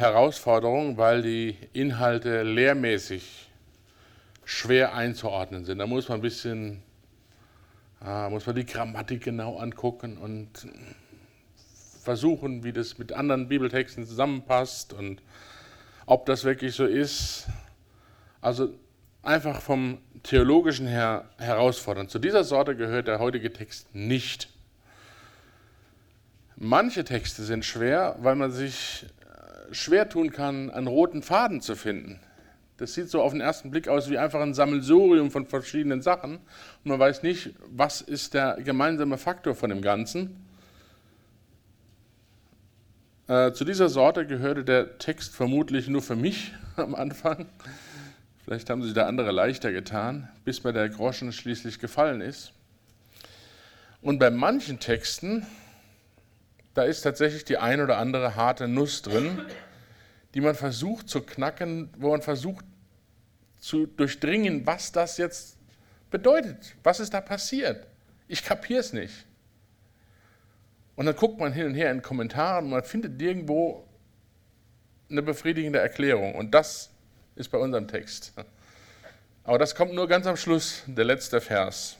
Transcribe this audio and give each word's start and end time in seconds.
Herausforderung, 0.00 0.96
weil 0.96 1.22
die 1.22 1.56
Inhalte 1.72 2.42
lehrmäßig 2.42 3.50
schwer 4.44 4.94
einzuordnen 4.94 5.64
sind. 5.64 5.78
Da 5.78 5.86
muss 5.86 6.08
man 6.08 6.18
ein 6.18 6.22
bisschen, 6.22 6.82
ah, 8.00 8.28
muss 8.30 8.46
man 8.46 8.56
die 8.56 8.66
Grammatik 8.66 9.22
genau 9.22 9.58
angucken 9.58 10.18
und 10.18 10.66
versuchen, 12.02 12.64
wie 12.64 12.72
das 12.72 12.98
mit 12.98 13.12
anderen 13.12 13.48
Bibeltexten 13.48 14.06
zusammenpasst 14.06 14.92
und 14.92 15.22
ob 16.06 16.26
das 16.26 16.44
wirklich 16.44 16.74
so 16.74 16.86
ist. 16.86 17.46
Also 18.40 18.74
einfach 19.22 19.60
vom 19.60 19.98
theologischen 20.22 20.86
her 20.86 21.28
herausfordernd. 21.38 22.10
Zu 22.10 22.18
dieser 22.18 22.44
Sorte 22.44 22.74
gehört 22.76 23.06
der 23.06 23.18
heutige 23.18 23.52
Text 23.52 23.94
nicht. 23.94 24.48
Manche 26.56 27.04
Texte 27.04 27.42
sind 27.44 27.64
schwer, 27.64 28.16
weil 28.20 28.34
man 28.34 28.50
sich 28.50 29.06
äh, 29.19 29.19
schwer 29.70 30.08
tun 30.08 30.30
kann, 30.30 30.70
einen 30.70 30.86
roten 30.86 31.22
Faden 31.22 31.60
zu 31.60 31.76
finden. 31.76 32.20
Das 32.76 32.94
sieht 32.94 33.10
so 33.10 33.20
auf 33.20 33.32
den 33.32 33.42
ersten 33.42 33.70
Blick 33.70 33.88
aus 33.88 34.08
wie 34.08 34.16
einfach 34.16 34.40
ein 34.40 34.54
Sammelsurium 34.54 35.30
von 35.30 35.46
verschiedenen 35.46 36.00
Sachen 36.00 36.36
und 36.36 36.86
man 36.86 36.98
weiß 36.98 37.22
nicht, 37.22 37.50
was 37.66 38.00
ist 38.00 38.32
der 38.32 38.56
gemeinsame 38.62 39.18
Faktor 39.18 39.54
von 39.54 39.68
dem 39.68 39.82
Ganzen. 39.82 40.46
Äh, 43.28 43.52
zu 43.52 43.64
dieser 43.64 43.88
Sorte 43.88 44.26
gehörte 44.26 44.64
der 44.64 44.98
Text 44.98 45.34
vermutlich 45.34 45.88
nur 45.88 46.02
für 46.02 46.16
mich 46.16 46.52
am 46.76 46.94
Anfang. 46.94 47.46
Vielleicht 48.44 48.70
haben 48.70 48.82
sich 48.82 48.94
da 48.94 49.06
andere 49.06 49.30
leichter 49.30 49.70
getan, 49.70 50.28
bis 50.44 50.64
mir 50.64 50.72
der 50.72 50.88
Groschen 50.88 51.32
schließlich 51.32 51.78
gefallen 51.78 52.20
ist. 52.22 52.52
Und 54.02 54.18
bei 54.18 54.30
manchen 54.30 54.80
Texten, 54.80 55.46
da 56.74 56.84
ist 56.84 57.02
tatsächlich 57.02 57.44
die 57.44 57.58
ein 57.58 57.80
oder 57.82 57.98
andere 57.98 58.34
harte 58.34 58.66
Nuss 58.66 59.02
drin, 59.02 59.38
die 60.34 60.40
man 60.40 60.54
versucht 60.54 61.08
zu 61.08 61.22
knacken, 61.22 61.90
wo 61.98 62.10
man 62.10 62.22
versucht 62.22 62.64
zu 63.58 63.86
durchdringen, 63.86 64.66
was 64.66 64.92
das 64.92 65.18
jetzt 65.18 65.56
bedeutet. 66.10 66.76
Was 66.82 67.00
ist 67.00 67.12
da 67.12 67.20
passiert? 67.20 67.86
Ich 68.28 68.44
kapiere 68.44 68.80
es 68.80 68.92
nicht. 68.92 69.26
Und 70.96 71.06
dann 71.06 71.16
guckt 71.16 71.38
man 71.38 71.52
hin 71.52 71.66
und 71.66 71.74
her 71.74 71.90
in 71.90 72.02
Kommentaren 72.02 72.66
und 72.66 72.70
man 72.70 72.84
findet 72.84 73.20
irgendwo 73.20 73.86
eine 75.10 75.22
befriedigende 75.22 75.78
Erklärung. 75.78 76.34
Und 76.34 76.52
das 76.52 76.90
ist 77.36 77.50
bei 77.50 77.58
unserem 77.58 77.88
Text. 77.88 78.32
Aber 79.44 79.58
das 79.58 79.74
kommt 79.74 79.94
nur 79.94 80.06
ganz 80.06 80.26
am 80.26 80.36
Schluss, 80.36 80.82
der 80.86 81.04
letzte 81.04 81.40
Vers. 81.40 81.96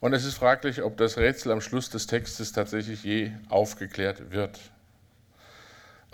Und 0.00 0.12
es 0.12 0.24
ist 0.24 0.34
fraglich, 0.34 0.82
ob 0.82 0.96
das 0.96 1.16
Rätsel 1.16 1.52
am 1.52 1.60
Schluss 1.60 1.90
des 1.90 2.06
Textes 2.06 2.52
tatsächlich 2.52 3.04
je 3.04 3.32
aufgeklärt 3.48 4.30
wird. 4.30 4.58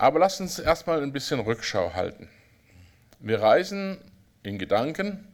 Aber 0.03 0.19
lasst 0.19 0.41
uns 0.41 0.59
erstmal 0.59 1.01
ein 1.01 1.13
bisschen 1.13 1.39
Rückschau 1.39 1.93
halten. 1.93 2.27
Wir 3.19 3.41
reisen 3.41 3.99
in 4.43 4.59
Gedanken 4.59 5.25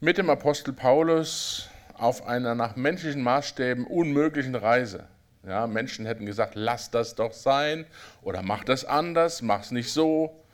mit 0.00 0.18
dem 0.18 0.30
Apostel 0.30 0.72
Paulus 0.72 1.68
auf 1.94 2.26
einer 2.26 2.56
nach 2.56 2.74
menschlichen 2.74 3.22
Maßstäben 3.22 3.86
unmöglichen 3.86 4.56
Reise. 4.56 5.06
Ja, 5.46 5.68
Menschen 5.68 6.06
hätten 6.06 6.26
gesagt, 6.26 6.54
lass 6.56 6.90
das 6.90 7.14
doch 7.14 7.32
sein 7.32 7.86
oder 8.20 8.42
mach 8.42 8.64
das 8.64 8.84
anders, 8.84 9.42
mach 9.42 9.60
es 9.60 9.70
nicht 9.70 9.92
so. 9.92 10.44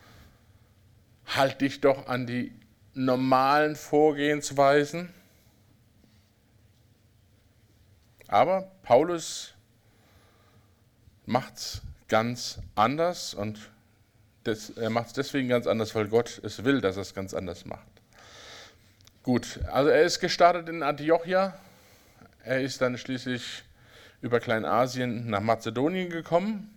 Halt 1.24 1.62
dich 1.62 1.80
doch 1.80 2.06
an 2.08 2.26
die 2.26 2.52
normalen 2.92 3.74
Vorgehensweisen. 3.74 5.14
Aber 8.28 8.70
Paulus 8.82 9.54
macht 11.24 11.56
es 11.56 11.80
ganz 12.08 12.58
anders 12.74 13.34
und 13.34 13.58
das, 14.44 14.70
er 14.70 14.90
macht 14.90 15.08
es 15.08 15.12
deswegen 15.14 15.48
ganz 15.48 15.66
anders, 15.66 15.94
weil 15.94 16.08
Gott 16.08 16.40
es 16.44 16.64
will, 16.64 16.80
dass 16.80 16.96
er 16.96 17.02
es 17.02 17.14
ganz 17.14 17.34
anders 17.34 17.64
macht. 17.64 17.86
Gut, 19.22 19.60
also 19.72 19.88
er 19.88 20.02
ist 20.02 20.20
gestartet 20.20 20.68
in 20.68 20.82
Antiochia. 20.82 21.58
Er 22.44 22.60
ist 22.60 22.82
dann 22.82 22.98
schließlich 22.98 23.64
über 24.20 24.38
Kleinasien 24.38 25.30
nach 25.30 25.40
Mazedonien 25.40 26.10
gekommen. 26.10 26.70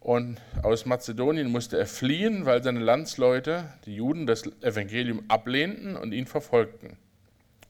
Und 0.00 0.40
aus 0.64 0.84
Mazedonien 0.84 1.52
musste 1.52 1.78
er 1.78 1.86
fliehen, 1.86 2.44
weil 2.46 2.64
seine 2.64 2.80
Landsleute, 2.80 3.72
die 3.86 3.94
Juden, 3.94 4.26
das 4.26 4.42
Evangelium 4.60 5.22
ablehnten 5.28 5.94
und 5.94 6.10
ihn 6.10 6.26
verfolgten. 6.26 6.96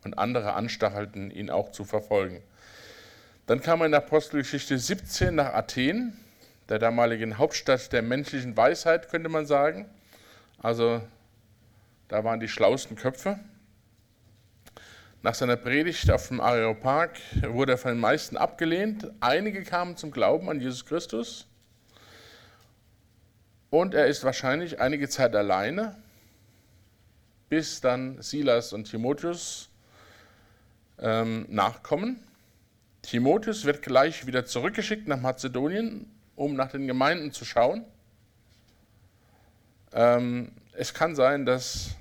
Und 0.04 0.16
andere 0.16 0.54
anstachelten, 0.54 1.30
ihn 1.30 1.50
auch 1.50 1.70
zu 1.70 1.84
verfolgen. 1.84 2.42
Dann 3.46 3.60
kam 3.60 3.80
er 3.80 3.86
in 3.86 3.92
der 3.92 4.02
Apostelgeschichte 4.02 4.78
17 4.78 5.34
nach 5.34 5.52
Athen, 5.52 6.16
der 6.68 6.78
damaligen 6.78 7.38
Hauptstadt 7.38 7.92
der 7.92 8.02
menschlichen 8.02 8.56
Weisheit, 8.56 9.08
könnte 9.08 9.28
man 9.28 9.46
sagen. 9.46 9.90
Also 10.58 11.02
da 12.06 12.22
waren 12.22 12.38
die 12.38 12.48
schlauesten 12.48 12.96
Köpfe. 12.96 13.40
Nach 15.22 15.34
seiner 15.34 15.56
Predigt 15.56 16.10
auf 16.10 16.28
dem 16.28 16.40
Areopag 16.40 17.10
wurde 17.42 17.72
er 17.72 17.78
von 17.78 17.92
den 17.92 18.00
meisten 18.00 18.36
abgelehnt. 18.36 19.10
Einige 19.20 19.62
kamen 19.64 19.96
zum 19.96 20.10
Glauben 20.12 20.48
an 20.48 20.60
Jesus 20.60 20.84
Christus. 20.84 21.46
Und 23.70 23.94
er 23.94 24.06
ist 24.06 24.22
wahrscheinlich 24.24 24.80
einige 24.80 25.08
Zeit 25.08 25.34
alleine, 25.34 25.96
bis 27.48 27.80
dann 27.80 28.20
Silas 28.20 28.72
und 28.72 28.84
Timotheus 28.84 29.68
ähm, 30.98 31.46
nachkommen. 31.48 32.22
Timotheus 33.02 33.64
wird 33.64 33.82
gleich 33.82 34.26
wieder 34.26 34.46
zurückgeschickt 34.46 35.08
nach 35.08 35.20
Mazedonien, 35.20 36.06
um 36.36 36.54
nach 36.54 36.70
den 36.70 36.86
Gemeinden 36.86 37.32
zu 37.32 37.44
schauen. 37.44 37.84
Ähm, 39.92 40.52
es 40.72 40.94
kann 40.94 41.14
sein, 41.14 41.44
dass 41.44 41.96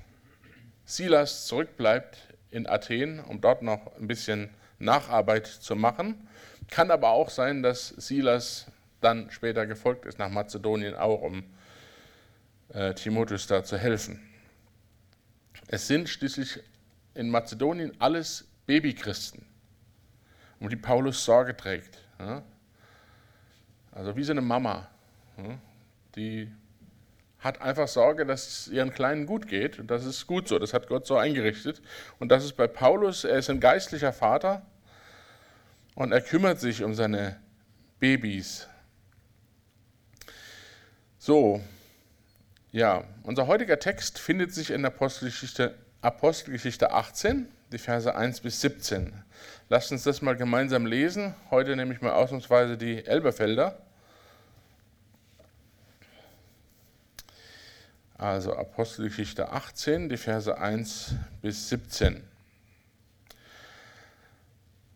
Silas 0.84 1.46
zurückbleibt 1.46 2.16
in 2.50 2.66
Athen, 2.66 3.20
um 3.20 3.40
dort 3.40 3.62
noch 3.62 3.94
ein 3.98 4.06
bisschen 4.06 4.50
Nacharbeit 4.78 5.46
zu 5.46 5.76
machen. 5.76 6.28
Kann 6.70 6.90
aber 6.90 7.10
auch 7.10 7.30
sein, 7.30 7.62
dass 7.62 7.88
Silas 7.88 8.66
dann 9.00 9.30
später 9.30 9.66
gefolgt 9.66 10.06
ist 10.06 10.18
nach 10.18 10.30
Mazedonien, 10.30 10.94
auch 10.94 11.22
um 11.22 11.44
äh, 12.72 12.94
Timotheus 12.94 13.46
da 13.46 13.64
zu 13.64 13.76
helfen. 13.76 14.20
Es 15.68 15.86
sind 15.86 16.08
schließlich 16.08 16.60
in 17.14 17.30
Mazedonien 17.30 17.92
alles 17.98 18.46
Babychristen, 18.66 19.44
um 20.62 20.68
die 20.68 20.76
Paulus 20.76 21.24
Sorge 21.24 21.56
trägt. 21.56 21.98
Also 23.90 24.16
wie 24.16 24.22
so 24.22 24.30
eine 24.30 24.40
Mama, 24.40 24.88
die 26.14 26.50
hat 27.40 27.60
einfach 27.60 27.88
Sorge, 27.88 28.24
dass 28.24 28.46
es 28.46 28.68
ihren 28.68 28.92
Kleinen 28.92 29.26
gut 29.26 29.48
geht. 29.48 29.80
Und 29.80 29.90
das 29.90 30.04
ist 30.04 30.28
gut 30.28 30.46
so, 30.46 30.60
das 30.60 30.72
hat 30.72 30.86
Gott 30.86 31.04
so 31.04 31.16
eingerichtet. 31.16 31.82
Und 32.20 32.28
das 32.28 32.44
ist 32.44 32.52
bei 32.56 32.68
Paulus, 32.68 33.24
er 33.24 33.38
ist 33.38 33.50
ein 33.50 33.58
geistlicher 33.58 34.12
Vater 34.12 34.62
und 35.96 36.12
er 36.12 36.20
kümmert 36.20 36.60
sich 36.60 36.84
um 36.84 36.94
seine 36.94 37.40
Babys. 37.98 38.68
So, 41.18 41.60
ja, 42.70 43.02
unser 43.24 43.48
heutiger 43.48 43.80
Text 43.80 44.20
findet 44.20 44.54
sich 44.54 44.70
in 44.70 44.82
der 44.82 44.92
Apostelgeschichte, 44.92 45.74
Apostelgeschichte 46.00 46.92
18, 46.92 47.48
die 47.72 47.78
Verse 47.78 48.14
1 48.14 48.40
bis 48.40 48.60
17. 48.60 49.12
Lasst 49.68 49.92
uns 49.92 50.02
das 50.02 50.22
mal 50.22 50.36
gemeinsam 50.36 50.86
lesen. 50.86 51.34
Heute 51.50 51.76
nehme 51.76 51.94
ich 51.94 52.00
mal 52.00 52.12
ausnahmsweise 52.12 52.76
die 52.76 53.04
Elberfelder. 53.04 53.78
Also 58.18 58.54
Apostelgeschichte 58.54 59.50
18, 59.50 60.08
die 60.08 60.16
Verse 60.16 60.56
1 60.56 61.14
bis 61.40 61.68
17. 61.70 62.22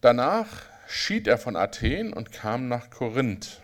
Danach 0.00 0.46
schied 0.86 1.26
er 1.26 1.36
von 1.36 1.56
Athen 1.56 2.12
und 2.12 2.30
kam 2.30 2.68
nach 2.68 2.90
Korinth. 2.90 3.60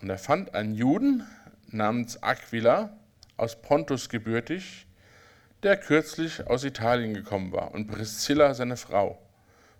Und 0.00 0.10
er 0.10 0.18
fand 0.18 0.54
einen 0.54 0.74
Juden 0.74 1.24
namens 1.68 2.22
Aquila 2.22 2.90
aus 3.36 3.60
Pontus 3.62 4.08
gebürtig, 4.08 4.86
der 5.62 5.76
kürzlich 5.76 6.46
aus 6.48 6.64
Italien 6.64 7.14
gekommen 7.14 7.52
war, 7.52 7.72
und 7.72 7.86
Priscilla 7.86 8.54
seine 8.54 8.76
Frau, 8.76 9.20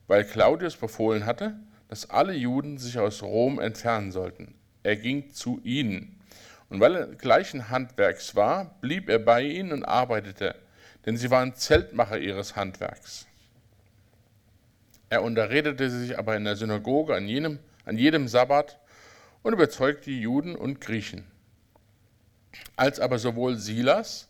weil 0.07 0.25
Claudius 0.25 0.77
befohlen 0.77 1.27
hatte, 1.27 1.59
dass 1.89 2.09
alle 2.11 2.33
Juden 2.33 2.79
sich 2.79 2.99
aus 2.99 3.23
Rom 3.23 3.61
entfernen 3.61 4.13
sollten. 4.13 4.55
Er 4.83 4.97
ging 4.97 5.31
zu 5.31 5.61
ihnen. 5.63 6.19
Und 6.69 6.81
weil 6.81 6.97
er 6.97 7.07
gleichen 7.07 7.69
Handwerks 7.69 8.35
war, 8.35 8.77
blieb 8.81 9.09
er 9.09 9.19
bei 9.19 9.43
ihnen 9.43 9.73
und 9.73 9.85
arbeitete, 9.85 10.55
denn 11.05 11.17
sie 11.17 11.31
waren 11.31 11.55
Zeltmacher 11.55 12.19
ihres 12.19 12.57
Handwerks. 12.57 13.27
Er 15.11 15.23
unterredete 15.23 15.91
sich 15.91 16.19
aber 16.19 16.35
in 16.37 16.45
der 16.45 16.57
Synagoge 16.57 17.15
an, 17.15 17.29
jenem, 17.29 17.59
an 17.85 17.99
jedem 17.99 18.29
Sabbat 18.29 18.79
und 19.43 19.53
überzeugte 19.53 20.09
die 20.09 20.23
Juden 20.23 20.57
und 20.57 20.81
Griechen. 20.81 21.27
Als 22.77 22.99
aber 22.99 23.19
sowohl 23.19 23.57
Silas 23.57 24.29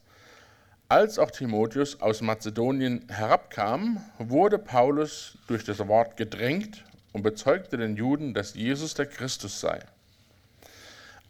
als 0.92 1.18
auch 1.18 1.30
Timotheus 1.30 2.02
aus 2.02 2.20
Mazedonien 2.20 3.06
herabkamen, 3.08 3.98
wurde 4.18 4.58
Paulus 4.58 5.38
durch 5.46 5.64
das 5.64 5.78
Wort 5.88 6.18
gedrängt 6.18 6.84
und 7.14 7.22
bezeugte 7.22 7.78
den 7.78 7.96
Juden, 7.96 8.34
dass 8.34 8.52
Jesus 8.52 8.92
der 8.92 9.06
Christus 9.06 9.58
sei. 9.58 9.80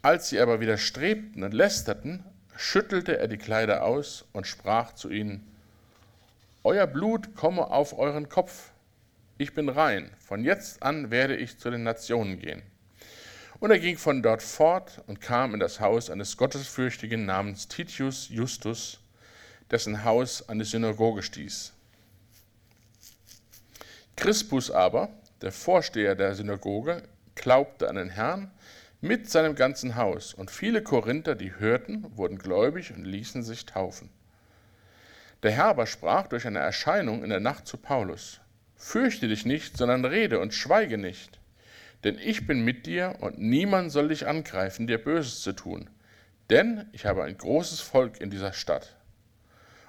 Als 0.02 0.30
sie 0.30 0.40
aber 0.40 0.58
widerstrebten 0.58 1.44
und 1.44 1.54
lästerten, 1.54 2.24
schüttelte 2.56 3.18
er 3.18 3.28
die 3.28 3.36
Kleider 3.36 3.84
aus 3.84 4.24
und 4.32 4.48
sprach 4.48 4.94
zu 4.94 5.10
ihnen, 5.10 5.46
Euer 6.64 6.88
Blut 6.88 7.36
komme 7.36 7.70
auf 7.70 7.96
euren 7.96 8.28
Kopf, 8.28 8.72
ich 9.38 9.54
bin 9.54 9.68
rein, 9.68 10.10
von 10.18 10.42
jetzt 10.42 10.82
an 10.82 11.12
werde 11.12 11.36
ich 11.36 11.58
zu 11.58 11.70
den 11.70 11.84
Nationen 11.84 12.40
gehen. 12.40 12.62
Und 13.60 13.70
er 13.70 13.78
ging 13.78 13.96
von 13.96 14.24
dort 14.24 14.42
fort 14.42 15.02
und 15.06 15.20
kam 15.20 15.54
in 15.54 15.60
das 15.60 15.78
Haus 15.78 16.10
eines 16.10 16.36
Gottesfürchtigen 16.36 17.24
namens 17.26 17.68
Titius 17.68 18.28
Justus, 18.28 18.98
dessen 19.72 20.04
Haus 20.04 20.48
eine 20.48 20.64
Synagoge 20.64 21.22
stieß. 21.22 21.72
Crispus 24.16 24.70
aber, 24.70 25.08
der 25.40 25.50
Vorsteher 25.50 26.14
der 26.14 26.34
Synagoge, 26.34 27.02
glaubte 27.34 27.88
an 27.88 27.96
den 27.96 28.10
Herrn 28.10 28.50
mit 29.00 29.28
seinem 29.28 29.56
ganzen 29.56 29.96
Haus, 29.96 30.34
und 30.34 30.50
viele 30.50 30.82
Korinther, 30.82 31.34
die 31.34 31.56
hörten, 31.56 32.06
wurden 32.16 32.38
gläubig 32.38 32.92
und 32.94 33.04
ließen 33.04 33.42
sich 33.42 33.66
taufen. 33.66 34.10
Der 35.42 35.50
Herr 35.50 35.64
aber 35.64 35.86
sprach 35.86 36.28
durch 36.28 36.46
eine 36.46 36.60
Erscheinung 36.60 37.24
in 37.24 37.30
der 37.30 37.40
Nacht 37.40 37.66
zu 37.66 37.76
Paulus, 37.78 38.38
Fürchte 38.76 39.28
dich 39.28 39.46
nicht, 39.46 39.76
sondern 39.76 40.04
rede 40.04 40.40
und 40.40 40.54
schweige 40.54 40.98
nicht, 40.98 41.40
denn 42.04 42.18
ich 42.18 42.46
bin 42.46 42.64
mit 42.64 42.86
dir 42.86 43.16
und 43.20 43.38
niemand 43.38 43.90
soll 43.92 44.08
dich 44.08 44.26
angreifen, 44.26 44.86
dir 44.86 44.98
Böses 44.98 45.40
zu 45.40 45.52
tun, 45.52 45.88
denn 46.50 46.86
ich 46.92 47.06
habe 47.06 47.24
ein 47.24 47.38
großes 47.38 47.80
Volk 47.80 48.20
in 48.20 48.30
dieser 48.30 48.52
Stadt. 48.52 48.96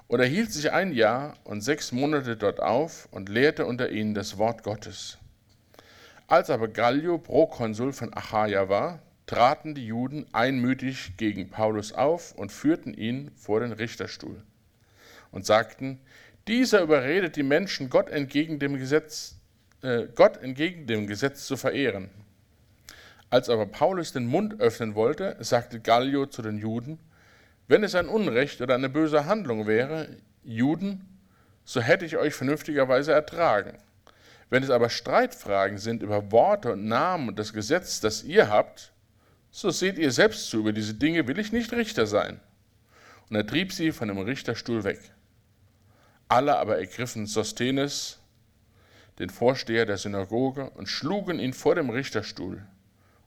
Und 0.07 0.19
er 0.19 0.25
hielt 0.25 0.51
sich 0.51 0.71
ein 0.71 0.91
Jahr 0.91 1.35
und 1.44 1.61
sechs 1.61 1.91
Monate 1.91 2.38
dort 2.38 2.59
auf 2.59 3.07
und 3.11 3.29
lehrte 3.29 3.65
unter 3.65 3.89
ihnen 3.89 4.13
das 4.13 4.38
Wort 4.38 4.63
Gottes. 4.63 5.17
Als 6.27 6.50
aber 6.50 6.67
Gallio 6.67 7.17
Prokonsul 7.17 7.94
von 7.94 8.13
Achaia 8.13 8.69
war, 8.69 9.00
traten 9.25 9.73
die 9.73 9.85
Juden 9.85 10.25
einmütig 10.33 11.17
gegen 11.17 11.50
Paulus 11.50 11.94
auf 11.94 12.33
und 12.33 12.51
führten 12.51 12.94
ihn 12.94 13.31
vor 13.35 13.59
den 13.59 13.71
Richterstuhl 13.71 14.44
und 15.31 15.45
sagten, 15.45 16.00
dieser 16.47 16.81
überredet 16.81 17.35
die 17.35 17.44
Menschen, 17.44 17.89
Gott 17.89 18.09
entgegen 18.09 18.59
dem 18.59 18.77
Gesetz, 18.77 19.38
äh, 19.81 20.07
Gott 20.13 20.38
entgegen 20.38 20.88
dem 20.88 21.07
Gesetz 21.07 21.45
zu 21.45 21.56
verehren. 21.56 22.09
Als 23.29 23.49
aber 23.49 23.65
Paulus 23.65 24.11
den 24.11 24.27
Mund 24.27 24.59
öffnen 24.59 24.94
wollte, 24.94 25.38
sagte 25.39 25.79
Gallio 25.79 26.25
zu 26.27 26.41
den 26.41 26.57
Juden, 26.57 26.99
wenn 27.68 27.83
es 27.83 27.95
ein 27.95 28.07
Unrecht 28.07 28.62
oder 28.62 28.75
eine 28.75 28.89
böse 28.89 29.25
Handlung 29.25 29.68
wäre, 29.68 30.18
Juden, 30.44 31.19
so 31.63 31.81
hätte 31.81 32.06
ich 32.06 32.18
euch 32.18 32.33
vernünftigerweise 32.33 33.13
ertragen. 33.13 33.77
Wenn 34.50 34.63
es 34.63 34.69
aber 34.69 34.89
Streitfragen 34.89 35.77
sind 35.77 36.04
über 36.04 36.31
Worte 36.31 36.74
und 36.74 36.86
Namen 36.86 37.30
und 37.30 37.39
das 37.39 37.54
Gesetz, 37.54 38.01
das 38.01 38.24
ihr 38.24 38.50
habt, 38.50 38.92
so 39.50 39.69
seht 39.69 39.98
ihr 39.98 40.12
selbst 40.12 40.50
zu, 40.50 40.60
über 40.60 40.74
diese 40.74 40.94
Dinge 40.94 41.27
will 41.27 41.39
ich 41.39 41.51
nicht 41.51 41.71
Richter 41.74 42.06
sein. 42.06 42.39
Und 43.30 43.36
er 43.36 43.48
trieb 43.48 43.71
sie 43.71 43.92
von 43.92 44.09
dem 44.09 44.18
Richterstuhl 44.18 44.83
weg. 44.83 45.00
Alle 46.27 46.57
aber 46.57 46.77
ergriffen 46.77 47.25
Sosthenes, 47.25 48.19
den 49.19 49.30
Vorsteher 49.30 49.86
der 49.86 49.98
Synagoge, 49.98 50.69
und 50.71 50.88
schlugen 50.88 51.39
ihn 51.39 51.54
vor 51.54 51.75
dem 51.75 51.89
Richterstuhl. 51.89 52.66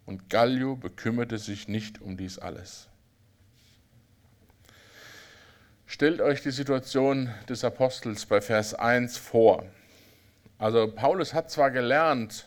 Und 0.05 0.29
Gallio 0.31 0.77
bekümmerte 0.77 1.39
sich 1.39 1.69
nicht 1.69 2.00
um 2.03 2.17
dies 2.17 2.39
alles. 2.39 2.89
Stellt 5.96 6.20
euch 6.20 6.43
die 6.43 6.50
Situation 6.50 7.32
des 7.48 7.64
Apostels 7.64 8.26
bei 8.26 8.43
Vers 8.43 8.75
1 8.75 9.16
vor. 9.16 9.64
Also 10.58 10.93
Paulus 10.93 11.32
hat 11.32 11.50
zwar 11.50 11.70
gelernt, 11.70 12.46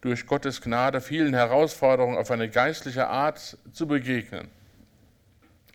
durch 0.00 0.26
Gottes 0.26 0.62
Gnade 0.62 1.02
vielen 1.02 1.34
Herausforderungen 1.34 2.16
auf 2.16 2.30
eine 2.30 2.48
geistliche 2.48 3.08
Art 3.08 3.58
zu 3.74 3.86
begegnen, 3.86 4.48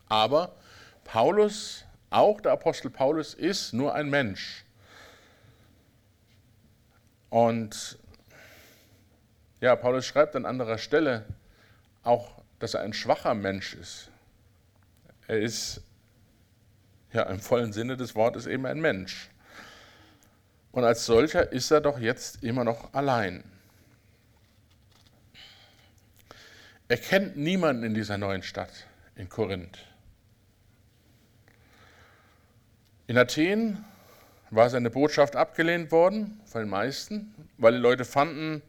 aber 0.10 0.56
Paulus 1.04 1.86
auch 2.10 2.42
der 2.42 2.54
Apostel 2.54 2.90
Paulus 2.90 3.36
ist 3.36 3.74
nur 3.74 3.94
ein 3.94 4.10
Mensch. 4.10 4.66
Und 7.30 8.00
ja, 9.60 9.76
Paulus 9.76 10.08
schreibt 10.08 10.36
an 10.36 10.48
anderer 10.48 10.80
Stelle 10.80 11.26
auch, 12.02 12.42
dass 12.58 12.74
er 12.74 12.82
ein 12.82 12.94
schwacher 12.94 13.36
Mensch 13.36 13.76
ist. 13.76 14.10
Er 15.28 15.38
ist 15.38 15.84
ja 17.14 17.24
im 17.24 17.40
vollen 17.40 17.74
Sinne 17.74 17.98
des 17.98 18.16
Wortes 18.16 18.48
eben 18.48 18.66
ein 18.66 18.80
Mensch. 18.80 19.30
Und 20.72 20.84
als 20.84 21.06
solcher 21.06 21.52
ist 21.52 21.72
er 21.72 21.82
doch 21.82 22.00
jetzt 22.00 22.44
immer 22.44 22.64
noch 22.64 22.94
allein. 22.94 23.44
Er 26.88 26.98
kennt 26.98 27.38
niemanden 27.38 27.84
in 27.84 27.94
dieser 27.94 28.18
neuen 28.18 28.44
Stadt, 28.44 28.88
in 29.16 29.30
Korinth. 29.30 29.80
In 33.08 33.18
Athen 33.18 33.84
war 34.50 34.70
seine 34.70 34.90
Botschaft 34.90 35.36
abgelehnt 35.36 35.92
worden 35.92 36.42
von 36.46 36.62
den 36.62 36.70
meisten, 36.70 37.34
weil 37.58 37.74
die 37.74 37.80
Leute 37.80 38.06
fanden, 38.06 38.62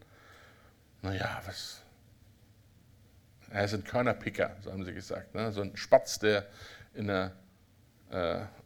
naja, 1.03 1.43
was, 1.47 1.83
er 3.51 3.65
ist 3.65 3.75
ein 3.75 3.85
Körnerpicker, 3.85 4.57
so 4.61 4.73
haben 4.73 4.85
sie 4.85 4.95
gesagt. 4.95 5.35
Ne? 5.35 5.53
So 5.53 5.63
ein 5.63 5.77
Spatz, 5.77 6.19
der 6.19 6.47
der, 6.95 7.27
äh, 7.27 7.31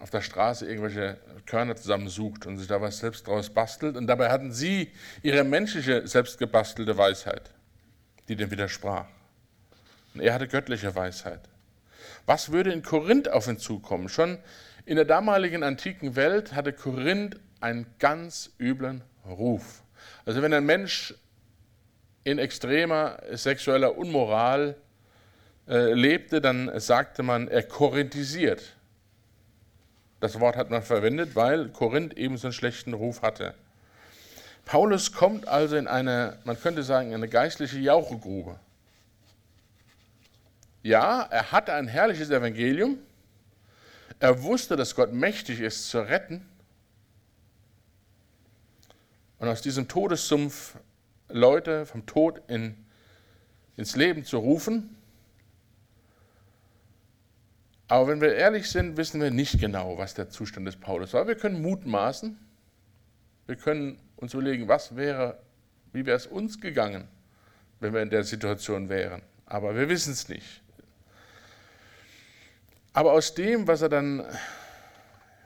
auf 0.00 0.10
der 0.10 0.22
Straße 0.22 0.66
irgendwelche 0.66 1.18
Körner 1.46 1.76
zusammensucht 1.76 2.46
und 2.46 2.58
sich 2.58 2.66
da 2.66 2.80
was 2.80 2.98
selbst 2.98 3.26
draus 3.26 3.50
bastelt. 3.50 3.96
Und 3.96 4.08
dabei 4.08 4.30
hatten 4.30 4.52
sie 4.52 4.90
ihre 5.22 5.44
menschliche, 5.44 6.06
selbstgebastelte 6.06 6.98
Weisheit, 6.98 7.50
die 8.28 8.36
dem 8.36 8.50
widersprach. 8.50 9.06
Und 10.14 10.20
er 10.20 10.34
hatte 10.34 10.48
göttliche 10.48 10.94
Weisheit. 10.94 11.40
Was 12.26 12.50
würde 12.50 12.72
in 12.72 12.82
Korinth 12.82 13.28
auf 13.28 13.46
ihn 13.46 13.58
zukommen? 13.58 14.08
Schon 14.08 14.38
in 14.84 14.96
der 14.96 15.04
damaligen 15.04 15.62
antiken 15.62 16.16
Welt 16.16 16.54
hatte 16.54 16.72
Korinth 16.72 17.38
einen 17.60 17.86
ganz 17.98 18.50
üblen 18.58 19.02
Ruf. 19.26 19.82
Also 20.24 20.42
wenn 20.42 20.52
ein 20.52 20.66
Mensch 20.66 21.14
in 22.24 22.38
extremer 22.38 23.18
sexueller 23.32 23.96
Unmoral 23.96 24.76
äh, 25.68 25.92
lebte, 25.92 26.40
dann 26.40 26.78
sagte 26.80 27.22
man, 27.22 27.48
er 27.48 27.62
korinthisiert. 27.62 28.75
Das 30.20 30.40
Wort 30.40 30.56
hat 30.56 30.70
man 30.70 30.82
verwendet, 30.82 31.34
weil 31.34 31.68
Korinth 31.68 32.14
eben 32.14 32.38
so 32.38 32.48
einen 32.48 32.52
schlechten 32.52 32.94
Ruf 32.94 33.22
hatte. 33.22 33.54
Paulus 34.64 35.12
kommt 35.12 35.46
also 35.46 35.76
in 35.76 35.86
eine, 35.86 36.38
man 36.44 36.60
könnte 36.60 36.82
sagen, 36.82 37.14
eine 37.14 37.28
geistliche 37.28 37.78
Jauchegrube. 37.78 38.58
Ja, 40.82 41.22
er 41.22 41.52
hatte 41.52 41.72
ein 41.72 41.88
herrliches 41.88 42.30
Evangelium, 42.30 42.98
er 44.18 44.42
wusste, 44.42 44.76
dass 44.76 44.94
Gott 44.94 45.12
mächtig 45.12 45.60
ist 45.60 45.88
zu 45.90 46.00
retten. 46.00 46.46
Und 49.38 49.48
aus 49.48 49.60
diesem 49.60 49.88
Todessumpf 49.88 50.78
Leute 51.28 51.86
vom 51.86 52.06
Tod 52.06 52.40
in, 52.48 52.76
ins 53.76 53.96
Leben 53.96 54.24
zu 54.24 54.38
rufen. 54.38 54.96
Aber 57.88 58.08
wenn 58.08 58.20
wir 58.20 58.34
ehrlich 58.34 58.68
sind, 58.68 58.96
wissen 58.96 59.20
wir 59.20 59.30
nicht 59.30 59.60
genau, 59.60 59.96
was 59.96 60.14
der 60.14 60.28
Zustand 60.28 60.66
des 60.66 60.76
Paulus 60.76 61.12
war. 61.12 61.28
Wir 61.28 61.36
können 61.36 61.62
mutmaßen. 61.62 62.36
Wir 63.46 63.56
können 63.56 63.98
uns 64.16 64.34
überlegen, 64.34 64.66
was 64.66 64.96
wäre, 64.96 65.38
wie 65.92 66.04
wäre 66.04 66.16
es 66.16 66.26
uns 66.26 66.60
gegangen, 66.60 67.06
wenn 67.78 67.94
wir 67.94 68.02
in 68.02 68.10
der 68.10 68.24
Situation 68.24 68.88
wären. 68.88 69.22
Aber 69.46 69.76
wir 69.76 69.88
wissen 69.88 70.12
es 70.12 70.28
nicht. 70.28 70.62
Aber 72.92 73.12
aus 73.12 73.34
dem, 73.34 73.68
was 73.68 73.82
er 73.82 73.88
dann 73.88 74.24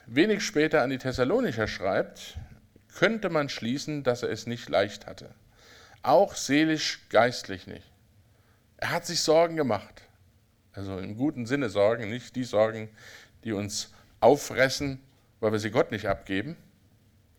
wenig 0.06 0.42
später 0.42 0.82
an 0.82 0.90
die 0.90 0.98
Thessalonicher 0.98 1.66
schreibt, 1.66 2.38
könnte 2.94 3.28
man 3.28 3.48
schließen, 3.48 4.02
dass 4.02 4.22
er 4.22 4.30
es 4.30 4.46
nicht 4.46 4.68
leicht 4.68 5.06
hatte. 5.06 5.34
Auch 6.02 6.34
seelisch, 6.34 7.00
geistlich 7.10 7.66
nicht. 7.66 7.86
Er 8.78 8.92
hat 8.92 9.04
sich 9.04 9.20
Sorgen 9.20 9.56
gemacht. 9.56 10.02
Also 10.72 10.98
im 10.98 11.16
guten 11.16 11.46
Sinne 11.46 11.68
Sorgen, 11.68 12.08
nicht 12.10 12.36
die 12.36 12.44
Sorgen, 12.44 12.88
die 13.44 13.52
uns 13.52 13.92
auffressen, 14.20 15.00
weil 15.40 15.52
wir 15.52 15.58
sie 15.58 15.70
Gott 15.70 15.90
nicht 15.90 16.06
abgeben. 16.06 16.56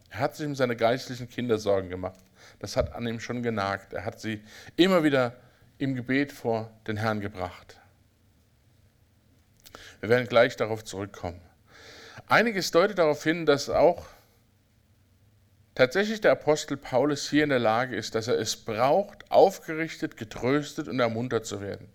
Er 0.10 0.20
hat 0.20 0.36
sich 0.36 0.46
um 0.46 0.56
seine 0.56 0.76
geistlichen 0.76 1.30
Kinder 1.30 1.58
Sorgen 1.58 1.90
gemacht. 1.90 2.20
Das 2.60 2.76
hat 2.76 2.94
an 2.94 3.08
ihm 3.08 3.20
schon 3.20 3.44
genagt. 3.44 3.94
Er 3.94 4.04
hat 4.04 4.20
sie 4.20 4.42
immer 4.76 5.04
wieder 5.04 5.36
im 5.78 5.96
Gebet 5.96 6.32
vor 6.32 6.72
den 6.88 6.98
Herrn 6.98 7.22
gebracht. 7.22 7.80
Wir 10.02 10.10
werden 10.10 10.28
gleich 10.28 10.58
darauf 10.58 10.84
zurückkommen. 10.84 11.40
Einiges 12.28 12.72
deutet 12.72 12.98
darauf 12.98 13.24
hin, 13.24 13.46
dass 13.46 13.70
auch 13.70 14.06
tatsächlich 15.76 16.22
der 16.22 16.32
Apostel 16.32 16.76
Paulus 16.76 17.30
hier 17.30 17.44
in 17.44 17.50
der 17.50 17.60
Lage 17.60 17.96
ist, 17.96 18.16
dass 18.16 18.28
er 18.28 18.38
es 18.38 18.56
braucht, 18.56 19.32
aufgerichtet, 19.32 20.18
getröstet 20.18 20.88
und 20.88 21.00
ermuntert 21.00 21.46
zu 21.46 21.62
werden. 21.62 21.88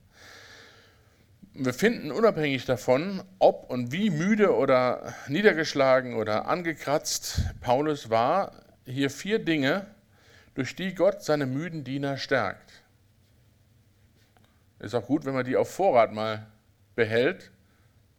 Wir 1.58 1.72
finden 1.72 2.12
unabhängig 2.12 2.66
davon, 2.66 3.22
ob 3.38 3.70
und 3.70 3.90
wie 3.90 4.10
müde 4.10 4.54
oder 4.54 5.14
niedergeschlagen 5.26 6.14
oder 6.14 6.48
angekratzt 6.48 7.40
Paulus 7.62 8.10
war, 8.10 8.52
hier 8.84 9.08
vier 9.08 9.38
Dinge, 9.38 9.86
durch 10.54 10.76
die 10.76 10.94
Gott 10.94 11.22
seine 11.22 11.46
müden 11.46 11.82
Diener 11.82 12.18
stärkt. 12.18 12.82
Ist 14.80 14.94
auch 14.94 15.06
gut, 15.06 15.24
wenn 15.24 15.32
man 15.32 15.46
die 15.46 15.56
auf 15.56 15.70
Vorrat 15.70 16.12
mal 16.12 16.46
behält. 16.94 17.50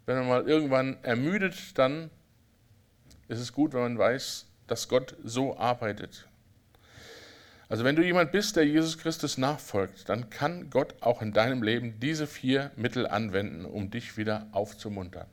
Wenn 0.07 0.17
man 0.17 0.27
mal 0.27 0.47
irgendwann 0.47 0.97
ermüdet, 1.03 1.77
dann 1.77 2.09
ist 3.27 3.39
es 3.39 3.53
gut, 3.53 3.71
wenn 3.73 3.81
man 3.81 3.97
weiß, 3.99 4.47
dass 4.65 4.87
Gott 4.87 5.15
so 5.23 5.55
arbeitet. 5.57 6.27
Also 7.69 7.83
wenn 7.83 7.95
du 7.95 8.03
jemand 8.03 8.31
bist, 8.31 8.55
der 8.55 8.65
Jesus 8.65 8.97
Christus 8.97 9.37
nachfolgt, 9.37 10.07
dann 10.07 10.29
kann 10.29 10.69
Gott 10.69 10.95
auch 11.01 11.21
in 11.21 11.33
deinem 11.33 11.63
Leben 11.63 11.99
diese 11.99 12.25
vier 12.25 12.71
Mittel 12.77 13.07
anwenden, 13.07 13.65
um 13.65 13.91
dich 13.91 14.15
wieder 14.15 14.47
aufzumuntern. 14.53 15.27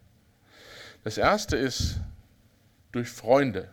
Das 1.05 1.17
erste 1.17 1.57
ist 1.57 2.01
durch 2.91 3.09
Freunde. 3.09 3.71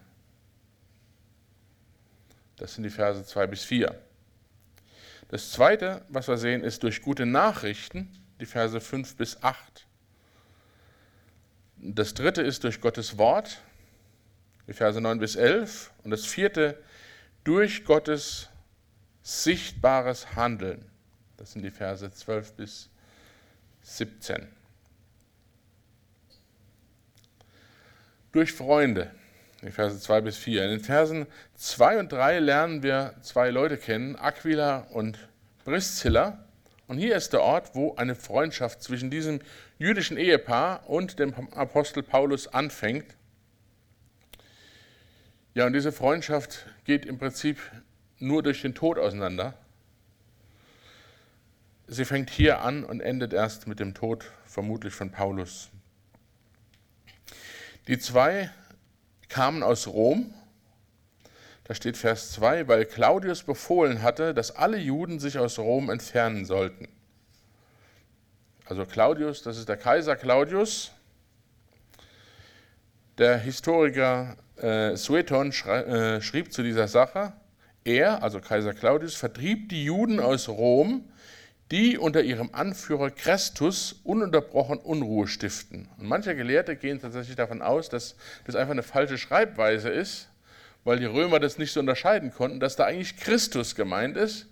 Das 2.58 2.76
sind 2.76 2.84
die 2.84 2.92
Verse 2.92 3.26
2 3.26 3.48
bis 3.48 3.64
4. 3.64 4.00
Das 5.30 5.52
zweite, 5.52 6.06
was 6.10 6.28
wir 6.28 6.38
sehen, 6.38 6.64
ist 6.64 6.84
durch 6.84 7.02
gute 7.02 7.26
Nachrichten, 7.26 8.12
die 8.40 8.46
Verse 8.46 8.80
5 8.80 9.16
bis 9.16 9.42
8. 9.42 9.88
Das 11.78 12.14
dritte 12.14 12.44
ist 12.44 12.64
durch 12.64 12.80
Gottes 12.80 13.18
Wort, 13.18 13.62
die 14.68 14.74
Verse 14.74 15.02
9 15.02 15.18
bis 15.18 15.36
11. 15.36 15.92
Und 16.04 16.12
das 16.12 16.26
vierte, 16.26 16.78
durch 17.44 17.86
Gottes 17.86 18.50
sichtbares 19.24 20.36
Handeln. 20.36 20.86
Das 21.38 21.54
sind 21.54 21.64
die 21.64 21.72
Verse 21.72 22.10
12 22.12 22.54
bis 22.54 22.90
17. 23.82 24.48
Durch 28.32 28.54
Freunde, 28.54 29.12
die 29.62 29.72
Verse 29.72 30.00
2 30.00 30.22
bis 30.22 30.38
4. 30.38 30.64
In 30.64 30.70
den 30.72 30.80
Versen 30.80 31.28
2 31.56 32.00
und 32.00 32.12
3 32.12 32.40
lernen 32.40 32.84
wir 32.84 33.16
zwei 33.22 33.50
Leute 33.50 33.78
kennen, 33.78 34.16
Aquila 34.16 34.88
und 34.92 35.28
Priscilla. 35.64 36.46
Und 36.88 36.98
hier 36.98 37.16
ist 37.16 37.34
der 37.34 37.42
Ort, 37.42 37.76
wo 37.76 37.96
eine 37.96 38.16
Freundschaft 38.16 38.84
zwischen 38.84 39.10
diesem 39.10 39.40
jüdischen 39.78 40.18
Ehepaar 40.18 40.90
und 40.90 41.20
dem 41.20 41.34
Apostel 41.54 42.04
Paulus 42.04 42.48
anfängt. 42.48 43.16
Ja, 45.54 45.66
und 45.66 45.74
diese 45.74 45.92
Freundschaft 45.92 46.66
geht 46.86 47.06
im 47.06 47.18
Prinzip 47.18 47.60
nur 48.22 48.44
durch 48.44 48.62
den 48.62 48.76
Tod 48.76 48.98
auseinander. 48.98 49.54
Sie 51.88 52.06
fängt 52.06 52.30
hier 52.30 52.62
an 52.62 52.84
und 52.86 53.02
endet 53.02 53.34
erst 53.34 53.68
mit 53.68 53.80
dem 53.80 53.94
Tod, 53.94 54.32
vermutlich 54.46 54.94
von 54.94 55.12
Paulus. 55.12 55.70
Die 57.88 58.00
zwei 58.00 58.50
kamen 59.28 59.64
aus 59.64 59.88
Rom. 59.88 60.34
Da 61.66 61.76
steht 61.76 61.98
Vers 61.98 62.32
2, 62.32 62.68
weil 62.68 62.86
Claudius 62.86 63.44
befohlen 63.44 64.02
hatte, 64.02 64.34
dass 64.34 64.56
alle 64.56 64.78
Juden 64.78 65.20
sich 65.20 65.38
aus 65.38 65.58
Rom 65.58 65.90
entfernen 65.90 66.46
sollten. 66.46 66.88
Also 68.66 68.86
Claudius, 68.86 69.44
das 69.44 69.58
ist 69.58 69.68
der 69.68 69.78
Kaiser 69.78 70.16
Claudius. 70.16 70.92
Der 73.18 73.38
Historiker 73.38 74.38
äh, 74.56 74.96
Sueton 74.96 75.52
schrei, 75.52 75.82
äh, 75.82 76.22
schrieb 76.22 76.54
zu 76.54 76.64
dieser 76.64 76.88
Sache, 76.88 77.34
er, 77.84 78.24
also 78.24 78.40
Kaiser 78.40 78.74
Claudius, 78.74 79.16
vertrieb 79.16 79.70
die 79.70 79.86
Juden 79.86 80.20
aus 80.20 80.50
Rom, 80.50 81.06
die 81.72 81.98
unter 81.98 82.22
ihrem 82.22 82.50
Anführer 82.52 83.10
Christus 83.12 84.02
ununterbrochen 84.04 84.78
Unruhe 84.78 85.28
stiften. 85.28 85.88
Und 85.98 86.08
manche 86.08 86.36
Gelehrte 86.36 86.76
gehen 86.76 87.00
tatsächlich 87.00 87.38
davon 87.38 87.62
aus, 87.62 87.88
dass 87.88 88.16
das 88.46 88.56
einfach 88.56 88.74
eine 88.74 88.84
falsche 88.84 89.18
Schreibweise 89.18 89.90
ist, 89.90 90.28
weil 90.84 91.00
die 91.00 91.06
Römer 91.06 91.40
das 91.40 91.58
nicht 91.58 91.72
so 91.72 91.80
unterscheiden 91.80 92.34
konnten, 92.34 92.60
dass 92.60 92.76
da 92.76 92.86
eigentlich 92.86 93.16
Christus 93.18 93.76
gemeint 93.76 94.18
ist, 94.18 94.48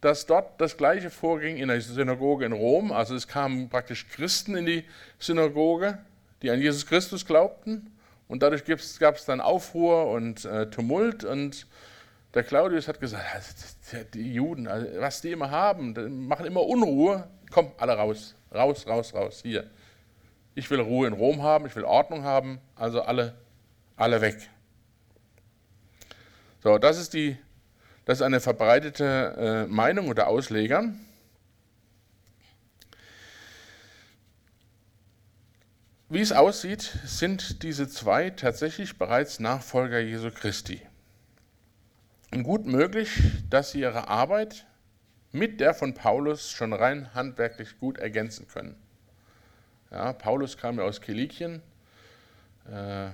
dass 0.00 0.26
dort 0.26 0.60
das 0.60 0.76
gleiche 0.76 1.10
vorging 1.10 1.56
in 1.56 1.68
der 1.68 1.80
Synagoge 1.80 2.44
in 2.44 2.52
Rom. 2.52 2.92
Also 2.92 3.14
es 3.14 3.26
kamen 3.26 3.68
praktisch 3.68 4.06
Christen 4.08 4.54
in 4.54 4.66
die 4.66 4.84
Synagoge, 5.18 5.98
die 6.42 6.50
an 6.50 6.60
Jesus 6.60 6.86
Christus 6.86 7.26
glaubten. 7.26 7.90
Und 8.28 8.42
dadurch 8.42 8.64
gab 8.64 9.16
es 9.16 9.24
dann 9.24 9.40
Aufruhr 9.40 10.10
und 10.10 10.44
äh, 10.44 10.70
Tumult 10.70 11.24
und 11.24 11.66
der 12.34 12.42
Claudius 12.42 12.88
hat 12.88 13.00
gesagt, 13.00 14.14
die 14.14 14.34
Juden, 14.34 14.66
also 14.66 14.88
was 15.00 15.20
die 15.20 15.30
immer 15.30 15.50
haben, 15.50 16.26
machen 16.26 16.46
immer 16.46 16.62
Unruhe. 16.62 17.28
Komm, 17.50 17.70
alle 17.78 17.92
raus, 17.92 18.34
raus, 18.52 18.86
raus, 18.88 19.14
raus, 19.14 19.40
hier. 19.42 19.70
Ich 20.56 20.68
will 20.70 20.80
Ruhe 20.80 21.06
in 21.06 21.12
Rom 21.12 21.42
haben, 21.42 21.66
ich 21.66 21.76
will 21.76 21.84
Ordnung 21.84 22.24
haben, 22.24 22.60
also 22.74 23.02
alle, 23.02 23.36
alle 23.96 24.20
weg. 24.20 24.36
So, 26.62 26.78
das 26.78 26.98
ist, 26.98 27.14
die, 27.14 27.36
das 28.04 28.18
ist 28.18 28.22
eine 28.22 28.40
verbreitete 28.40 29.66
äh, 29.66 29.72
Meinung 29.72 30.08
unter 30.08 30.26
Auslegern. 30.26 31.00
Wie 36.08 36.20
es 36.20 36.32
aussieht, 36.32 36.98
sind 37.04 37.62
diese 37.62 37.88
zwei 37.88 38.30
tatsächlich 38.30 38.98
bereits 38.98 39.40
Nachfolger 39.40 40.00
Jesu 40.00 40.30
Christi 40.30 40.80
gut 42.42 42.66
möglich, 42.66 43.20
dass 43.48 43.70
sie 43.70 43.80
ihre 43.80 44.08
Arbeit 44.08 44.66
mit 45.32 45.60
der 45.60 45.74
von 45.74 45.94
Paulus 45.94 46.50
schon 46.50 46.72
rein 46.72 47.14
handwerklich 47.14 47.78
gut 47.78 47.98
ergänzen 47.98 48.48
können. 48.48 48.76
Ja, 49.90 50.12
Paulus 50.12 50.56
kam 50.56 50.78
ja 50.78 50.84
aus 50.84 51.00
Kilikien. 51.00 51.62
Äh, 52.66 53.10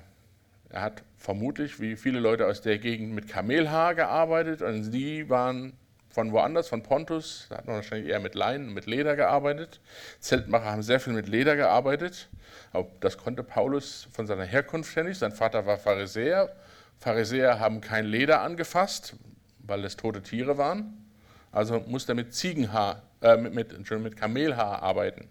er 0.71 0.83
hat 0.83 1.03
vermutlich, 1.17 1.81
wie 1.81 1.97
viele 1.97 2.21
Leute 2.21 2.47
aus 2.47 2.61
der 2.61 2.79
Gegend, 2.79 3.13
mit 3.13 3.29
Kamelhaar 3.29 3.95
gearbeitet 3.95 4.63
und 4.63 4.85
sie 4.85 5.29
waren 5.29 5.73
von 6.11 6.33
woanders, 6.33 6.69
von 6.69 6.83
Pontus, 6.83 7.47
da 7.49 7.59
hat 7.59 7.67
man 7.67 7.77
wahrscheinlich 7.77 8.09
eher 8.09 8.21
mit 8.21 8.35
Leinen 8.35 8.75
mit 8.75 8.87
Leder 8.87 9.17
gearbeitet. 9.17 9.81
Zeltmacher 10.19 10.73
haben 10.73 10.83
sehr 10.83 11.01
viel 11.01 11.13
mit 11.13 11.29
Leder 11.29 11.57
gearbeitet, 11.57 12.29
aber 12.73 12.89
das 13.01 13.17
konnte 13.17 13.43
Paulus 13.43 14.09
von 14.13 14.27
seiner 14.27 14.45
Herkunft 14.45 14.95
her 14.97 15.05
nicht. 15.05 15.19
Sein 15.19 15.33
Vater 15.33 15.67
war 15.67 15.79
Pharisäer 15.79 16.53
Pharisäer 17.01 17.59
haben 17.59 17.81
kein 17.81 18.07
Leder 18.07 18.43
angefasst, 18.43 19.17
weil 19.59 19.85
es 19.85 19.97
tote 19.97 20.23
Tiere 20.23 20.59
waren. 20.59 21.07
Also 21.51 21.81
musste 21.81 22.13
er 22.13 22.17
mit 22.17 22.35
Ziegenhaar, 22.35 23.03
äh, 23.23 23.37
mit, 23.37 23.55
mit, 23.55 23.91
mit 23.91 24.17
Kamelhaar 24.17 24.83
arbeiten. 24.83 25.29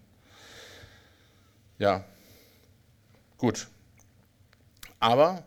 Ja, 1.78 2.04
gut. 3.38 3.68
Aber 5.00 5.44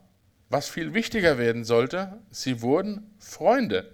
was 0.48 0.68
viel 0.68 0.94
wichtiger 0.94 1.38
werden 1.38 1.64
sollte, 1.64 2.18
sie 2.30 2.62
wurden 2.62 3.14
Freunde. 3.18 3.92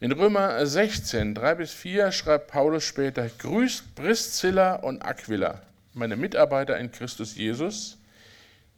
In 0.00 0.12
Römer 0.12 0.64
16, 0.64 1.34
3 1.34 1.54
bis 1.56 1.72
4 1.72 2.12
schreibt 2.12 2.48
Paulus 2.48 2.84
später, 2.84 3.28
grüßt 3.28 3.96
Priscilla 3.96 4.76
und 4.76 5.02
Aquila, 5.02 5.62
meine 5.94 6.14
Mitarbeiter 6.16 6.78
in 6.78 6.92
Christus 6.92 7.34
Jesus, 7.34 7.97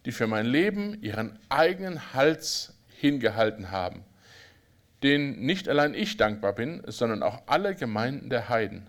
die 0.04 0.12
für 0.12 0.26
mein 0.26 0.46
Leben 0.46 1.02
ihren 1.02 1.38
eigenen 1.48 2.14
Hals 2.14 2.74
hingehalten 2.88 3.70
haben, 3.70 4.04
denen 5.02 5.40
nicht 5.40 5.68
allein 5.68 5.94
ich 5.94 6.16
dankbar 6.16 6.54
bin, 6.54 6.82
sondern 6.86 7.22
auch 7.22 7.42
alle 7.46 7.74
Gemeinden 7.74 8.30
der 8.30 8.48
Heiden. 8.48 8.88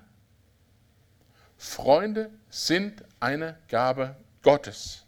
Freunde 1.58 2.30
sind 2.50 3.03
eine 3.20 3.58
Gabe 3.70 4.15
Gottes. 4.41 5.06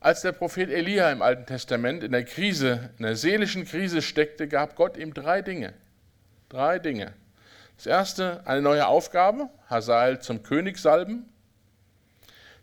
Als 0.00 0.22
der 0.22 0.32
Prophet 0.32 0.70
Elia 0.70 1.10
im 1.10 1.22
Alten 1.22 1.44
Testament 1.44 2.04
in 2.04 2.12
der 2.12 2.24
Krise, 2.24 2.90
in 2.98 3.04
der 3.04 3.16
seelischen 3.16 3.64
Krise 3.64 4.00
steckte, 4.00 4.46
gab 4.46 4.76
Gott 4.76 4.96
ihm 4.96 5.12
drei 5.12 5.42
Dinge. 5.42 5.74
Drei 6.48 6.78
Dinge. 6.78 7.12
Das 7.76 7.86
erste, 7.86 8.42
eine 8.46 8.62
neue 8.62 8.86
Aufgabe, 8.86 9.50
Hazael 9.68 10.20
zum 10.20 10.42
König 10.42 10.78
salben. 10.78 11.28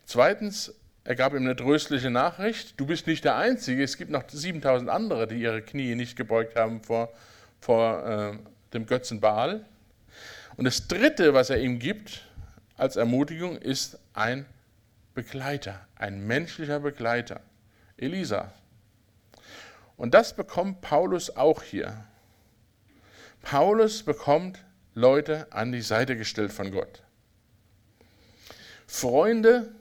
Zweitens, 0.06 0.74
er 1.06 1.16
gab 1.16 1.34
ihm 1.34 1.44
eine 1.44 1.56
tröstliche 1.56 2.10
Nachricht. 2.10 2.80
Du 2.80 2.88
bist 2.88 3.06
nicht 3.06 3.24
der 3.24 3.36
Einzige. 3.36 3.84
Es 3.84 3.96
gibt 3.96 4.10
noch 4.10 4.24
7000 4.28 4.90
andere, 4.90 5.28
die 5.28 5.36
ihre 5.36 5.62
Knie 5.62 5.94
nicht 5.94 6.16
gebeugt 6.16 6.56
haben 6.56 6.82
vor, 6.82 7.14
vor 7.62 8.06
äh, 8.08 8.38
dem 8.74 8.88
Götzen 8.88 9.22
Baal. 9.22 9.64
Und 10.58 10.66
das 10.66 10.88
Dritte, 10.88 11.36
was 11.36 11.52
er 11.52 11.60
ihm 11.60 11.78
gibt 11.78 12.26
als 12.76 12.96
Ermutigung, 12.96 13.56
ist 13.56 14.00
ein 14.14 14.48
Begleiter, 15.14 15.88
ein 15.96 16.26
menschlicher 16.26 16.80
Begleiter. 16.80 17.40
Elisa. 17.98 18.52
Und 19.98 20.16
das 20.16 20.36
bekommt 20.36 20.82
Paulus 20.82 21.36
auch 21.36 21.62
hier. 21.62 22.04
Paulus 23.44 24.02
bekommt 24.02 24.66
Leute 24.96 25.46
an 25.52 25.72
die 25.72 25.82
Seite 25.82 26.18
gestellt 26.18 26.52
von 26.52 26.72
Gott. 26.72 27.04
Freunde, 28.88 29.72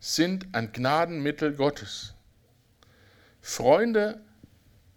sind 0.00 0.48
ein 0.52 0.72
Gnadenmittel 0.72 1.54
Gottes. 1.54 2.14
Freunde 3.42 4.20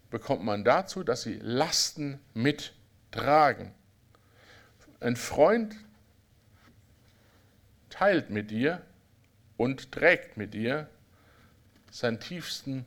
bekommt 0.09 0.43
man 0.43 0.63
dazu, 0.63 1.03
dass 1.03 1.23
sie 1.23 1.39
Lasten 1.41 2.19
mittragen. 2.33 3.73
Ein 4.99 5.17
Freund 5.17 5.75
teilt 7.89 8.29
mit 8.29 8.49
dir 8.49 8.81
und 9.57 9.91
trägt 9.91 10.37
mit 10.37 10.53
dir 10.53 10.89
seinen 11.91 12.19
tiefsten 12.19 12.85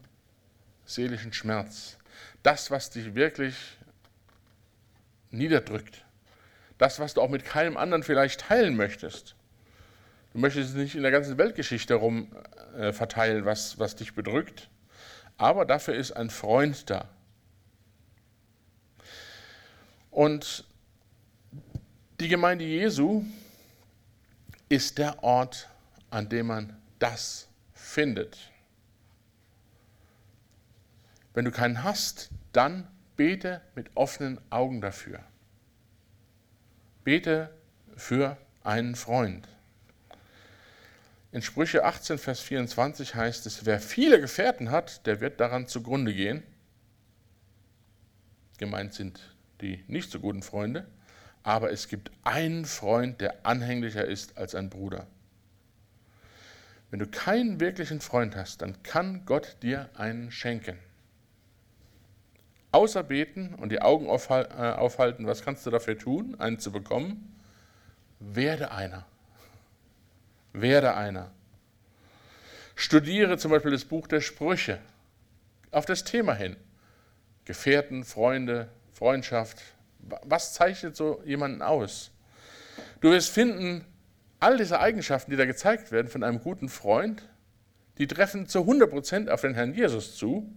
seelischen 0.85 1.33
Schmerz. 1.33 1.97
Das, 2.43 2.71
was 2.71 2.91
dich 2.91 3.15
wirklich 3.15 3.55
niederdrückt. 5.31 6.05
das, 6.79 6.99
was 6.99 7.15
du 7.15 7.23
auch 7.23 7.31
mit 7.31 7.45
keinem 7.45 7.77
anderen 7.77 8.03
vielleicht 8.03 8.41
teilen 8.41 8.77
möchtest. 8.77 9.36
Du 10.37 10.43
möchtest 10.43 10.69
es 10.69 10.77
nicht 10.77 10.95
in 10.95 11.01
der 11.01 11.11
ganzen 11.11 11.39
Weltgeschichte 11.39 11.95
rum 11.95 12.29
äh, 12.77 12.93
verteilen, 12.93 13.47
was, 13.47 13.79
was 13.79 13.97
dich 13.97 14.13
bedrückt. 14.13 14.69
Aber 15.39 15.65
dafür 15.65 15.95
ist 15.95 16.13
ein 16.13 16.29
Freund 16.29 16.91
da. 16.91 17.09
Und 20.11 20.65
die 22.21 22.29
Gemeinde 22.29 22.67
Jesu 22.67 23.25
ist 24.69 24.99
der 24.99 25.25
Ort, 25.25 25.71
an 26.11 26.29
dem 26.29 26.49
man 26.49 26.77
das 26.99 27.49
findet. 27.73 28.37
Wenn 31.33 31.47
du 31.47 31.51
keinen 31.51 31.83
hast, 31.83 32.29
dann 32.53 32.87
bete 33.17 33.63
mit 33.75 33.89
offenen 33.95 34.39
Augen 34.51 34.83
dafür. 34.83 35.21
Bete 37.05 37.49
für 37.97 38.37
einen 38.65 38.97
Freund. 38.97 39.49
In 41.33 41.43
Sprüche 41.43 41.85
18, 41.85 42.19
Vers 42.19 42.41
24 42.41 43.15
heißt 43.15 43.47
es, 43.47 43.67
wer 43.67 43.81
viele 43.81 44.21
Gefährten 44.21 44.71
hat, 44.71 45.07
der 45.07 45.21
wird 45.21 45.41
daran 45.41 45.67
zugrunde 45.67 46.15
gehen. 46.15 46.43
Gemeint 48.59 48.95
sind 48.95 49.37
die 49.61 49.85
nicht 49.89 50.11
so 50.11 50.21
guten 50.21 50.43
Freunde, 50.43 50.87
aber 51.43 51.71
es 51.73 51.89
gibt 51.89 52.11
einen 52.23 52.65
Freund, 52.65 53.21
der 53.21 53.45
anhänglicher 53.45 54.05
ist 54.05 54.39
als 54.39 54.55
ein 54.55 54.71
Bruder. 54.71 55.07
Wenn 56.91 57.01
du 57.01 57.07
keinen 57.07 57.61
wirklichen 57.61 58.01
Freund 58.01 58.37
hast, 58.37 58.63
dann 58.63 58.83
kann 58.83 59.27
Gott 59.27 59.57
dir 59.63 59.91
einen 59.95 60.31
schenken. 60.31 60.79
Außer 62.71 63.03
beten 63.03 63.55
und 63.55 63.71
die 63.71 63.83
Augen 63.83 64.07
äh, 64.07 64.09
aufhalten, 64.09 65.27
was 65.27 65.43
kannst 65.43 65.67
du 65.67 65.71
dafür 65.71 65.99
tun, 65.99 66.39
einen 66.39 66.59
zu 66.59 66.71
bekommen? 66.71 67.35
Werde 68.21 68.71
einer. 68.71 69.07
Werde 70.61 70.95
einer. 70.95 71.31
Studiere 72.75 73.37
zum 73.37 73.51
Beispiel 73.51 73.71
das 73.73 73.85
Buch 73.85 74.07
der 74.07 74.23
Sprüche 74.23 74.79
auf 75.71 75.85
das 75.85 76.03
Thema 76.03 76.35
hin. 76.35 76.57
Gefährten, 77.45 78.05
Freunde, 78.05 78.69
Freundschaft. 78.95 79.63
Was 79.99 80.55
zeichnet 80.55 80.97
so 80.97 81.23
jemanden 81.27 81.61
aus? 81.61 82.11
Du 83.01 83.11
wirst 83.11 83.31
finden, 83.31 83.85
all 84.41 84.57
diese 84.57 84.81
Eigenschaften, 84.81 85.31
die 85.31 85.37
da 85.37 85.45
gezeigt 85.45 85.93
werden 85.93 86.09
von 86.09 86.23
einem 86.23 86.41
guten 86.41 86.71
Freund, 86.71 87.29
die 87.99 88.07
treffen 88.07 88.47
zu 88.47 88.61
100% 88.61 89.29
auf 89.29 89.43
den 89.43 89.55
Herrn 89.55 89.75
Jesus 89.75 90.17
zu 90.17 90.51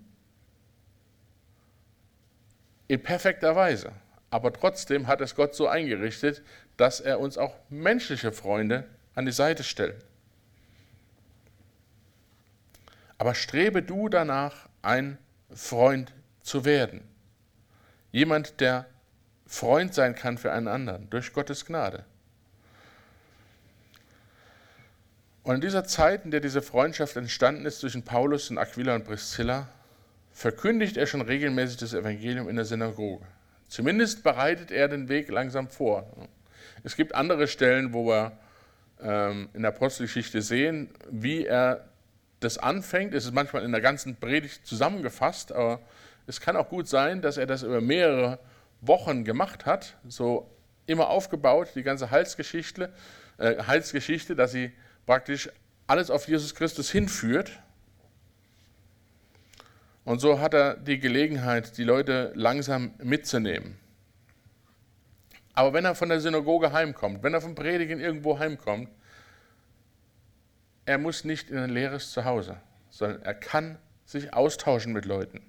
in 2.87 3.03
perfekter 3.03 3.55
Weise. 3.55 3.91
Aber 4.29 4.53
trotzdem 4.53 5.07
hat 5.07 5.19
es 5.19 5.35
Gott 5.35 5.55
so 5.55 5.67
eingerichtet, 5.67 6.41
dass 6.77 7.01
er 7.01 7.19
uns 7.19 7.37
auch 7.37 7.55
menschliche 7.69 8.31
Freunde 8.31 8.85
an 9.15 9.25
die 9.25 9.31
Seite 9.31 9.63
stellt. 9.63 10.03
Aber 13.17 13.35
strebe 13.35 13.83
du 13.83 14.09
danach, 14.09 14.69
ein 14.81 15.17
Freund 15.53 16.13
zu 16.41 16.63
werden. 16.63 17.01
Jemand, 18.11 18.61
der 18.61 18.85
Freund 19.45 19.93
sein 19.93 20.15
kann 20.15 20.37
für 20.37 20.51
einen 20.51 20.67
anderen, 20.67 21.09
durch 21.09 21.33
Gottes 21.33 21.65
Gnade. 21.65 22.05
Und 25.43 25.55
in 25.55 25.61
dieser 25.61 25.83
Zeit, 25.83 26.25
in 26.25 26.31
der 26.31 26.39
diese 26.41 26.61
Freundschaft 26.61 27.15
entstanden 27.15 27.65
ist 27.65 27.79
zwischen 27.79 28.03
Paulus 28.03 28.49
und 28.51 28.57
Aquila 28.57 28.95
und 28.95 29.05
Priscilla, 29.05 29.67
verkündigt 30.31 30.95
er 30.95 31.07
schon 31.07 31.21
regelmäßig 31.21 31.77
das 31.77 31.93
Evangelium 31.93 32.47
in 32.47 32.55
der 32.55 32.65
Synagoge. 32.65 33.25
Zumindest 33.67 34.23
bereitet 34.23 34.71
er 34.71 34.87
den 34.87 35.09
Weg 35.09 35.29
langsam 35.29 35.67
vor. 35.67 36.07
Es 36.83 36.95
gibt 36.95 37.15
andere 37.15 37.47
Stellen, 37.47 37.93
wo 37.93 38.13
ähm, 38.13 38.31
in 38.99 39.61
der 39.61 39.69
Apostelgeschichte 39.69 40.41
sehen, 40.41 40.89
wie 41.09 41.45
er 41.45 41.87
das 42.41 42.57
anfängt. 42.57 43.13
Es 43.13 43.25
ist 43.25 43.33
manchmal 43.33 43.63
in 43.63 43.71
der 43.71 43.81
ganzen 43.81 44.15
Predigt 44.17 44.65
zusammengefasst, 44.65 45.51
aber 45.51 45.79
es 46.27 46.41
kann 46.41 46.57
auch 46.57 46.69
gut 46.69 46.87
sein, 46.87 47.21
dass 47.21 47.37
er 47.37 47.45
das 47.45 47.63
über 47.63 47.81
mehrere 47.81 48.39
Wochen 48.81 49.23
gemacht 49.23 49.65
hat, 49.65 49.95
so 50.07 50.49
immer 50.85 51.09
aufgebaut, 51.09 51.69
die 51.75 51.83
ganze 51.83 52.11
Heilsgeschichte, 52.11 52.91
äh, 53.37 53.63
Heilsgeschichte, 53.63 54.35
dass 54.35 54.51
sie 54.51 54.71
praktisch 55.05 55.49
alles 55.87 56.11
auf 56.11 56.27
Jesus 56.27 56.53
Christus 56.55 56.91
hinführt 56.91 57.51
und 60.09 60.19
so 60.19 60.39
hat 60.39 60.55
er 60.55 60.75
die 60.75 60.97
Gelegenheit, 60.97 61.77
die 61.77 61.83
Leute 61.83 62.31
langsam 62.33 62.93
mitzunehmen. 62.97 63.77
Aber 65.59 65.73
wenn 65.73 65.83
er 65.83 65.93
von 65.93 66.07
der 66.07 66.21
Synagoge 66.21 66.71
heimkommt, 66.71 67.21
wenn 67.21 67.33
er 67.33 67.41
vom 67.41 67.53
Predigen 67.53 67.99
irgendwo 67.99 68.39
heimkommt, 68.39 68.87
er 70.85 70.97
muss 70.97 71.25
nicht 71.25 71.49
in 71.49 71.57
ein 71.57 71.69
leeres 71.69 72.13
Zuhause, 72.13 72.55
sondern 72.89 73.21
er 73.23 73.33
kann 73.33 73.77
sich 74.05 74.33
austauschen 74.33 74.93
mit 74.93 75.03
Leuten. 75.03 75.41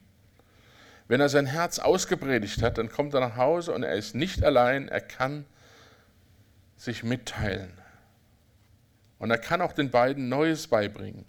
Wenn 1.06 1.20
er 1.20 1.28
sein 1.28 1.46
Herz 1.46 1.78
ausgepredigt 1.78 2.60
hat, 2.60 2.76
dann 2.76 2.90
kommt 2.90 3.14
er 3.14 3.20
nach 3.20 3.36
Hause 3.36 3.72
und 3.72 3.84
er 3.84 3.94
ist 3.94 4.16
nicht 4.16 4.42
allein, 4.42 4.88
er 4.88 5.00
kann 5.00 5.44
sich 6.76 7.04
mitteilen. 7.04 7.70
Und 9.20 9.30
er 9.30 9.38
kann 9.38 9.62
auch 9.62 9.72
den 9.72 9.92
beiden 9.92 10.28
Neues 10.28 10.66
beibringen. 10.66 11.24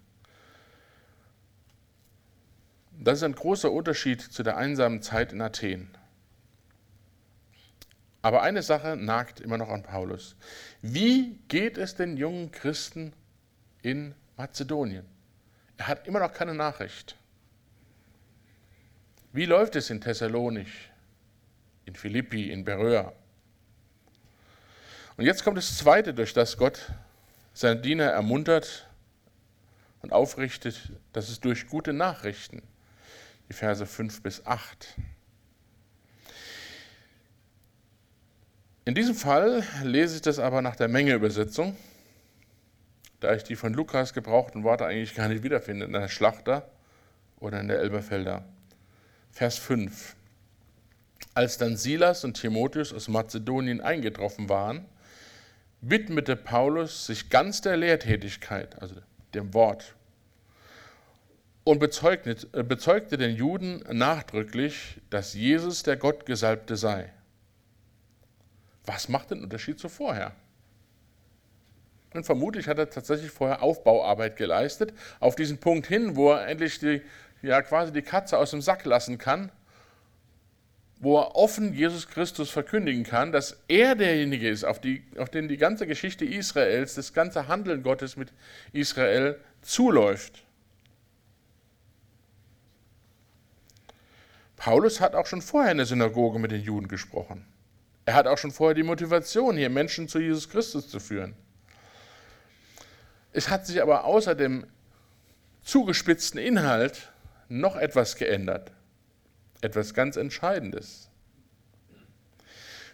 Das 2.99 3.19
ist 3.19 3.23
ein 3.25 3.35
großer 3.35 3.71
Unterschied 3.71 4.23
zu 4.23 4.41
der 4.41 4.57
einsamen 4.57 5.03
Zeit 5.03 5.33
in 5.33 5.41
Athen. 5.43 5.95
Aber 8.21 8.43
eine 8.43 8.61
Sache 8.61 8.95
nagt 8.95 9.39
immer 9.39 9.57
noch 9.57 9.69
an 9.69 9.83
Paulus. 9.83 10.35
Wie 10.81 11.39
geht 11.47 11.77
es 11.77 11.95
den 11.95 12.17
jungen 12.17 12.51
Christen 12.51 13.13
in 13.81 14.13
Mazedonien? 14.37 15.05
Er 15.77 15.87
hat 15.87 16.07
immer 16.07 16.19
noch 16.19 16.31
keine 16.31 16.53
Nachricht. 16.53 17.17
Wie 19.33 19.45
läuft 19.45 19.75
es 19.75 19.89
in 19.89 20.01
Thessalonich, 20.01 20.91
in 21.85 21.95
Philippi, 21.95 22.51
in 22.51 22.63
Beröa? 22.63 23.13
Und 25.17 25.25
jetzt 25.25 25.43
kommt 25.43 25.57
das 25.57 25.77
Zweite, 25.77 26.13
durch 26.13 26.33
das 26.33 26.57
Gott 26.57 26.91
seine 27.53 27.79
Diener 27.79 28.05
ermuntert 28.05 28.87
und 30.01 30.13
aufrichtet, 30.13 30.91
das 31.13 31.29
ist 31.29 31.43
durch 31.45 31.67
gute 31.67 31.93
Nachrichten 31.93 32.61
die 33.49 33.53
Verse 33.53 33.85
5 33.85 34.21
bis 34.21 34.45
8. 34.45 34.95
In 38.83 38.95
diesem 38.95 39.13
Fall 39.13 39.63
lese 39.83 40.15
ich 40.15 40.21
das 40.23 40.39
aber 40.39 40.63
nach 40.63 40.75
der 40.75 40.87
Menge-Übersetzung, 40.87 41.77
da 43.19 43.35
ich 43.35 43.43
die 43.43 43.55
von 43.55 43.75
Lukas 43.75 44.11
gebrauchten 44.13 44.63
Worte 44.63 44.87
eigentlich 44.87 45.13
gar 45.13 45.27
nicht 45.27 45.43
wiederfinde 45.43 45.85
in 45.85 45.93
der 45.93 46.07
Schlachter 46.07 46.67
oder 47.39 47.59
in 47.59 47.67
der 47.67 47.79
Elberfelder. 47.79 48.43
Vers 49.31 49.59
5. 49.59 50.15
Als 51.35 51.59
dann 51.59 51.77
Silas 51.77 52.23
und 52.23 52.41
Timotheus 52.41 52.91
aus 52.91 53.07
Mazedonien 53.07 53.81
eingetroffen 53.81 54.49
waren, 54.49 54.85
widmete 55.81 56.35
Paulus 56.35 57.05
sich 57.05 57.29
ganz 57.29 57.61
der 57.61 57.77
Lehrtätigkeit, 57.77 58.81
also 58.81 58.95
dem 59.35 59.53
Wort, 59.53 59.93
und 61.63 61.77
bezeugte, 61.77 62.35
äh, 62.53 62.63
bezeugte 62.63 63.17
den 63.17 63.35
Juden 63.35 63.83
nachdrücklich, 63.91 64.99
dass 65.11 65.35
Jesus 65.35 65.83
der 65.83 65.97
Gottgesalbte 65.97 66.75
sei. 66.75 67.11
Was 68.85 69.09
macht 69.09 69.31
den 69.31 69.43
Unterschied 69.43 69.79
zu 69.79 69.89
vorher? 69.89 70.33
Und 72.13 72.25
vermutlich 72.25 72.67
hat 72.67 72.77
er 72.77 72.89
tatsächlich 72.89 73.31
vorher 73.31 73.61
Aufbauarbeit 73.61 74.35
geleistet, 74.35 74.93
auf 75.19 75.35
diesen 75.35 75.59
Punkt 75.59 75.87
hin, 75.87 76.15
wo 76.15 76.31
er 76.31 76.47
endlich 76.47 76.79
die, 76.79 77.01
ja, 77.41 77.61
quasi 77.61 77.93
die 77.93 78.01
Katze 78.01 78.37
aus 78.37 78.51
dem 78.51 78.61
Sack 78.61 78.83
lassen 78.85 79.17
kann, 79.17 79.51
wo 80.99 81.19
er 81.19 81.35
offen 81.35 81.73
Jesus 81.73 82.07
Christus 82.07 82.49
verkündigen 82.49 83.03
kann, 83.03 83.31
dass 83.31 83.63
er 83.67 83.95
derjenige 83.95 84.49
ist, 84.49 84.65
auf, 84.65 84.79
die, 84.79 85.03
auf 85.17 85.29
den 85.29 85.47
die 85.47 85.57
ganze 85.57 85.87
Geschichte 85.87 86.25
Israels, 86.25 86.95
das 86.95 87.13
ganze 87.13 87.47
Handeln 87.47 87.81
Gottes 87.81 88.17
mit 88.17 88.33
Israel 88.73 89.39
zuläuft. 89.61 90.43
Paulus 94.57 95.01
hat 95.01 95.15
auch 95.15 95.25
schon 95.25 95.41
vorher 95.41 95.71
in 95.71 95.77
der 95.77 95.87
Synagoge 95.87 96.37
mit 96.37 96.51
den 96.51 96.61
Juden 96.61 96.87
gesprochen. 96.87 97.47
Er 98.11 98.15
hat 98.15 98.27
auch 98.27 98.37
schon 98.37 98.51
vorher 98.51 98.73
die 98.73 98.83
Motivation, 98.83 99.55
hier 99.55 99.69
Menschen 99.69 100.09
zu 100.09 100.19
Jesus 100.19 100.49
Christus 100.49 100.89
zu 100.89 100.99
führen. 100.99 101.33
Es 103.31 103.47
hat 103.47 103.65
sich 103.65 103.81
aber 103.81 104.03
außer 104.03 104.35
dem 104.35 104.67
zugespitzten 105.63 106.37
Inhalt 106.37 107.09
noch 107.47 107.77
etwas 107.77 108.17
geändert. 108.17 108.73
Etwas 109.61 109.93
ganz 109.93 110.17
Entscheidendes. 110.17 111.09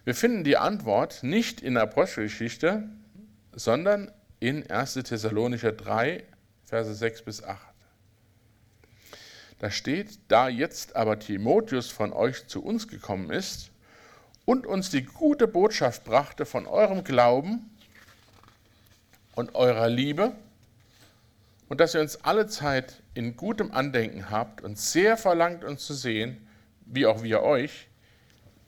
Wir 0.04 0.14
finden 0.14 0.44
die 0.44 0.58
Antwort 0.58 1.24
nicht 1.24 1.62
in 1.62 1.74
der 1.74 1.84
Apostelgeschichte, 1.84 2.88
sondern 3.54 4.12
in 4.40 4.70
1. 4.70 4.94
Thessalonicher 4.94 5.72
3, 5.72 6.26
Verse 6.64 6.94
6 6.94 7.24
bis 7.24 7.44
8. 7.44 7.58
Da 9.58 9.72
steht, 9.72 10.20
da 10.28 10.48
jetzt 10.48 10.96
aber 10.96 11.18
Timotheus 11.18 11.90
von 11.90 12.14
euch 12.14 12.46
zu 12.46 12.64
uns 12.64 12.88
gekommen 12.88 13.32
ist 13.32 13.72
und 14.48 14.66
uns 14.66 14.90
die 14.90 15.04
gute 15.04 15.46
Botschaft 15.46 16.06
brachte 16.06 16.46
von 16.46 16.68
eurem 16.68 17.04
Glauben 17.04 17.70
und 19.36 19.56
eurer 19.56 19.90
Liebe 19.90 20.32
und 21.68 21.82
dass 21.82 21.94
ihr 21.94 22.00
uns 22.00 22.24
alle 22.24 22.48
Zeit 22.48 23.04
in 23.14 23.36
gutem 23.36 23.74
Andenken 23.74 24.30
habt 24.30 24.62
und 24.62 24.80
sehr 24.80 25.18
verlangt, 25.18 25.66
uns 25.66 25.86
zu 25.86 25.94
sehen, 25.94 26.48
wie 26.86 27.06
auch 27.06 27.24
wir 27.24 27.44
euch. 27.44 27.90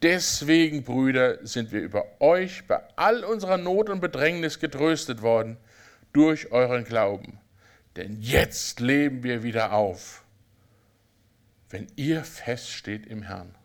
Deswegen, 0.01 0.83
Brüder, 0.83 1.47
sind 1.47 1.71
wir 1.71 1.79
über 1.79 2.03
euch 2.19 2.67
bei 2.67 2.81
all 2.97 3.23
unserer 3.23 3.57
Not 3.57 3.89
und 3.89 4.01
Bedrängnis 4.01 4.59
getröstet 4.59 5.21
worden 5.21 5.55
durch 6.11 6.51
euren 6.51 6.83
Glauben. 6.83 7.39
Denn 7.95 8.19
jetzt 8.19 8.81
leben 8.81 9.23
wir 9.23 9.43
wieder 9.43 9.71
auf, 9.71 10.25
wenn 11.69 11.87
ihr 11.95 12.25
feststeht 12.25 13.07
im 13.07 13.21
Herrn. 13.21 13.55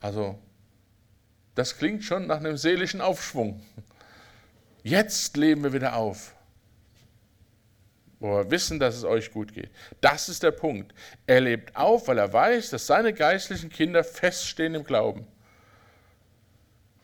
Also, 0.00 0.38
das 1.54 1.76
klingt 1.78 2.04
schon 2.04 2.26
nach 2.26 2.38
einem 2.38 2.56
seelischen 2.56 3.00
Aufschwung. 3.00 3.62
Jetzt 4.82 5.36
leben 5.36 5.62
wir 5.62 5.72
wieder 5.72 5.96
auf 5.96 6.34
wo 8.20 8.36
wir 8.36 8.50
wissen, 8.50 8.78
dass 8.78 8.96
es 8.96 9.04
euch 9.04 9.32
gut 9.32 9.54
geht. 9.54 9.70
Das 10.02 10.28
ist 10.28 10.42
der 10.42 10.50
Punkt. 10.50 10.94
Er 11.26 11.40
lebt 11.40 11.74
auf, 11.74 12.06
weil 12.06 12.18
er 12.18 12.32
weiß, 12.32 12.70
dass 12.70 12.86
seine 12.86 13.14
geistlichen 13.14 13.70
Kinder 13.70 14.04
feststehen 14.04 14.74
im 14.74 14.84
Glauben. 14.84 15.26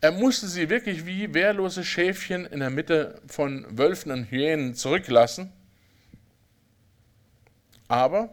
Er 0.02 0.12
musste 0.12 0.46
sie 0.46 0.68
wirklich 0.68 1.06
wie 1.06 1.32
wehrlose 1.32 1.84
Schäfchen 1.84 2.44
in 2.44 2.60
der 2.60 2.68
Mitte 2.68 3.20
von 3.26 3.66
Wölfen 3.76 4.12
und 4.12 4.30
Hyänen 4.30 4.74
zurücklassen. 4.74 5.50
Aber 7.88 8.28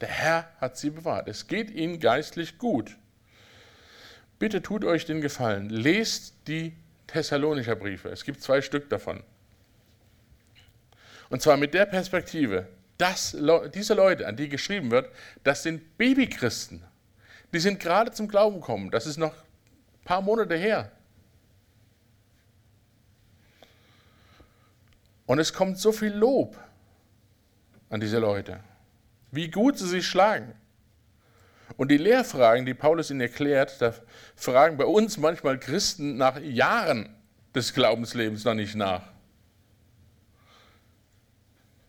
der 0.00 0.08
Herr 0.08 0.52
hat 0.62 0.78
sie 0.78 0.88
bewahrt. 0.88 1.28
Es 1.28 1.46
geht 1.46 1.70
ihnen 1.70 2.00
geistlich 2.00 2.56
gut. 2.56 2.96
Bitte 4.40 4.62
tut 4.62 4.86
euch 4.86 5.04
den 5.04 5.20
Gefallen. 5.20 5.68
Lest 5.68 6.34
die 6.48 6.72
Thessalonicher 7.06 7.76
Briefe. 7.76 8.08
Es 8.08 8.24
gibt 8.24 8.42
zwei 8.42 8.62
Stück 8.62 8.88
davon. 8.88 9.22
Und 11.28 11.42
zwar 11.42 11.58
mit 11.58 11.74
der 11.74 11.84
Perspektive, 11.84 12.66
dass 12.96 13.36
diese 13.74 13.94
Leute, 13.94 14.26
an 14.26 14.36
die 14.36 14.48
geschrieben 14.48 14.90
wird, 14.90 15.14
das 15.44 15.62
sind 15.62 15.98
Babychristen. 15.98 16.82
Die 17.52 17.58
sind 17.58 17.80
gerade 17.80 18.12
zum 18.12 18.28
Glauben 18.28 18.60
gekommen. 18.60 18.90
Das 18.90 19.06
ist 19.06 19.18
noch 19.18 19.34
ein 19.34 20.04
paar 20.04 20.22
Monate 20.22 20.56
her. 20.56 20.90
Und 25.26 25.38
es 25.38 25.52
kommt 25.52 25.78
so 25.78 25.92
viel 25.92 26.14
Lob 26.14 26.56
an 27.90 28.00
diese 28.00 28.18
Leute, 28.18 28.60
wie 29.32 29.50
gut 29.50 29.76
sie 29.76 29.86
sich 29.86 30.06
schlagen. 30.06 30.54
Und 31.76 31.90
die 31.90 31.96
Lehrfragen, 31.96 32.66
die 32.66 32.74
Paulus 32.74 33.10
ihnen 33.10 33.20
erklärt, 33.20 33.80
da 33.80 33.94
fragen 34.36 34.76
bei 34.76 34.84
uns 34.84 35.16
manchmal 35.16 35.58
Christen 35.58 36.16
nach 36.16 36.40
Jahren 36.40 37.14
des 37.54 37.72
Glaubenslebens 37.74 38.44
noch 38.44 38.54
nicht 38.54 38.74
nach. 38.74 39.02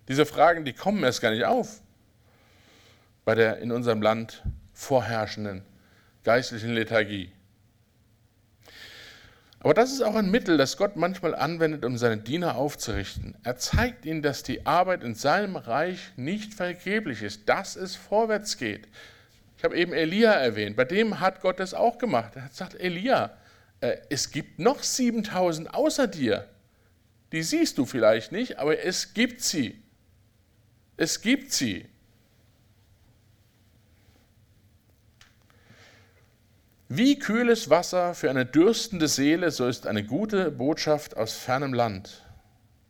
Diese 0.08 0.26
Fragen, 0.26 0.65
die 0.65 0.74
kommen 0.74 1.04
erst 1.04 1.22
gar 1.22 1.32
nicht 1.32 1.46
auf 1.46 1.82
bei 3.24 3.36
der 3.36 3.60
in 3.60 3.72
unserem 3.72 4.02
Land 4.02 4.44
vorherrschenden 4.74 5.63
geistlichen 6.24 6.74
Lethargie. 6.74 7.32
Aber 9.60 9.76
das 9.76 9.91
ist 9.91 10.02
auch 10.02 10.15
ein 10.15 10.32
Mittel, 10.32 10.58
das 10.58 10.76
Gott 10.76 10.96
manchmal 10.96 11.36
anwendet, 11.36 11.86
um 11.86 11.96
seine 11.98 12.17
Diener 12.17 12.56
aufzurichten. 12.56 13.38
Er 13.44 13.58
zeigt 13.58 14.06
ihnen, 14.06 14.24
dass 14.24 14.41
die 14.41 14.65
Arbeit 14.65 15.04
in 15.04 15.13
seinem 15.13 15.56
Reich 15.56 16.12
nicht 16.15 16.56
vergeblich 16.56 17.22
ist, 17.22 17.48
dass 17.48 17.76
es 17.76 17.96
vorwärts 17.96 18.58
geht. 18.58 18.88
Ich 19.62 19.63
habe 19.63 19.78
eben 19.78 19.93
Elia 19.93 20.32
erwähnt, 20.32 20.76
bei 20.76 20.86
dem 20.86 21.19
hat 21.19 21.39
Gott 21.39 21.60
das 21.60 21.76
auch 21.76 22.00
gemacht. 22.00 22.36
Er 22.36 22.45
hat 22.45 22.50
gesagt, 22.50 22.74
Elia, 22.80 23.38
äh, 23.80 23.97
es 24.10 24.32
gibt 24.32 24.58
noch 24.58 24.82
7000 24.82 25.71
außer 25.76 26.08
dir. 26.08 26.50
Die 27.32 27.43
siehst 27.43 27.78
du 27.78 27.86
vielleicht 27.86 28.32
nicht, 28.32 28.58
aber 28.58 28.84
es 28.84 29.13
gibt 29.13 29.43
sie. 29.43 29.80
Es 30.97 31.21
gibt 31.21 31.54
sie. 31.54 31.86
Wie 36.89 37.19
kühles 37.19 37.69
Wasser 37.69 38.15
für 38.15 38.32
eine 38.32 38.47
dürstende 38.47 39.08
Seele, 39.08 39.52
so 39.52 39.67
ist 39.67 39.86
eine 39.86 40.04
gute 40.04 40.50
Botschaft 40.50 41.15
aus 41.15 41.34
fernem 41.34 41.76
Land. 41.76 42.26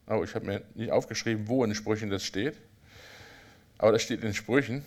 Oh, 0.08 0.24
ich 0.24 0.36
habe 0.36 0.46
mir 0.46 0.62
nicht 0.76 0.92
aufgeschrieben, 0.92 1.50
wo 1.50 1.66
in 1.66 1.72
den 1.72 1.76
Sprüchen 1.76 2.10
das 2.10 2.24
steht, 2.24 2.56
aber 3.78 3.92
das 3.92 4.04
steht 4.04 4.22
in 4.22 4.28
den 4.28 4.34
Sprüchen. 4.34 4.86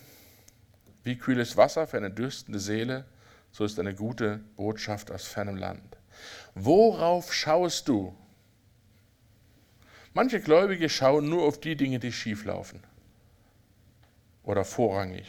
Wie 1.04 1.16
kühles 1.16 1.56
Wasser 1.56 1.86
für 1.86 1.98
eine 1.98 2.10
dürstende 2.10 2.58
Seele, 2.58 3.04
so 3.52 3.64
ist 3.64 3.78
eine 3.78 3.94
gute 3.94 4.40
Botschaft 4.56 5.10
aus 5.10 5.26
fernem 5.26 5.56
Land. 5.56 5.96
Worauf 6.54 7.32
schaust 7.32 7.88
du? 7.88 8.16
Manche 10.12 10.40
Gläubige 10.40 10.88
schauen 10.88 11.28
nur 11.28 11.44
auf 11.44 11.60
die 11.60 11.76
Dinge, 11.76 11.98
die 11.98 12.12
schief 12.12 12.44
laufen 12.44 12.82
oder 14.44 14.64
vorrangig. 14.64 15.26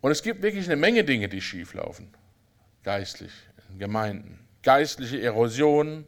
Und 0.00 0.10
es 0.10 0.22
gibt 0.22 0.42
wirklich 0.42 0.66
eine 0.66 0.76
Menge 0.76 1.04
Dinge, 1.04 1.28
die 1.28 1.40
schieflaufen, 1.40 2.08
geistlich, 2.82 3.32
in 3.70 3.78
Gemeinden. 3.78 4.38
Geistliche 4.62 5.20
Erosion, 5.20 6.04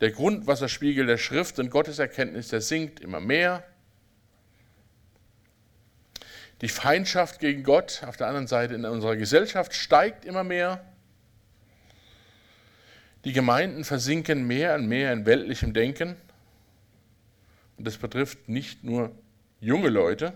der 0.00 0.10
Grundwasserspiegel 0.10 1.06
der 1.06 1.18
Schrift 1.18 1.58
und 1.58 1.70
Gotteserkenntnis, 1.70 2.48
der 2.48 2.60
sinkt 2.60 3.00
immer 3.00 3.20
mehr. 3.20 3.64
Die 6.62 6.68
Feindschaft 6.68 7.38
gegen 7.38 7.62
Gott 7.62 8.02
auf 8.06 8.16
der 8.16 8.28
anderen 8.28 8.46
Seite 8.46 8.74
in 8.74 8.84
unserer 8.84 9.16
Gesellschaft 9.16 9.74
steigt 9.74 10.24
immer 10.24 10.42
mehr. 10.42 10.84
Die 13.24 13.32
Gemeinden 13.32 13.84
versinken 13.84 14.46
mehr 14.46 14.76
und 14.76 14.86
mehr 14.86 15.12
in 15.12 15.26
weltlichem 15.26 15.74
Denken. 15.74 16.16
Und 17.76 17.86
das 17.86 17.98
betrifft 17.98 18.48
nicht 18.48 18.84
nur 18.84 19.10
junge 19.60 19.88
Leute. 19.88 20.32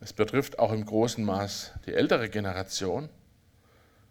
Es 0.00 0.12
betrifft 0.12 0.58
auch 0.58 0.72
im 0.72 0.84
großen 0.84 1.24
Maß 1.24 1.72
die 1.86 1.94
ältere 1.94 2.28
Generation. 2.28 3.08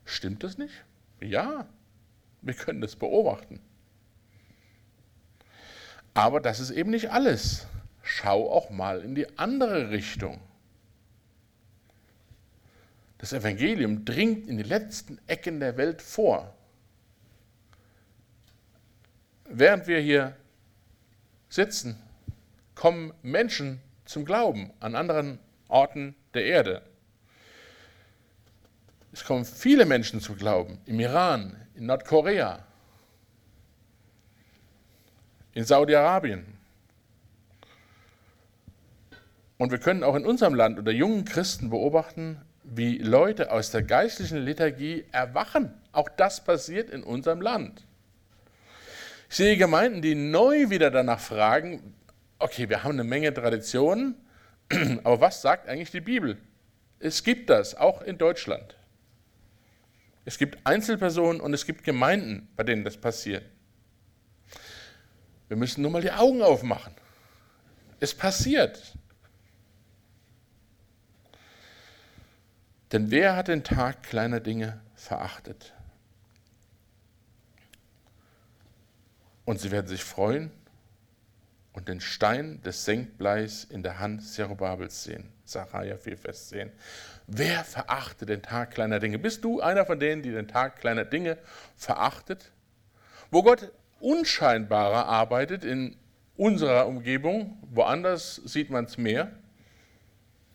Stimmt 0.05 0.43
das 0.43 0.57
nicht? 0.57 0.73
Ja, 1.19 1.67
wir 2.41 2.53
können 2.53 2.79
das 2.79 2.95
beobachten. 2.95 3.59
Aber 6.13 6.39
das 6.39 6.61
ist 6.61 6.71
eben 6.71 6.91
nicht 6.91 7.11
alles. 7.11 7.67
Schau 8.01 8.51
auch 8.51 8.69
mal 8.69 9.01
in 9.01 9.15
die 9.15 9.37
andere 9.37 9.91
Richtung. 9.91 10.39
Das 13.17 13.33
Evangelium 13.33 14.03
dringt 14.03 14.47
in 14.47 14.57
die 14.57 14.63
letzten 14.63 15.19
Ecken 15.27 15.59
der 15.59 15.77
Welt 15.77 16.01
vor. 16.01 16.55
Während 19.45 19.85
wir 19.85 19.99
hier 19.99 20.35
sitzen, 21.49 22.01
kommen 22.73 23.13
Menschen 23.21 23.79
zum 24.05 24.25
Glauben 24.25 24.71
an 24.79 24.95
anderen 24.95 25.37
Orten 25.67 26.15
der 26.33 26.45
Erde. 26.45 26.81
Es 29.13 29.23
kommen 29.23 29.45
viele 29.45 29.85
Menschen 29.85 30.21
zum 30.21 30.37
Glauben 30.37 30.79
im 30.85 30.99
Iran, 30.99 31.55
in 31.75 31.85
Nordkorea, 31.85 32.65
in 35.53 35.65
Saudi-Arabien. 35.65 36.60
Und 39.61 39.69
wir 39.69 39.77
können 39.77 40.03
auch 40.03 40.15
in 40.15 40.25
unserem 40.25 40.55
Land 40.55 40.79
unter 40.79 40.89
jungen 40.89 41.23
Christen 41.23 41.69
beobachten, 41.69 42.41
wie 42.63 42.97
Leute 42.97 43.51
aus 43.51 43.69
der 43.69 43.83
geistlichen 43.83 44.39
Lethargie 44.39 45.05
erwachen. 45.11 45.71
Auch 45.91 46.09
das 46.09 46.43
passiert 46.43 46.89
in 46.89 47.03
unserem 47.03 47.41
Land. 47.41 47.85
Ich 49.29 49.35
sehe 49.35 49.57
Gemeinden, 49.57 50.01
die 50.01 50.15
neu 50.15 50.71
wieder 50.71 50.89
danach 50.89 51.19
fragen, 51.19 51.93
okay, 52.39 52.69
wir 52.69 52.83
haben 52.83 52.93
eine 52.93 53.03
Menge 53.03 53.31
Traditionen, 53.35 54.15
aber 55.03 55.21
was 55.21 55.43
sagt 55.43 55.69
eigentlich 55.69 55.91
die 55.91 56.01
Bibel? 56.01 56.39
Es 56.97 57.23
gibt 57.23 57.51
das, 57.51 57.75
auch 57.75 58.01
in 58.01 58.17
Deutschland. 58.17 58.75
Es 60.25 60.39
gibt 60.39 60.57
Einzelpersonen 60.63 61.39
und 61.39 61.53
es 61.53 61.67
gibt 61.67 61.83
Gemeinden, 61.83 62.47
bei 62.55 62.63
denen 62.63 62.83
das 62.83 62.97
passiert. 62.97 63.43
Wir 65.49 65.57
müssen 65.57 65.83
nur 65.83 65.91
mal 65.91 66.01
die 66.01 66.09
Augen 66.09 66.41
aufmachen. 66.41 66.95
Es 67.99 68.15
passiert. 68.15 68.95
Denn 72.91 73.09
wer 73.09 73.35
hat 73.35 73.47
den 73.47 73.63
Tag 73.63 74.03
kleiner 74.03 74.39
Dinge 74.39 74.81
verachtet? 74.95 75.73
Und 79.45 79.59
sie 79.59 79.71
werden 79.71 79.87
sich 79.87 80.03
freuen 80.03 80.51
und 81.73 81.87
den 81.87 82.01
Stein 82.01 82.61
des 82.63 82.85
Senkbleis 82.85 83.63
in 83.63 83.81
der 83.81 83.99
Hand 83.99 84.23
Zerubabels 84.23 85.03
sehen. 85.03 85.31
Sacharja 85.45 85.97
4, 85.97 86.17
Vers 86.17 86.49
10. 86.49 86.71
Wer 87.27 87.63
verachtet 87.63 88.29
den 88.29 88.41
Tag 88.41 88.71
kleiner 88.71 88.99
Dinge? 88.99 89.19
Bist 89.19 89.43
du 89.43 89.61
einer 89.61 89.85
von 89.85 89.99
denen, 89.99 90.21
die 90.21 90.31
den 90.31 90.47
Tag 90.47 90.77
kleiner 90.77 91.05
Dinge 91.05 91.37
verachtet? 91.77 92.51
Wo 93.29 93.41
Gott 93.41 93.71
unscheinbarer 94.01 95.05
arbeitet 95.05 95.63
in 95.63 95.95
unserer 96.35 96.87
Umgebung, 96.87 97.57
woanders 97.71 98.35
sieht 98.35 98.69
man 98.69 98.85
es 98.85 98.97
mehr. 98.97 99.31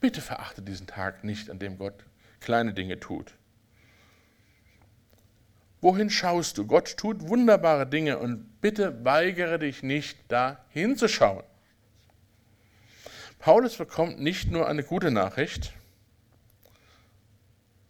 Bitte 0.01 0.20
verachte 0.20 0.61
diesen 0.61 0.87
Tag 0.87 1.25
nicht, 1.25 1.49
an 1.49 1.59
dem 1.59 1.79
Gott 1.79 2.05
kleine 2.47 2.73
Dinge 2.73 3.01
tut. 3.01 3.35
Wohin 5.81 6.09
schaust 6.11 6.57
du? 6.57 6.67
Gott 6.67 6.97
tut 6.97 7.29
wunderbare 7.29 7.89
Dinge 7.89 8.19
und 8.19 8.61
bitte 8.61 9.05
weigere 9.05 9.59
dich 9.59 9.83
nicht, 9.83 10.17
da 10.29 10.65
hinzuschauen. 10.69 11.43
Paulus 13.41 13.77
bekommt 13.77 14.21
nicht 14.21 14.51
nur 14.51 14.69
eine 14.69 14.85
gute 14.85 15.11
Nachricht, 15.11 15.73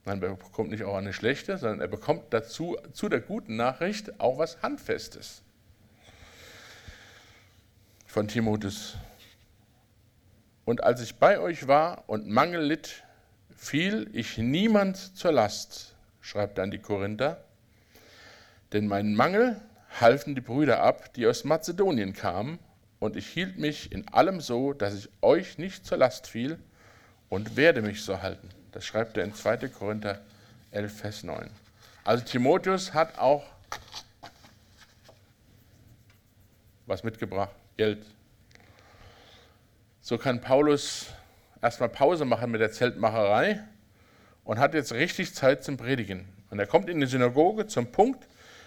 nein, 0.07 0.23
er 0.23 0.35
bekommt 0.37 0.71
nicht 0.71 0.85
auch 0.85 0.97
eine 0.97 1.13
schlechte, 1.13 1.59
sondern 1.59 1.81
er 1.81 1.89
bekommt 1.89 2.25
dazu 2.31 2.79
zu 2.93 3.11
der 3.11 3.21
guten 3.21 3.57
Nachricht 3.57 4.19
auch 4.19 4.39
was 4.39 4.63
Handfestes 4.63 5.43
von 8.07 8.27
Timotheus. 8.27 8.97
Und 10.65 10.83
als 10.83 11.03
ich 11.03 11.17
bei 11.17 11.39
euch 11.39 11.69
war 11.69 12.09
und 12.09 12.27
Mangel 12.27 12.63
litt, 12.63 13.06
fiel 13.57 14.09
ich 14.13 14.39
niemand 14.39 15.17
zur 15.17 15.33
Last, 15.33 15.95
schreibt 16.21 16.59
dann 16.59 16.71
die 16.71 16.79
Korinther, 16.79 17.43
denn 18.73 18.87
meinen 18.87 19.15
Mangel 19.15 19.61
halfen 20.01 20.35
die 20.35 20.41
Brüder 20.41 20.83
ab, 20.83 21.13
die 21.15 21.27
aus 21.27 21.45
Mazedonien 21.45 22.13
kamen, 22.13 22.59
und 22.99 23.17
ich 23.17 23.27
hielt 23.27 23.59
mich 23.59 23.93
in 23.93 24.09
allem 24.09 24.41
so, 24.41 24.73
dass 24.73 24.95
ich 24.95 25.09
euch 25.21 25.59
nicht 25.59 25.85
zur 25.87 25.99
Last 25.99 26.27
fiel 26.27 26.59
und 27.29 27.57
werde 27.57 27.83
mich 27.83 28.03
so 28.03 28.23
halten. 28.23 28.49
Das 28.73 28.87
schreibt 28.87 29.17
er 29.17 29.25
in 29.25 29.35
2. 29.35 29.69
Korinther 29.69 30.21
11, 30.71 30.99
Vers 30.99 31.23
9. 31.23 31.51
Also 32.05 32.25
Timotheus 32.25 32.95
hat 32.95 33.19
auch 33.19 33.45
was 36.87 37.03
mitgebracht. 37.03 37.55
Geld. 37.77 38.07
So 40.01 40.17
kann 40.17 40.41
Paulus 40.41 41.07
erstmal 41.63 41.89
Pause 41.89 42.25
machen 42.25 42.51
mit 42.51 42.61
der 42.61 42.73
Zeltmacherei 42.73 43.63
und 44.45 44.59
hat 44.59 44.75
jetzt 44.75 44.93
richtig 44.93 45.35
Zeit 45.35 45.65
zum 45.65 45.77
Predigen. 45.77 46.27
Und 46.51 46.59
er 46.59 46.67
kommt 46.67 46.89
in 46.89 47.01
die 47.01 47.07
Synagoge 47.07 47.67
zum 47.67 47.93
Punkt, 47.93 48.27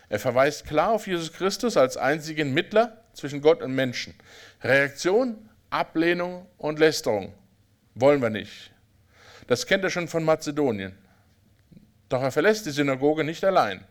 er 0.09 0.19
verweist 0.19 0.65
klar 0.65 0.91
auf 0.91 1.07
Jesus 1.07 1.31
Christus 1.31 1.77
als 1.77 1.95
einzigen 1.95 2.53
Mittler 2.53 2.97
zwischen 3.13 3.41
Gott 3.41 3.61
und 3.61 3.75
Menschen. 3.75 4.15
Reaktion, 4.63 5.49
Ablehnung 5.69 6.47
und 6.57 6.79
Lästerung 6.79 7.33
wollen 7.93 8.21
wir 8.21 8.31
nicht. 8.31 8.71
Das 9.47 9.67
kennt 9.67 9.83
er 9.83 9.89
schon 9.89 10.07
von 10.07 10.23
Mazedonien. 10.23 10.95
Doch 12.09 12.23
er 12.23 12.31
verlässt 12.31 12.65
die 12.65 12.71
Synagoge 12.71 13.23
nicht 13.23 13.43
allein. 13.43 13.83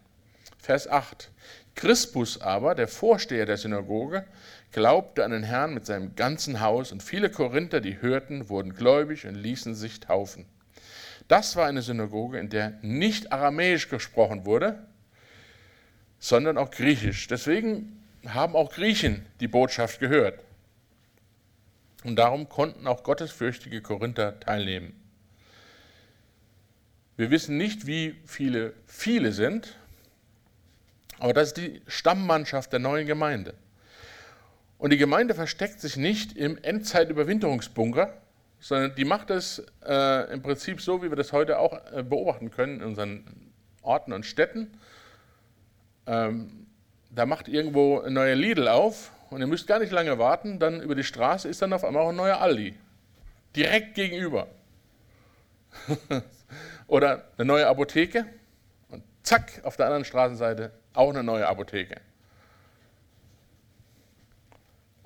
Vers 0.59 0.89
8. 0.89 1.31
Crispus 1.77 2.41
aber, 2.41 2.75
der 2.75 2.89
Vorsteher 2.89 3.47
der 3.47 3.57
Synagoge, 3.57 4.25
glaubte 4.72 5.24
an 5.24 5.31
den 5.31 5.42
Herrn 5.42 5.74
mit 5.74 5.87
seinem 5.87 6.14
ganzen 6.14 6.61
Haus 6.61 6.92
und 6.92 7.02
viele 7.02 7.31
Korinther, 7.31 7.81
die 7.81 8.00
hörten, 8.00 8.48
wurden 8.48 8.74
gläubig 8.74 9.26
und 9.26 9.35
ließen 9.35 9.74
sich 9.74 10.00
taufen. 10.00 10.46
Das 11.28 11.57
war 11.57 11.66
eine 11.66 11.83
Synagoge, 11.83 12.38
in 12.38 12.48
der 12.48 12.78
nicht 12.83 13.33
aramäisch 13.33 13.88
gesprochen 13.88 14.46
wurde, 14.46 14.78
sondern 16.18 16.59
auch 16.59 16.70
griechisch. 16.70 17.26
Deswegen 17.28 18.02
haben 18.26 18.57
auch 18.57 18.72
Griechen 18.72 19.24
die 19.40 19.48
Botschaft 19.48 20.00
gehört. 20.00 20.40
Und 22.04 22.16
darum 22.16 22.48
konnten 22.48 22.87
auch 22.87 23.02
gottesfürchtige 23.02 23.83
Korinther 23.83 24.38
teilnehmen. 24.40 24.94
Wir 27.16 27.31
wissen 27.31 27.57
nicht, 27.57 27.87
wie 27.87 28.14
viele 28.24 28.74
viele 28.87 29.33
sind, 29.33 29.76
aber 31.18 31.33
das 31.33 31.48
ist 31.48 31.57
die 31.57 31.83
Stammmannschaft 31.88 32.72
der 32.72 32.78
neuen 32.78 33.07
Gemeinde. 33.07 33.54
Und 34.79 34.91
die 34.93 34.97
Gemeinde 34.97 35.35
versteckt 35.35 35.81
sich 35.81 35.97
nicht 35.97 36.37
im 36.37 36.57
Endzeitüberwinterungsbunker, 36.57 38.14
sondern 38.61 38.95
die 38.95 39.05
macht 39.05 39.31
es 39.31 39.64
äh, 39.85 40.33
im 40.33 40.43
Prinzip 40.43 40.81
so, 40.81 41.03
wie 41.03 41.11
wir 41.11 41.17
das 41.17 41.33
heute 41.33 41.59
auch 41.59 41.79
äh, 41.93 42.03
beobachten 42.03 42.51
können 42.51 42.81
in 42.81 42.87
unseren 42.87 43.53
Orten 43.83 44.12
und 44.12 44.25
Städten. 44.25 44.71
Ähm, 46.07 46.67
da 47.11 47.27
macht 47.27 47.49
irgendwo 47.49 48.01
ein 48.01 48.12
neuer 48.12 48.37
Lidl 48.37 48.69
auf 48.69 49.12
und 49.31 49.41
ihr 49.41 49.47
müsst 49.47 49.67
gar 49.67 49.79
nicht 49.79 49.93
lange 49.93 50.19
warten, 50.19 50.59
dann 50.59 50.81
über 50.81 50.95
die 50.95 51.05
Straße 51.05 51.49
ist 51.49 51.61
dann 51.61 51.73
auf 51.73 51.85
einmal 51.85 52.05
auch 52.05 52.11
ein 52.11 52.17
neuer 52.17 52.41
Aldi. 52.41 52.75
Direkt 53.57 53.95
gegenüber. 53.95 54.47
Oder 56.87 57.25
eine 57.37 57.47
neue 57.47 57.67
Apotheke 57.67 58.27
und 58.88 59.03
zack, 59.23 59.61
auf 59.64 59.77
der 59.77 59.87
anderen 59.87 60.05
Straßenseite 60.05 60.73
auch 60.95 61.11
eine 61.11 61.23
neue 61.23 61.47
Apotheke. 61.47 62.01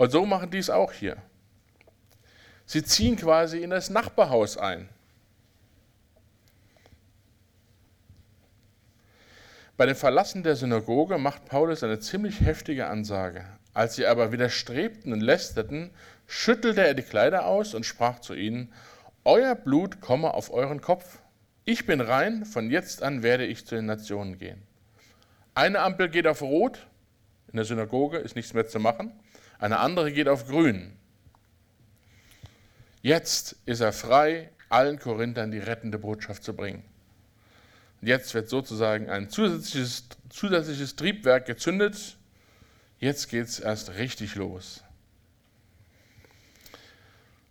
Und 0.03 0.11
so 0.11 0.27
machen 0.27 0.51
die 0.51 0.59
es 0.59 0.69
auch 0.69 0.91
hier. 0.91 1.17
Sie 2.67 2.83
ziehen 2.83 3.15
quasi 3.15 3.63
in 3.63 3.71
das 3.71 3.89
Nachbarhaus 3.89 4.59
ein. 4.59 4.89
Bei 9.77 9.87
dem 9.87 9.95
Verlassen 9.95 10.43
der 10.43 10.57
Synagoge 10.57 11.19
macht 11.19 11.45
Paulus 11.45 11.85
eine 11.85 12.01
ziemlich 12.01 12.41
heftige 12.41 12.89
Ansage. 12.89 13.45
Als 13.75 13.95
sie 13.95 14.05
aber 14.05 14.33
widerstrebten 14.33 15.13
und 15.13 15.21
lästerten, 15.21 15.93
schüttelte 16.27 16.85
er 16.85 16.95
die 16.95 17.05
Kleider 17.05 17.47
aus 17.47 17.73
und 17.73 17.87
sprach 17.87 18.19
zu 18.19 18.35
ihnen, 18.35 18.73
Euer 19.23 19.55
Blut 19.55 20.01
komme 20.01 20.35
auf 20.35 20.53
euren 20.53 20.81
Kopf. 20.81 21.21
Ich 21.65 21.87
bin 21.87 22.01
rein, 22.01 22.45
von 22.45 22.73
jetzt 22.73 23.05
an 23.05 23.23
werde 23.23 23.47
ich 23.47 23.67
zu 23.67 23.77
den 23.77 23.87
Nationen 23.87 24.37
gehen. 24.37 24.63
Eine 25.55 25.79
Ampel 25.79 26.09
geht 26.09 26.27
auf 26.27 26.43
Rot, 26.43 26.89
in 27.47 27.55
der 27.55 27.65
Synagoge 27.65 28.19
ist 28.19 28.35
nichts 28.35 28.53
mehr 28.53 28.67
zu 28.67 28.81
machen. 28.81 29.13
Eine 29.63 29.79
andere 29.79 30.11
geht 30.11 30.27
auf 30.27 30.49
Grün. 30.49 30.91
Jetzt 33.01 33.55
ist 33.65 33.79
er 33.79 33.93
frei, 33.93 34.51
allen 34.69 34.99
Korinthern 34.99 35.53
die 35.53 35.61
rettende 35.61 36.01
Botschaft 36.01 36.43
zu 36.43 36.53
bringen. 36.53 36.83
Jetzt 38.01 38.35
wird 38.35 38.49
sozusagen 38.49 39.09
ein 39.09 39.31
zusätzliches, 39.31 40.09
zusätzliches 40.31 40.97
Triebwerk 40.97 41.47
gezündet. 41.47 42.17
Jetzt 42.99 43.29
geht 43.29 43.47
es 43.47 43.61
erst 43.61 43.95
richtig 43.95 44.35
los. 44.35 44.83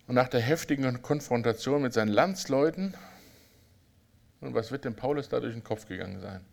Und 0.05 0.15
nach 0.15 0.27
der 0.27 0.41
heftigen 0.41 1.01
Konfrontation 1.01 1.81
mit 1.81 1.93
seinen 1.93 2.11
Landsleuten, 2.11 2.93
und 4.41 4.53
was 4.53 4.69
wird 4.69 4.83
dem 4.83 4.97
Paulus 4.97 5.29
da 5.29 5.39
durch 5.39 5.53
den 5.53 5.63
Kopf 5.63 5.87
gegangen 5.87 6.19
sein? 6.19 6.43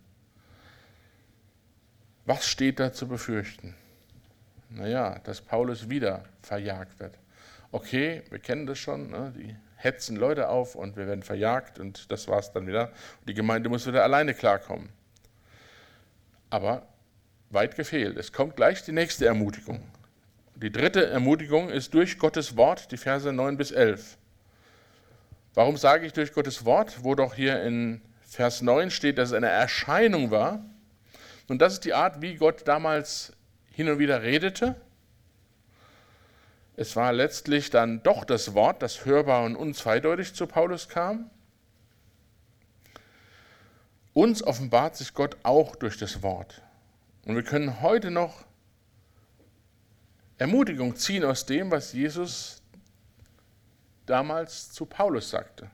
Was 2.26 2.46
steht 2.46 2.78
da 2.78 2.92
zu 2.92 3.08
befürchten? 3.08 3.74
Naja, 4.70 5.18
dass 5.24 5.40
Paulus 5.40 5.88
wieder 5.88 6.24
verjagt 6.42 7.00
wird. 7.00 7.18
Okay, 7.72 8.22
wir 8.30 8.38
kennen 8.38 8.66
das 8.66 8.78
schon, 8.78 9.10
ne? 9.10 9.32
die 9.36 9.56
hetzen 9.76 10.16
Leute 10.16 10.48
auf 10.48 10.74
und 10.74 10.96
wir 10.96 11.06
werden 11.06 11.22
verjagt 11.22 11.78
und 11.78 12.10
das 12.10 12.28
war 12.28 12.38
es 12.38 12.52
dann 12.52 12.66
wieder. 12.66 12.92
Die 13.26 13.34
Gemeinde 13.34 13.68
muss 13.68 13.86
wieder 13.86 14.02
alleine 14.02 14.34
klarkommen. 14.34 14.88
Aber 16.50 16.86
weit 17.50 17.76
gefehlt. 17.76 18.16
Es 18.16 18.32
kommt 18.32 18.56
gleich 18.56 18.82
die 18.82 18.92
nächste 18.92 19.26
Ermutigung. 19.26 19.80
Die 20.56 20.72
dritte 20.72 21.06
Ermutigung 21.06 21.70
ist 21.70 21.94
durch 21.94 22.18
Gottes 22.18 22.56
Wort, 22.56 22.90
die 22.90 22.96
Verse 22.96 23.32
9 23.32 23.56
bis 23.56 23.70
11. 23.70 24.18
Warum 25.54 25.76
sage 25.76 26.06
ich 26.06 26.12
durch 26.12 26.32
Gottes 26.32 26.64
Wort, 26.64 27.04
wo 27.04 27.14
doch 27.14 27.34
hier 27.34 27.62
in 27.62 28.00
Vers 28.22 28.60
9 28.62 28.90
steht, 28.90 29.18
dass 29.18 29.30
es 29.30 29.34
eine 29.34 29.48
Erscheinung 29.48 30.30
war? 30.30 30.64
Und 31.48 31.62
das 31.62 31.74
ist 31.74 31.84
die 31.84 31.94
Art, 31.94 32.20
wie 32.20 32.34
Gott 32.34 32.66
damals 32.66 33.32
hin 33.78 33.88
und 33.88 34.00
wieder 34.00 34.22
redete. 34.22 34.74
Es 36.74 36.96
war 36.96 37.12
letztlich 37.12 37.70
dann 37.70 38.02
doch 38.02 38.24
das 38.24 38.52
Wort, 38.54 38.82
das 38.82 39.04
hörbar 39.04 39.44
und 39.44 39.54
unzweideutig 39.54 40.34
zu 40.34 40.48
Paulus 40.48 40.88
kam. 40.88 41.30
Uns 44.14 44.42
offenbart 44.42 44.96
sich 44.96 45.14
Gott 45.14 45.36
auch 45.44 45.76
durch 45.76 45.96
das 45.96 46.24
Wort. 46.24 46.60
Und 47.24 47.36
wir 47.36 47.44
können 47.44 47.80
heute 47.80 48.10
noch 48.10 48.46
Ermutigung 50.38 50.96
ziehen 50.96 51.24
aus 51.24 51.46
dem, 51.46 51.70
was 51.70 51.92
Jesus 51.92 52.60
damals 54.06 54.72
zu 54.72 54.86
Paulus 54.86 55.30
sagte. 55.30 55.70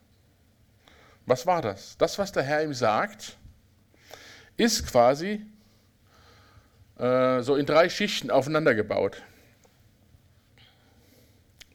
Was 1.25 1.47
war 1.47 1.63
das? 1.63 1.97
Das, 1.97 2.19
was 2.19 2.33
der 2.33 2.43
Herr 2.43 2.63
ihm 2.65 2.75
sagt, 2.75 3.39
ist 4.59 4.87
quasi 4.87 5.47
äh, 6.99 7.43
so 7.43 7.57
in 7.57 7.67
drei 7.67 7.89
Schichten 7.89 8.31
aufeinander 8.31 8.75
gebaut. 8.75 9.23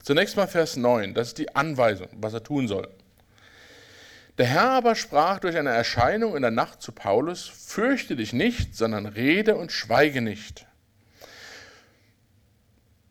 Zunächst 0.01 0.37
mal 0.37 0.47
Vers 0.47 0.77
9, 0.77 1.13
das 1.13 1.29
ist 1.29 1.37
die 1.37 1.55
Anweisung, 1.55 2.07
was 2.13 2.33
er 2.33 2.43
tun 2.43 2.67
soll. 2.67 2.87
Der 4.39 4.47
Herr 4.47 4.71
aber 4.71 4.95
sprach 4.95 5.39
durch 5.39 5.57
eine 5.57 5.71
Erscheinung 5.71 6.35
in 6.35 6.41
der 6.41 6.51
Nacht 6.51 6.81
zu 6.81 6.93
Paulus, 6.93 7.45
fürchte 7.47 8.15
dich 8.15 8.31
nicht, 8.31 8.75
sondern 8.75 9.05
rede 9.05 9.55
und 9.55 9.73
schweige 9.73 10.21
nicht. 10.21 10.65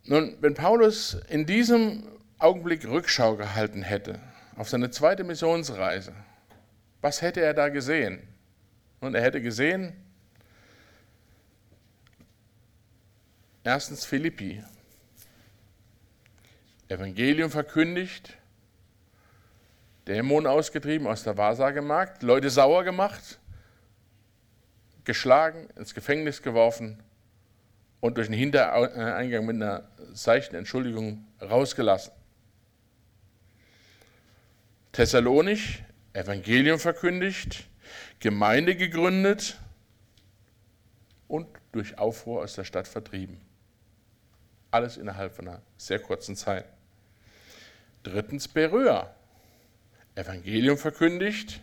Nun, 0.04 0.38
wenn 0.40 0.54
Paulus 0.54 1.18
in 1.28 1.44
diesem 1.44 2.04
Augenblick 2.38 2.88
Rückschau 2.88 3.36
gehalten 3.36 3.82
hätte 3.82 4.18
auf 4.56 4.70
seine 4.70 4.90
zweite 4.90 5.22
Missionsreise, 5.22 6.14
was 7.02 7.20
hätte 7.20 7.42
er 7.42 7.52
da 7.52 7.68
gesehen? 7.68 8.26
Und 9.00 9.14
er 9.14 9.20
hätte 9.20 9.42
gesehen, 9.42 9.92
Erstens 13.64 14.04
Philippi. 14.04 14.62
Evangelium 16.88 17.50
verkündigt, 17.50 18.38
Dämonen 20.06 20.46
ausgetrieben 20.46 21.06
aus 21.06 21.22
der 21.22 21.36
Wahrsagemarkt, 21.36 22.22
Leute 22.22 22.48
sauer 22.48 22.82
gemacht, 22.82 23.38
geschlagen, 25.04 25.68
ins 25.76 25.94
Gefängnis 25.94 26.40
geworfen 26.40 27.02
und 28.00 28.16
durch 28.16 28.28
den 28.28 28.36
Hintereingang 28.36 29.44
mit 29.44 29.56
einer 29.56 29.86
seichten 30.12 30.56
Entschuldigung 30.56 31.26
rausgelassen. 31.42 32.12
Thessalonich, 34.92 35.84
Evangelium 36.14 36.78
verkündigt, 36.78 37.68
Gemeinde 38.18 38.76
gegründet 38.76 39.58
und 41.28 41.46
durch 41.72 41.98
Aufruhr 41.98 42.42
aus 42.42 42.54
der 42.54 42.64
Stadt 42.64 42.88
vertrieben. 42.88 43.47
Alles 44.70 44.96
innerhalb 44.96 45.34
von 45.34 45.48
einer 45.48 45.62
sehr 45.76 45.98
kurzen 45.98 46.36
Zeit. 46.36 46.66
Drittens 48.02 48.48
Beröa. 48.48 49.14
Evangelium 50.14 50.76
verkündigt, 50.76 51.60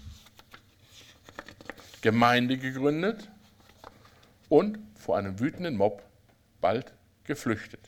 Gemeinde 2.02 2.58
gegründet 2.58 3.30
und 4.48 4.80
vor 4.96 5.18
einem 5.18 5.40
wütenden 5.40 5.76
Mob 5.76 6.04
bald 6.62 6.94
geflüchtet. 7.26 7.82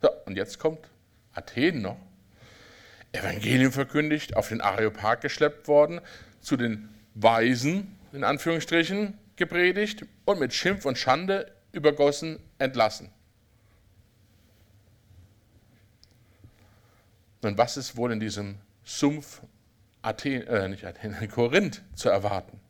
So, 0.00 0.08
und 0.24 0.36
jetzt 0.36 0.58
kommt 0.58 0.88
Athen 1.34 1.82
noch. 1.82 1.98
Evangelium 3.12 3.70
verkündigt, 3.70 4.36
auf 4.36 4.48
den 4.48 4.62
Areopag 4.62 5.20
geschleppt 5.20 5.68
worden, 5.68 6.00
zu 6.40 6.56
den 6.56 6.88
Weisen, 7.14 7.98
in 8.12 8.24
Anführungsstrichen, 8.24 9.18
gepredigt 9.36 10.06
und 10.24 10.40
mit 10.40 10.54
Schimpf 10.54 10.86
und 10.86 10.96
Schande 10.96 11.52
übergossen 11.72 12.38
entlassen. 12.58 13.10
Nun, 17.42 17.58
was 17.58 17.76
ist 17.76 17.96
wohl 17.96 18.12
in 18.12 18.20
diesem 18.20 18.58
Sumpf 18.84 19.42
Athen, 20.00 20.46
äh, 20.46 20.68
nicht 20.68 20.84
Athen, 20.84 21.16
Korinth 21.30 21.82
zu 21.94 22.08
erwarten? 22.08 22.60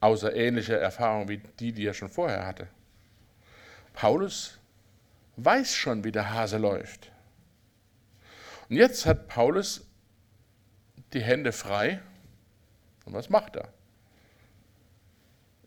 Außer 0.00 0.34
ähnliche 0.34 0.76
Erfahrungen 0.76 1.28
wie 1.28 1.38
die, 1.58 1.72
die 1.72 1.86
er 1.86 1.94
schon 1.94 2.08
vorher 2.08 2.46
hatte. 2.46 2.68
Paulus 3.94 4.58
weiß 5.36 5.74
schon, 5.74 6.04
wie 6.04 6.12
der 6.12 6.32
Hase 6.32 6.58
läuft. 6.58 7.12
Und 8.68 8.76
jetzt 8.76 9.06
hat 9.06 9.28
Paulus 9.28 9.86
die 11.12 11.22
Hände 11.22 11.52
frei. 11.52 12.00
Und 13.04 13.14
was 13.14 13.30
macht 13.30 13.56
er? 13.56 13.72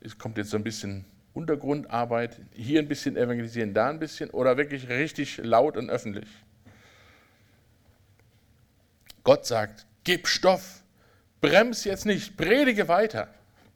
Es 0.01 0.17
kommt 0.17 0.37
jetzt 0.37 0.51
so 0.51 0.57
ein 0.57 0.63
bisschen 0.63 1.05
Untergrundarbeit, 1.33 2.39
hier 2.53 2.79
ein 2.79 2.87
bisschen 2.87 3.17
evangelisieren, 3.17 3.73
da 3.73 3.89
ein 3.89 3.99
bisschen 3.99 4.29
oder 4.29 4.57
wirklich 4.57 4.89
richtig 4.89 5.37
laut 5.37 5.77
und 5.77 5.89
öffentlich. 5.89 6.27
Gott 9.25 9.45
sagt, 9.47 9.87
gib 10.03 10.27
Stoff, 10.27 10.83
brems 11.41 11.83
jetzt 11.83 12.05
nicht, 12.05 12.37
predige 12.37 12.87
weiter 12.87 13.33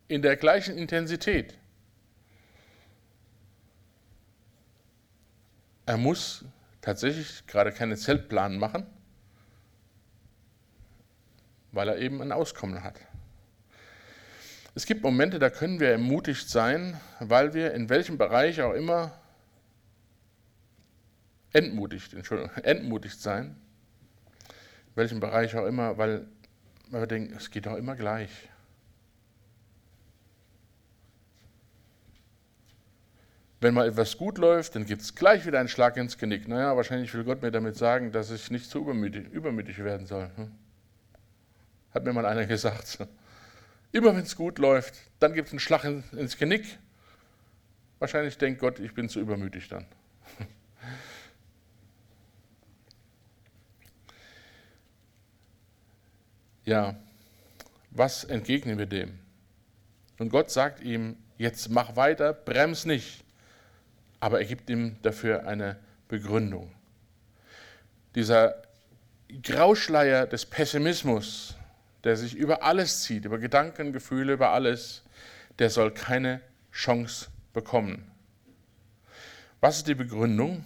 in 0.08 0.22
der 0.22 0.38
gleichen 0.38 0.78
Intensität. 0.78 1.58
Er 5.88 5.98
muss 5.98 6.46
tatsächlich 6.82 7.48
gerade 7.48 7.72
keine 7.72 7.98
Zeltplan 7.98 8.60
machen, 8.60 8.86
weil 11.72 11.90
er 11.90 11.98
eben 11.98 12.22
ein 12.22 12.32
Auskommen 12.32 12.84
hat. 12.84 13.00
Es 14.76 14.86
gibt 14.86 15.02
Momente, 15.02 15.40
da 15.40 15.50
können 15.50 15.80
wir 15.80 15.90
ermutigt 15.90 16.48
sein, 16.48 17.02
weil 17.20 17.56
wir 17.56 17.74
in 17.74 17.90
welchem 17.90 18.20
Bereich 18.20 18.62
auch 18.62 18.74
immer 18.74 19.20
entmutigt, 21.54 22.14
Entschuldigung, 22.14 22.56
entmutigt 22.58 23.20
sein, 23.20 23.60
welchem 25.00 25.20
Bereich 25.20 25.56
auch 25.56 25.66
immer, 25.66 25.98
weil 25.98 26.28
wir 26.90 27.08
denken, 27.08 27.34
es 27.36 27.50
geht 27.50 27.66
doch 27.66 27.76
immer 27.76 27.96
gleich. 27.96 28.30
Wenn 33.62 33.74
mal 33.74 33.88
etwas 33.88 34.18
gut 34.18 34.38
läuft, 34.38 34.76
dann 34.76 34.86
gibt 34.86 35.02
es 35.02 35.16
gleich 35.16 35.46
wieder 35.46 35.60
einen 35.60 35.68
Schlag 35.68 35.98
ins 35.98 36.18
Genick. 36.18 36.48
Naja, 36.48 36.78
wahrscheinlich 36.78 37.14
will 37.14 37.24
Gott 37.24 37.42
mir 37.42 37.52
damit 37.52 37.76
sagen, 37.76 38.12
dass 38.12 38.32
ich 38.32 38.52
nicht 38.52 38.70
zu 38.70 38.80
übermütig, 38.80 39.28
übermütig 39.32 39.80
werden 39.84 40.06
soll. 40.06 40.30
Hm? 40.36 40.52
Hat 41.94 42.06
mir 42.06 42.14
mal 42.14 42.26
einer 42.26 42.46
gesagt. 42.46 43.00
Immer 43.92 44.16
wenn 44.16 44.24
es 44.24 44.36
gut 44.36 44.60
läuft, 44.60 44.96
dann 45.20 45.34
gibt 45.34 45.48
es 45.48 45.54
einen 45.54 45.60
Schlag 45.60 45.84
ins 45.84 46.38
Genick. 46.38 46.78
Wahrscheinlich 47.98 48.38
denkt 48.38 48.62
Gott, 48.62 48.80
ich 48.80 48.94
bin 48.94 49.10
zu 49.10 49.20
übermütig 49.20 49.68
dann. 49.68 49.86
Ja, 56.70 56.96
was 57.90 58.26
entgegnen 58.26 58.78
wir 58.78 58.86
dem? 58.86 59.18
Und 60.20 60.30
Gott 60.30 60.52
sagt 60.52 60.82
ihm, 60.82 61.18
jetzt 61.40 61.70
mach 61.70 61.96
weiter, 61.96 62.32
brems 62.32 62.86
nicht. 62.86 63.24
Aber 64.20 64.38
er 64.38 64.46
gibt 64.46 64.70
ihm 64.70 64.96
dafür 65.02 65.48
eine 65.48 65.80
Begründung. 66.10 66.72
Dieser 68.14 68.62
Grauschleier 69.42 70.28
des 70.28 70.46
Pessimismus, 70.46 71.56
der 72.04 72.16
sich 72.18 72.36
über 72.36 72.62
alles 72.62 73.02
zieht, 73.02 73.26
über 73.26 73.40
Gedanken, 73.40 73.92
Gefühle, 73.92 74.34
über 74.34 74.52
alles, 74.52 75.02
der 75.58 75.72
soll 75.72 75.90
keine 75.90 76.40
Chance 76.72 77.30
bekommen. 77.52 78.12
Was 79.60 79.78
ist 79.78 79.88
die 79.88 79.96
Begründung? 79.96 80.64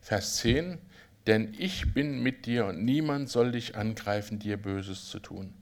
Vers 0.00 0.36
10, 0.36 0.78
denn 1.26 1.54
ich 1.56 1.94
bin 1.94 2.22
mit 2.22 2.46
dir 2.46 2.66
und 2.66 2.84
niemand 2.84 3.28
soll 3.28 3.52
dich 3.52 3.76
angreifen, 3.76 4.38
dir 4.38 4.56
Böses 4.56 5.08
zu 5.08 5.20
tun. 5.20 5.54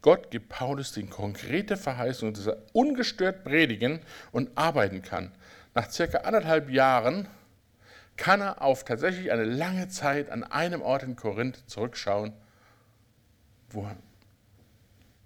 Gott 0.00 0.30
gibt 0.30 0.48
Paulus 0.48 0.92
die 0.92 1.06
konkrete 1.06 1.76
Verheißung, 1.76 2.34
dass 2.34 2.46
er 2.46 2.62
ungestört 2.72 3.44
predigen 3.44 4.00
und 4.32 4.50
arbeiten 4.56 5.02
kann. 5.02 5.30
Nach 5.74 5.88
circa 5.90 6.18
anderthalb 6.18 6.70
Jahren 6.70 7.28
kann 8.16 8.40
er 8.40 8.62
auf 8.62 8.84
tatsächlich 8.84 9.30
eine 9.30 9.44
lange 9.44 9.88
Zeit 9.88 10.30
an 10.30 10.44
einem 10.44 10.82
Ort 10.82 11.04
in 11.04 11.16
Korinth 11.16 11.62
zurückschauen, 11.68 12.32
wo 13.70 13.84
er 13.84 13.96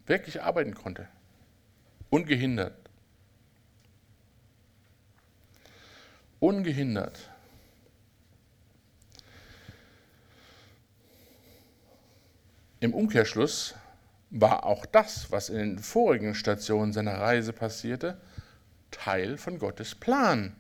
wirklich 0.07 0.43
arbeiten 0.43 0.75
konnte. 0.75 1.09
Ungehindert. 2.11 2.75
Ungehindert. 6.39 7.31
Im 12.87 12.95
Umkehrschluss 12.95 13.75
war 14.31 14.65
auch 14.65 14.87
das, 14.87 15.33
was 15.33 15.49
in 15.49 15.57
den 15.57 15.79
vorigen 15.81 16.37
Stationen 16.37 16.93
seiner 16.93 17.15
Reise 17.21 17.53
passierte, 17.53 18.17
Teil 18.93 19.39
von 19.39 19.59
Gottes 19.59 19.97
Plan. 19.97 20.55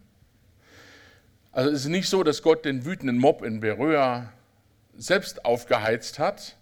Also 1.53 1.71
es 1.71 1.83
ist 1.83 1.89
nicht 1.89 2.09
so, 2.09 2.25
dass 2.25 2.43
Gott 2.43 2.65
den 2.65 2.85
wütenden 2.85 3.17
Mob 3.17 3.45
in 3.45 3.61
Beröa 3.61 4.33
selbst 4.97 5.45
aufgeheizt 5.45 6.19
hat. 6.19 6.57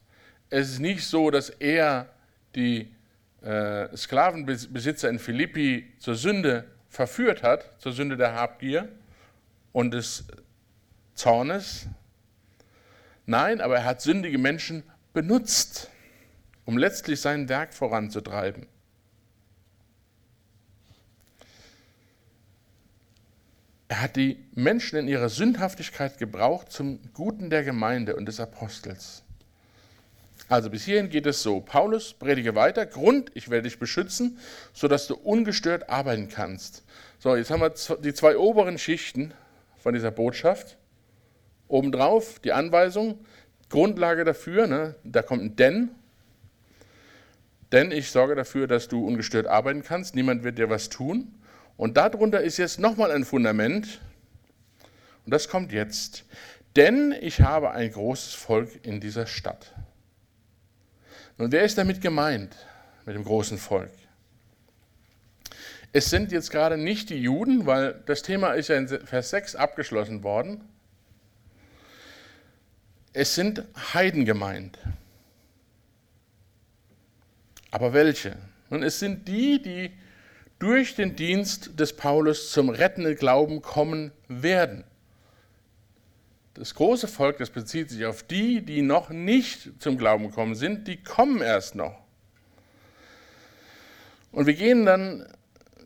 Es 0.51 0.69
ist 0.69 0.81
nicht 0.81 1.07
so, 1.07 1.31
dass 1.31 1.49
er 1.49 2.11
die 2.55 2.95
äh, 3.41 3.89
Sklavenbesitzer 3.97 5.09
in 5.09 5.19
Philippi 5.19 5.95
zur 5.99 6.15
Sünde 6.15 6.65
verführt 6.91 7.43
hat, 7.43 7.71
zur 7.79 7.93
Sünde 7.93 8.19
der 8.19 8.35
Habgier 8.35 8.91
und 9.73 9.95
des 9.95 10.25
Zornes. 11.15 11.87
Nein, 13.25 13.63
aber 13.63 13.77
er 13.77 13.85
hat 13.87 14.03
sündige 14.03 14.37
Menschen 14.37 14.83
benutzt, 15.15 15.89
um 16.67 16.77
letztlich 16.77 17.21
sein 17.21 17.49
Werk 17.49 17.73
voranzutreiben. 17.73 18.67
Er 23.89 24.03
hat 24.03 24.17
die 24.17 24.45
Menschen 24.55 24.99
in 24.99 25.09
ihrer 25.09 25.29
Sündhaftigkeit 25.29 26.19
gebraucht 26.19 26.73
zum 26.73 26.99
Guten 27.15 27.49
der 27.49 27.63
Gemeinde 27.63 28.17
und 28.17 28.27
des 28.27 28.41
Apostels. 28.41 29.23
Also 30.49 30.69
bis 30.69 30.85
hierhin 30.85 31.11
geht 31.11 31.27
es 31.27 31.43
so. 31.43 31.61
Paulus 31.61 32.13
predige 32.13 32.55
weiter. 32.55 32.85
Grund, 32.85 33.31
ich 33.35 33.51
werde 33.51 33.69
dich 33.69 33.79
beschützen, 33.79 34.39
sodass 34.73 35.07
du 35.07 35.15
ungestört 35.15 35.89
arbeiten 35.89 36.29
kannst. 36.29 36.83
So, 37.19 37.37
jetzt 37.37 37.51
haben 37.51 37.61
wir 37.61 37.73
die 37.99 38.15
zwei 38.15 38.37
oberen 38.37 38.79
Schichten 38.79 39.33
von 39.79 39.95
dieser 39.95 40.11
Botschaft. 40.11 40.77
Obendrauf 41.69 42.41
die 42.41 42.53
Anweisung, 42.53 43.25
Grundlage 43.75 44.25
dafür, 44.25 44.69
ne, 44.69 44.95
da 45.03 45.21
kommt 45.21 45.43
ein 45.43 45.57
Denn. 45.57 45.91
Denn 47.73 47.91
ich 47.91 48.09
sorge 48.13 48.37
dafür, 48.37 48.69
dass 48.69 48.87
du 48.87 49.05
ungestört 49.05 49.49
arbeiten 49.49 49.83
kannst, 49.83 50.15
niemand 50.15 50.45
wird 50.45 50.59
dir 50.59 50.71
was 50.71 50.91
tun. 50.91 51.35
Und 51.77 51.97
darunter 51.97 52.41
ist 52.41 52.57
jetzt 52.57 52.79
nochmal 52.79 53.11
ein 53.11 53.25
Fundament. 53.25 54.01
Und 55.25 55.35
das 55.35 55.49
kommt 55.49 55.73
jetzt. 55.73 56.25
Denn 56.77 57.13
ich 57.21 57.41
habe 57.41 57.73
ein 57.73 57.91
großes 57.91 58.35
Volk 58.35 58.87
in 58.87 59.01
dieser 59.01 59.27
Stadt. 59.27 59.75
Nun, 61.37 61.51
wer 61.51 61.65
ist 61.65 61.77
damit 61.77 62.01
gemeint, 62.01 62.55
mit 63.07 63.17
dem 63.17 63.25
großen 63.25 63.59
Volk? 63.59 63.91
Es 65.93 66.11
sind 66.11 66.31
jetzt 66.31 66.53
gerade 66.53 66.77
nicht 66.77 67.11
die 67.11 67.21
Juden, 67.21 67.67
weil 67.67 68.01
das 68.07 68.23
Thema 68.23 68.53
ist 68.53 68.69
ja 68.69 68.77
in 68.77 68.87
Vers 68.87 69.31
6 69.31 69.57
abgeschlossen 69.57 70.23
worden. 70.23 70.61
Es 73.15 73.35
sind 73.35 73.65
Heiden 73.95 74.25
gemeint. 74.25 74.77
Aber 77.71 77.93
welche? 77.93 78.37
Und 78.71 78.83
es 78.83 78.99
sind 78.99 79.27
die, 79.29 79.63
die 79.63 79.93
durch 80.59 80.97
den 80.97 81.17
Dienst 81.17 81.79
des 81.79 81.95
Paulus 81.97 82.51
zum 82.51 82.69
rettenden 82.69 83.17
Glauben 83.17 83.63
kommen 83.63 84.13
werden. 84.29 84.85
Das 86.55 86.75
große 86.75 87.09
Volk, 87.09 87.39
das 87.39 87.51
bezieht 87.51 87.91
sich 87.91 88.05
auf 88.05 88.23
die, 88.23 88.63
die 88.63 88.83
noch 88.83 89.11
nicht 89.11 89.81
zum 89.81 89.97
Glauben 89.97 90.29
gekommen 90.29 90.55
sind, 90.55 90.87
die 90.87 91.03
kommen 91.03 91.41
erst 91.41 91.75
noch. 91.75 91.99
Und 94.33 94.47
wir 94.47 94.55
gehen 94.55 94.87
dann, 94.87 95.27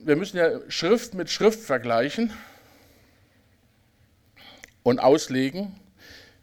wir 0.03 0.17
müssen 0.17 0.37
ja 0.39 0.61
Schrift 0.71 1.15
mit 1.15 1.31
Schrift 1.31 1.61
vergleichen 1.61 2.33
und 4.83 4.99
auslegen. 4.99 5.79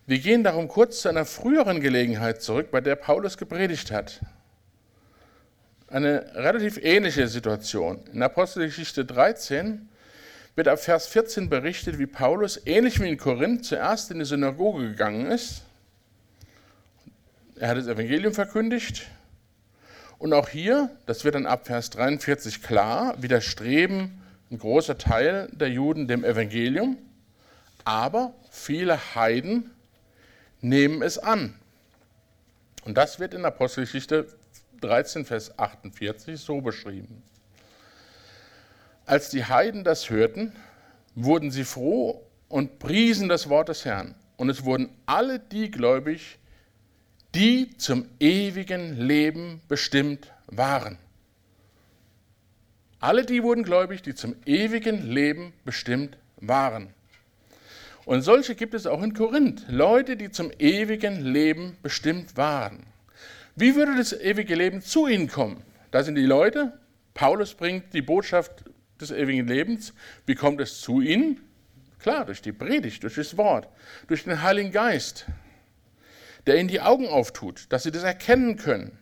Wir 0.07 0.19
gehen 0.19 0.43
darum 0.43 0.67
kurz 0.67 1.01
zu 1.01 1.09
einer 1.09 1.25
früheren 1.25 1.81
Gelegenheit 1.81 2.39
zurück, 2.43 2.69
bei 2.69 2.79
der 2.79 2.95
Paulus 2.95 3.37
gepredigt 3.37 3.91
hat. 3.91 4.21
Eine 5.87 6.31
relativ 6.35 6.77
ähnliche 6.77 7.27
Situation. 7.27 8.03
In 8.13 8.21
Apostelgeschichte 8.21 9.03
13 9.03 9.89
wird 10.53 10.67
ab 10.67 10.77
Vers 10.79 11.07
14 11.07 11.49
berichtet, 11.49 11.97
wie 11.97 12.05
Paulus, 12.05 12.61
ähnlich 12.67 12.99
wie 12.99 13.09
in 13.09 13.17
Korinth, 13.17 13.65
zuerst 13.65 14.11
in 14.11 14.19
die 14.19 14.25
Synagoge 14.25 14.89
gegangen 14.89 15.25
ist. 15.31 15.63
Er 17.55 17.69
hat 17.69 17.77
das 17.77 17.87
Evangelium 17.87 18.33
verkündigt. 18.33 19.07
Und 20.19 20.33
auch 20.33 20.49
hier, 20.49 20.91
das 21.07 21.25
wird 21.25 21.33
dann 21.33 21.47
ab 21.47 21.65
Vers 21.65 21.89
43 21.89 22.61
klar, 22.61 23.15
widerstreben 23.23 24.21
ein 24.51 24.59
großer 24.59 24.99
Teil 24.99 25.49
der 25.51 25.69
Juden 25.69 26.07
dem 26.07 26.23
Evangelium. 26.23 26.97
Aber 27.83 28.35
viele 28.51 29.15
Heiden 29.15 29.71
nehmen 30.65 31.01
es 31.01 31.17
an. 31.17 31.53
Und 32.83 32.97
das 32.97 33.19
wird 33.19 33.33
in 33.33 33.45
Apostelgeschichte 33.45 34.27
13, 34.81 35.25
Vers 35.25 35.57
48 35.57 36.39
so 36.39 36.61
beschrieben. 36.61 37.23
Als 39.05 39.29
die 39.29 39.45
Heiden 39.45 39.83
das 39.83 40.09
hörten, 40.09 40.53
wurden 41.13 41.51
sie 41.51 41.63
froh 41.63 42.23
und 42.49 42.79
priesen 42.79 43.29
das 43.29 43.49
Wort 43.49 43.69
des 43.69 43.85
Herrn. 43.85 44.15
Und 44.37 44.49
es 44.49 44.65
wurden 44.65 44.89
alle 45.05 45.39
die 45.39 45.71
gläubig, 45.71 46.39
die 47.35 47.77
zum 47.77 48.09
ewigen 48.19 48.97
Leben 48.97 49.61
bestimmt 49.67 50.31
waren. 50.47 50.97
Alle 52.99 53.25
die 53.25 53.43
wurden 53.43 53.63
gläubig, 53.63 54.01
die 54.01 54.15
zum 54.15 54.35
ewigen 54.45 55.07
Leben 55.07 55.53
bestimmt 55.63 56.17
waren. 56.37 56.94
Und 58.05 58.21
solche 58.21 58.55
gibt 58.55 58.75
es 58.75 58.85
auch 58.85 59.01
in 59.01 59.13
Korinth, 59.13 59.65
Leute, 59.67 60.15
die 60.15 60.29
zum 60.29 60.51
ewigen 60.59 61.25
Leben 61.25 61.77
bestimmt 61.81 62.37
waren. 62.37 62.85
Wie 63.55 63.75
würde 63.75 63.95
das 63.95 64.13
ewige 64.13 64.53
Leben 64.55 64.81
zu 64.81 65.07
ihnen 65.07 65.27
kommen? 65.27 65.63
Da 65.91 66.03
sind 66.03 66.15
die 66.15 66.25
Leute, 66.25 66.77
Paulus 67.13 67.55
bringt 67.55 67.93
die 67.93 68.01
Botschaft 68.01 68.65
des 69.01 69.11
ewigen 69.11 69.47
Lebens. 69.47 69.93
Wie 70.25 70.35
kommt 70.35 70.61
es 70.61 70.81
zu 70.81 71.01
ihnen? 71.01 71.41
Klar, 71.99 72.25
durch 72.25 72.41
die 72.41 72.51
Predigt, 72.51 73.01
durch 73.03 73.15
das 73.15 73.37
Wort, 73.37 73.67
durch 74.07 74.23
den 74.25 74.43
Heiligen 74.43 74.71
Geist, 74.71 75.25
der 76.45 76.59
ihnen 76.59 76.67
die 76.67 76.81
Augen 76.81 77.07
auftut, 77.07 77.65
dass 77.69 77.83
sie 77.83 77.91
das 77.91 78.03
erkennen 78.03 78.57
können. 78.57 78.97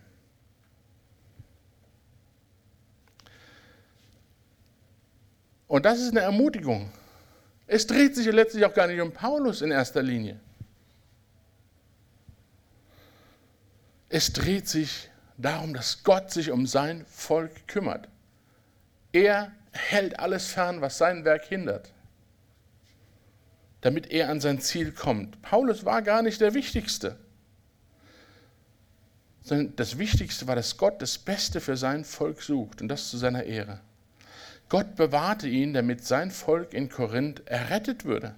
Und 5.66 5.84
das 5.84 6.00
ist 6.00 6.10
eine 6.12 6.20
Ermutigung. 6.20 6.90
Es 7.66 7.86
dreht 7.86 8.14
sich 8.14 8.26
letztlich 8.26 8.64
auch 8.64 8.74
gar 8.74 8.86
nicht 8.86 9.00
um 9.00 9.12
Paulus 9.12 9.62
in 9.62 9.70
erster 9.70 10.02
Linie. 10.02 10.38
Es 14.08 14.32
dreht 14.32 14.68
sich 14.68 15.10
darum, 15.38 15.74
dass 15.74 16.02
Gott 16.04 16.30
sich 16.30 16.50
um 16.50 16.66
sein 16.66 17.04
Volk 17.06 17.66
kümmert. 17.66 18.08
Er 19.12 19.52
hält 19.72 20.20
alles 20.20 20.46
fern, 20.46 20.80
was 20.80 20.98
sein 20.98 21.24
Werk 21.24 21.44
hindert, 21.46 21.92
damit 23.80 24.10
er 24.10 24.28
an 24.28 24.40
sein 24.40 24.60
Ziel 24.60 24.92
kommt. 24.92 25.40
Paulus 25.42 25.84
war 25.84 26.02
gar 26.02 26.22
nicht 26.22 26.40
der 26.40 26.54
Wichtigste, 26.54 27.16
sondern 29.42 29.74
das 29.76 29.98
Wichtigste 29.98 30.46
war, 30.46 30.56
dass 30.56 30.76
Gott 30.76 31.02
das 31.02 31.18
Beste 31.18 31.60
für 31.60 31.76
sein 31.76 32.04
Volk 32.04 32.42
sucht 32.42 32.82
und 32.82 32.88
das 32.88 33.10
zu 33.10 33.18
seiner 33.18 33.44
Ehre. 33.44 33.80
Gott 34.74 34.96
bewahrte 34.96 35.46
ihn, 35.46 35.72
damit 35.72 36.04
sein 36.04 36.32
Volk 36.32 36.74
in 36.74 36.88
Korinth 36.88 37.46
errettet 37.46 38.04
würde. 38.04 38.34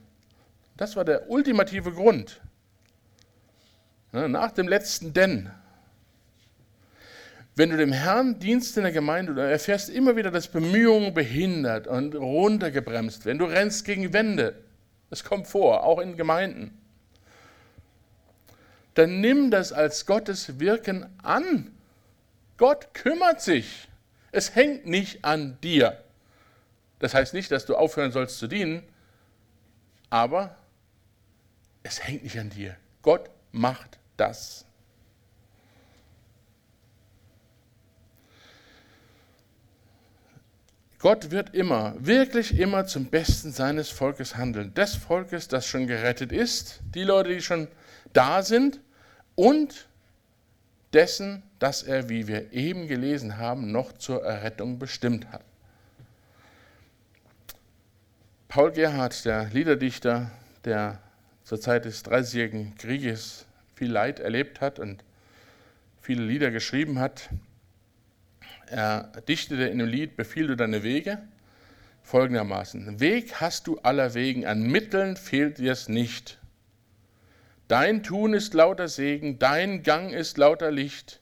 Das 0.76 0.94
war 0.94 1.02
der 1.02 1.30
ultimative 1.30 1.92
Grund. 1.92 2.42
Nach 4.12 4.50
dem 4.50 4.68
letzten 4.68 5.14
Denn 5.14 5.50
wenn 7.54 7.70
du 7.70 7.78
dem 7.78 7.90
Herrn 7.90 8.38
dienst 8.38 8.76
in 8.76 8.82
der 8.82 8.92
Gemeinde, 8.92 9.32
du 9.32 9.40
erfährst 9.40 9.88
immer 9.88 10.14
wieder, 10.16 10.30
dass 10.30 10.48
Bemühungen 10.48 11.14
behindert 11.14 11.86
und 11.86 12.14
runtergebremst 12.14 13.24
werden. 13.24 13.38
Du 13.38 13.46
rennst 13.46 13.86
gegen 13.86 14.12
Wände. 14.12 14.62
Es 15.08 15.24
kommt 15.24 15.46
vor, 15.46 15.84
auch 15.84 16.00
in 16.00 16.18
Gemeinden. 16.18 16.78
Dann 18.92 19.22
nimm 19.22 19.50
das 19.50 19.72
als 19.72 20.04
Gottes 20.04 20.60
Wirken 20.60 21.06
an. 21.22 21.72
Gott 22.58 22.92
kümmert 22.92 23.40
sich. 23.40 23.88
Es 24.32 24.54
hängt 24.54 24.84
nicht 24.84 25.24
an 25.24 25.56
dir. 25.62 26.02
Das 26.98 27.14
heißt 27.14 27.34
nicht, 27.34 27.50
dass 27.50 27.66
du 27.66 27.76
aufhören 27.76 28.12
sollst 28.12 28.38
zu 28.38 28.46
dienen, 28.46 28.82
aber 30.10 30.56
es 31.82 32.02
hängt 32.02 32.24
nicht 32.24 32.38
an 32.38 32.50
dir. 32.50 32.76
Gott 33.02 33.30
macht 33.52 33.98
das. 34.16 34.64
Gott 40.98 41.30
wird 41.30 41.54
immer, 41.54 41.94
wirklich 41.98 42.58
immer 42.58 42.86
zum 42.86 43.06
Besten 43.06 43.52
seines 43.52 43.90
Volkes 43.90 44.36
handeln. 44.36 44.74
Des 44.74 44.96
Volkes, 44.96 45.46
das 45.46 45.66
schon 45.66 45.86
gerettet 45.86 46.32
ist, 46.32 46.80
die 46.94 47.04
Leute, 47.04 47.34
die 47.34 47.42
schon 47.42 47.68
da 48.12 48.42
sind 48.42 48.80
und 49.36 49.86
dessen, 50.92 51.44
dass 51.60 51.84
er, 51.84 52.08
wie 52.08 52.26
wir 52.26 52.52
eben 52.52 52.88
gelesen 52.88 53.36
haben, 53.36 53.70
noch 53.70 53.92
zur 53.92 54.24
Errettung 54.24 54.80
bestimmt 54.80 55.30
hat. 55.30 55.44
Paul 58.48 58.70
Gerhard, 58.70 59.24
der 59.24 59.50
Liederdichter, 59.52 60.30
der 60.64 61.00
zur 61.42 61.60
Zeit 61.60 61.84
des 61.84 62.04
Dreißigjährigen 62.04 62.76
Krieges 62.76 63.46
viel 63.74 63.90
Leid 63.90 64.20
erlebt 64.20 64.60
hat 64.60 64.78
und 64.78 65.02
viele 66.00 66.24
Lieder 66.24 66.52
geschrieben 66.52 67.00
hat, 67.00 67.28
er 68.68 69.12
dichtete 69.28 69.64
in 69.64 69.78
dem 69.78 69.88
Lied 69.88 70.16
Befiehl 70.16 70.46
du 70.46 70.56
deine 70.56 70.82
Wege 70.84 71.18
folgendermaßen. 72.02 73.00
Weg 73.00 73.40
hast 73.40 73.66
du 73.66 73.78
aller 73.80 74.14
Wegen, 74.14 74.46
an 74.46 74.62
Mitteln 74.62 75.16
fehlt 75.16 75.58
dir 75.58 75.72
es 75.72 75.88
nicht. 75.88 76.38
Dein 77.66 78.04
Tun 78.04 78.32
ist 78.32 78.54
lauter 78.54 78.86
Segen, 78.86 79.40
dein 79.40 79.82
Gang 79.82 80.12
ist 80.12 80.38
lauter 80.38 80.70
Licht, 80.70 81.20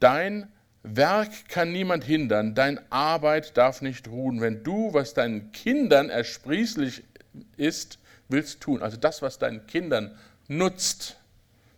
dein 0.00 0.50
Werk 0.86 1.48
kann 1.48 1.72
niemand 1.72 2.04
hindern, 2.04 2.54
dein 2.54 2.78
Arbeit 2.92 3.56
darf 3.56 3.80
nicht 3.80 4.06
ruhen, 4.08 4.42
wenn 4.42 4.62
du, 4.62 4.92
was 4.92 5.14
deinen 5.14 5.50
Kindern 5.50 6.10
ersprießlich 6.10 7.02
ist, 7.56 7.98
willst 8.28 8.60
tun. 8.60 8.82
Also 8.82 8.98
das, 8.98 9.22
was 9.22 9.38
deinen 9.38 9.66
Kindern 9.66 10.16
nutzt, 10.46 11.16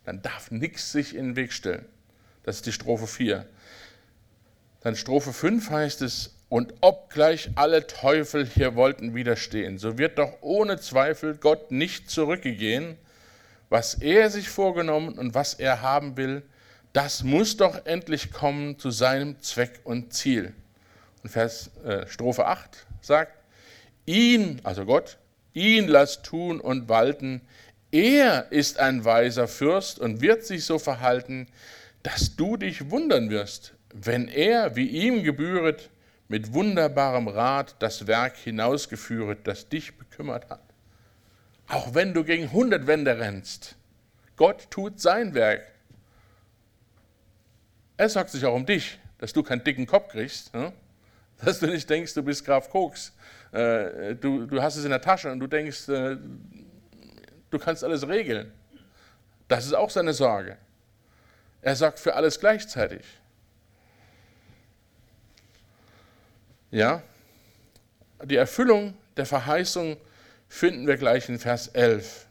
dann 0.03 0.21
darf 0.21 0.51
nichts 0.51 0.91
sich 0.91 1.15
in 1.15 1.29
den 1.29 1.35
Weg 1.37 1.53
stellen. 1.53 1.85
Das 2.43 2.57
ist 2.57 2.65
die 2.65 2.73
Strophe 2.73 3.07
4. 3.07 3.45
Dann 4.81 4.97
Strophe 4.97 5.31
5 5.31 5.69
heißt 5.69 6.01
es, 6.01 6.33
und 6.49 6.73
obgleich 6.81 7.49
alle 7.55 7.87
Teufel 7.87 8.45
hier 8.45 8.75
wollten 8.75 9.15
widerstehen, 9.15 9.77
so 9.77 9.97
wird 9.97 10.17
doch 10.17 10.31
ohne 10.41 10.79
Zweifel 10.79 11.35
Gott 11.35 11.71
nicht 11.71 12.09
zurückgehen. 12.09 12.97
Was 13.69 13.95
er 13.95 14.29
sich 14.29 14.47
vorgenommen 14.47 15.17
und 15.17 15.33
was 15.33 15.55
er 15.55 15.81
haben 15.81 16.15
will, 16.15 16.43
das 16.97 17.23
muss 17.23 17.57
doch 17.57 17.85
endlich 17.85 18.31
kommen 18.31 18.79
zu 18.79 18.89
seinem 18.89 19.39
Zweck 19.39 19.81
und 19.83 20.13
Ziel. 20.13 20.55
Und 21.21 21.29
Vers, 21.29 21.69
äh, 21.85 22.07
Strophe 22.07 22.47
8 22.47 22.87
sagt, 23.01 23.33
ihn, 24.07 24.59
also 24.63 24.83
Gott, 24.83 25.19
ihn 25.53 25.87
lass 25.87 26.23
tun 26.23 26.59
und 26.59 26.89
walten. 26.89 27.41
Er 27.91 28.51
ist 28.51 28.79
ein 28.79 29.05
weiser 29.05 29.47
Fürst 29.47 29.99
und 29.99 30.21
wird 30.21 30.43
sich 30.43 30.65
so 30.65 30.79
verhalten, 30.79 31.45
dass 32.01 32.35
du 32.35 32.57
dich 32.57 32.89
wundern 32.89 33.29
wirst, 33.29 33.75
wenn 33.93 34.27
er, 34.27 34.75
wie 34.75 34.87
ihm 34.87 35.21
gebühret, 35.21 35.91
mit 36.29 36.55
wunderbarem 36.55 37.27
Rat 37.27 37.75
das 37.77 38.07
Werk 38.07 38.37
hinausgeführet, 38.37 39.45
das 39.45 39.69
dich 39.69 39.95
bekümmert 39.99 40.49
hat. 40.49 40.63
Auch 41.67 41.93
wenn 41.93 42.15
du 42.15 42.23
gegen 42.23 42.51
hundert 42.51 42.87
Wände 42.87 43.19
rennst, 43.19 43.75
Gott 44.35 44.71
tut 44.71 44.99
sein 44.99 45.35
Werk. 45.35 45.76
Er 47.97 48.09
sorgt 48.09 48.29
sich 48.29 48.45
auch 48.45 48.53
um 48.53 48.65
dich, 48.65 48.99
dass 49.17 49.33
du 49.33 49.41
keinen 49.43 49.63
dicken 49.63 49.87
Kopf 49.87 50.11
kriegst, 50.11 50.53
ne? 50.53 50.71
dass 51.43 51.59
du 51.59 51.67
nicht 51.67 51.89
denkst, 51.89 52.13
du 52.13 52.23
bist 52.23 52.45
Graf 52.45 52.69
Koks. 52.69 53.11
Äh, 53.51 54.15
du, 54.15 54.45
du 54.45 54.61
hast 54.61 54.75
es 54.75 54.83
in 54.83 54.91
der 54.91 55.01
Tasche 55.01 55.31
und 55.31 55.39
du 55.39 55.47
denkst, 55.47 55.89
äh, 55.89 56.17
du 57.49 57.59
kannst 57.59 57.83
alles 57.83 58.07
regeln. 58.07 58.51
Das 59.47 59.65
ist 59.65 59.73
auch 59.73 59.89
seine 59.89 60.13
Sorge. 60.13 60.57
Er 61.61 61.75
sorgt 61.75 61.99
für 61.99 62.15
alles 62.15 62.39
gleichzeitig. 62.39 63.05
Ja, 66.69 67.01
die 68.23 68.35
Erfüllung 68.35 68.93
der 69.15 69.25
Verheißung 69.25 69.97
finden 70.49 70.87
wir 70.87 70.97
gleich 70.97 71.29
in 71.29 71.39
Vers 71.39 71.69
11. 71.69 72.26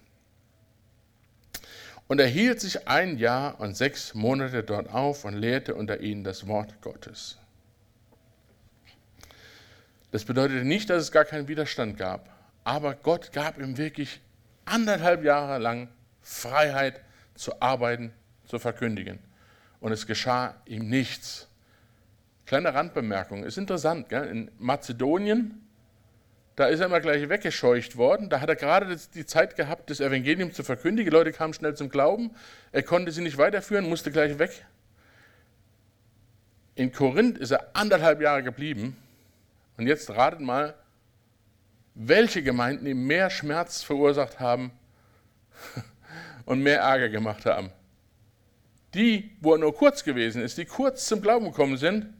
Und 2.08 2.20
er 2.20 2.28
hielt 2.28 2.60
sich 2.60 2.86
ein 2.86 3.18
Jahr 3.18 3.58
und 3.60 3.76
sechs 3.76 4.14
Monate 4.14 4.62
dort 4.62 4.88
auf 4.90 5.24
und 5.24 5.34
lehrte 5.34 5.74
unter 5.74 6.00
ihnen 6.00 6.22
das 6.22 6.46
Wort 6.46 6.80
Gottes. 6.80 7.38
Das 10.12 10.24
bedeutete 10.24 10.64
nicht, 10.64 10.88
dass 10.88 11.02
es 11.02 11.12
gar 11.12 11.24
keinen 11.24 11.48
Widerstand 11.48 11.98
gab, 11.98 12.30
aber 12.64 12.94
Gott 12.94 13.32
gab 13.32 13.58
ihm 13.58 13.76
wirklich 13.76 14.20
anderthalb 14.64 15.24
Jahre 15.24 15.58
lang 15.58 15.88
Freiheit 16.22 17.00
zu 17.34 17.60
arbeiten, 17.60 18.12
zu 18.46 18.58
verkündigen. 18.58 19.18
Und 19.80 19.92
es 19.92 20.06
geschah 20.06 20.54
ihm 20.64 20.88
nichts. 20.88 21.48
Kleine 22.46 22.72
Randbemerkung, 22.72 23.44
ist 23.44 23.58
interessant, 23.58 24.08
gell? 24.08 24.24
in 24.24 24.50
Mazedonien, 24.58 25.65
da 26.56 26.66
ist 26.66 26.80
er 26.80 26.86
immer 26.86 27.00
gleich 27.00 27.28
weggescheucht 27.28 27.96
worden. 27.96 28.30
Da 28.30 28.40
hat 28.40 28.48
er 28.48 28.56
gerade 28.56 28.96
die 29.14 29.26
Zeit 29.26 29.56
gehabt, 29.56 29.90
das 29.90 30.00
Evangelium 30.00 30.52
zu 30.52 30.64
verkündigen. 30.64 31.10
Die 31.10 31.16
Leute 31.16 31.32
kamen 31.32 31.52
schnell 31.52 31.76
zum 31.76 31.90
Glauben. 31.90 32.34
Er 32.72 32.82
konnte 32.82 33.12
sie 33.12 33.20
nicht 33.20 33.36
weiterführen, 33.36 33.86
musste 33.88 34.10
gleich 34.10 34.38
weg. 34.38 34.64
In 36.74 36.92
Korinth 36.92 37.36
ist 37.36 37.50
er 37.50 37.70
anderthalb 37.74 38.22
Jahre 38.22 38.42
geblieben. 38.42 38.96
Und 39.76 39.86
jetzt 39.86 40.08
ratet 40.08 40.40
mal, 40.40 40.74
welche 41.94 42.42
Gemeinden 42.42 42.86
ihm 42.86 43.06
mehr 43.06 43.28
Schmerz 43.28 43.82
verursacht 43.82 44.40
haben 44.40 44.72
und 46.46 46.62
mehr 46.62 46.80
Ärger 46.80 47.10
gemacht 47.10 47.44
haben. 47.44 47.70
Die, 48.94 49.36
wo 49.42 49.52
er 49.52 49.58
nur 49.58 49.74
kurz 49.74 50.04
gewesen 50.04 50.40
ist, 50.40 50.56
die 50.56 50.64
kurz 50.64 51.06
zum 51.06 51.20
Glauben 51.20 51.46
gekommen 51.46 51.76
sind, 51.76 52.14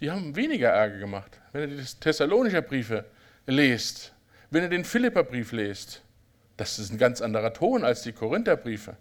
die 0.00 0.10
haben 0.10 0.34
weniger 0.34 0.70
Ärger 0.70 0.98
gemacht. 0.98 1.40
Wenn 1.52 1.70
ihr 1.70 1.76
die 1.76 1.84
Thessalonischer 1.84 2.62
Briefe 2.62 3.04
lest, 3.46 4.12
wenn 4.50 4.62
ihr 4.62 4.68
den 4.68 4.84
Philipperbrief 4.84 5.52
lest, 5.52 6.02
das 6.56 6.78
ist 6.78 6.90
ein 6.90 6.98
ganz 6.98 7.20
anderer 7.20 7.52
Ton 7.52 7.84
als 7.84 8.02
die 8.02 8.12
Korintherbriefe. 8.12 8.96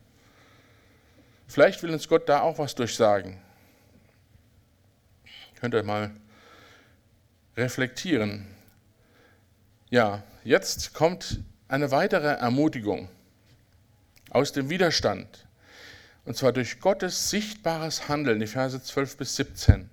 Vielleicht 1.48 1.82
will 1.84 1.92
uns 1.92 2.08
Gott 2.08 2.30
da 2.30 2.42
auch 2.42 2.58
was 2.60 2.76
durchsagen. 2.76 3.38
Könnt 5.60 5.74
ihr 5.74 5.84
mal 5.84 6.12
reflektieren. 7.58 8.48
Ja, 9.90 10.24
jetzt 10.44 10.94
kommt 10.94 11.40
eine 11.68 11.92
weitere 11.92 12.28
Ermutigung 12.28 13.10
aus 14.30 14.52
dem 14.52 14.70
Widerstand. 14.70 15.48
Und 16.26 16.38
zwar 16.38 16.54
durch 16.54 16.80
Gottes 16.80 17.30
sichtbares 17.30 18.08
Handeln, 18.08 18.40
die 18.40 18.48
Verse 18.48 18.82
12 18.82 19.18
bis 19.18 19.36
17. 19.36 19.90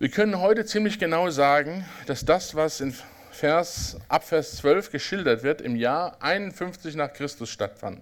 Wir 0.00 0.10
können 0.10 0.38
heute 0.38 0.64
ziemlich 0.64 1.00
genau 1.00 1.28
sagen, 1.28 1.84
dass 2.06 2.24
das, 2.24 2.54
was 2.54 2.80
in 2.80 2.94
Vers, 3.32 3.98
ab 4.08 4.22
Vers 4.22 4.58
12 4.58 4.92
geschildert 4.92 5.42
wird, 5.42 5.60
im 5.60 5.74
Jahr 5.74 6.22
51 6.22 6.94
nach 6.94 7.12
Christus 7.12 7.50
stattfand. 7.50 8.00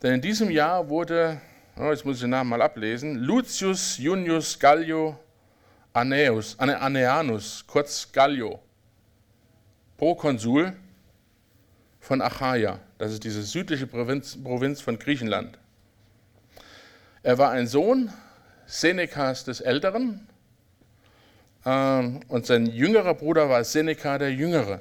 Denn 0.00 0.14
in 0.14 0.20
diesem 0.20 0.48
Jahr 0.48 0.88
wurde, 0.88 1.40
oh, 1.76 1.90
jetzt 1.90 2.04
muss 2.04 2.18
ich 2.18 2.20
den 2.20 2.30
Namen 2.30 2.50
mal 2.50 2.62
ablesen, 2.62 3.16
Lucius 3.16 3.98
Junius 3.98 4.60
Gallio 4.60 5.18
Aneus, 5.92 6.56
Aneanus, 6.56 7.64
kurz 7.66 8.12
Gallio, 8.12 8.60
Prokonsul 9.96 10.72
von 11.98 12.22
Achaia, 12.22 12.78
das 12.96 13.12
ist 13.12 13.24
diese 13.24 13.42
südliche 13.42 13.88
Provinz, 13.88 14.40
Provinz 14.40 14.80
von 14.80 15.00
Griechenland. 15.00 15.58
Er 17.24 17.38
war 17.38 17.50
ein 17.50 17.66
Sohn 17.66 18.12
Senecas 18.72 19.44
des 19.44 19.60
Älteren 19.60 20.26
ähm, 21.66 22.20
und 22.28 22.46
sein 22.46 22.64
jüngerer 22.64 23.12
Bruder 23.12 23.50
war 23.50 23.62
Seneca 23.64 24.16
der 24.16 24.32
Jüngere. 24.32 24.80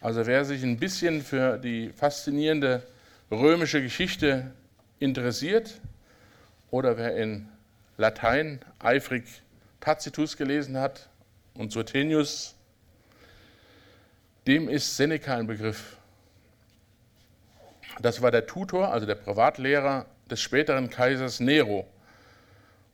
Also 0.00 0.26
wer 0.26 0.44
sich 0.44 0.64
ein 0.64 0.76
bisschen 0.76 1.22
für 1.22 1.58
die 1.58 1.90
faszinierende 1.90 2.82
römische 3.30 3.80
Geschichte 3.80 4.50
interessiert 4.98 5.80
oder 6.72 6.98
wer 6.98 7.16
in 7.16 7.48
Latein 7.98 8.58
eifrig 8.80 9.22
Tacitus 9.78 10.36
gelesen 10.36 10.76
hat 10.76 11.08
und 11.54 11.70
Suetonius, 11.70 12.56
dem 14.48 14.68
ist 14.68 14.96
Seneca 14.96 15.36
ein 15.36 15.46
Begriff. 15.46 15.98
Das 18.00 18.22
war 18.22 18.32
der 18.32 18.48
Tutor, 18.48 18.92
also 18.92 19.06
der 19.06 19.14
Privatlehrer 19.14 20.06
des 20.28 20.40
späteren 20.40 20.90
Kaisers 20.90 21.38
Nero. 21.38 21.86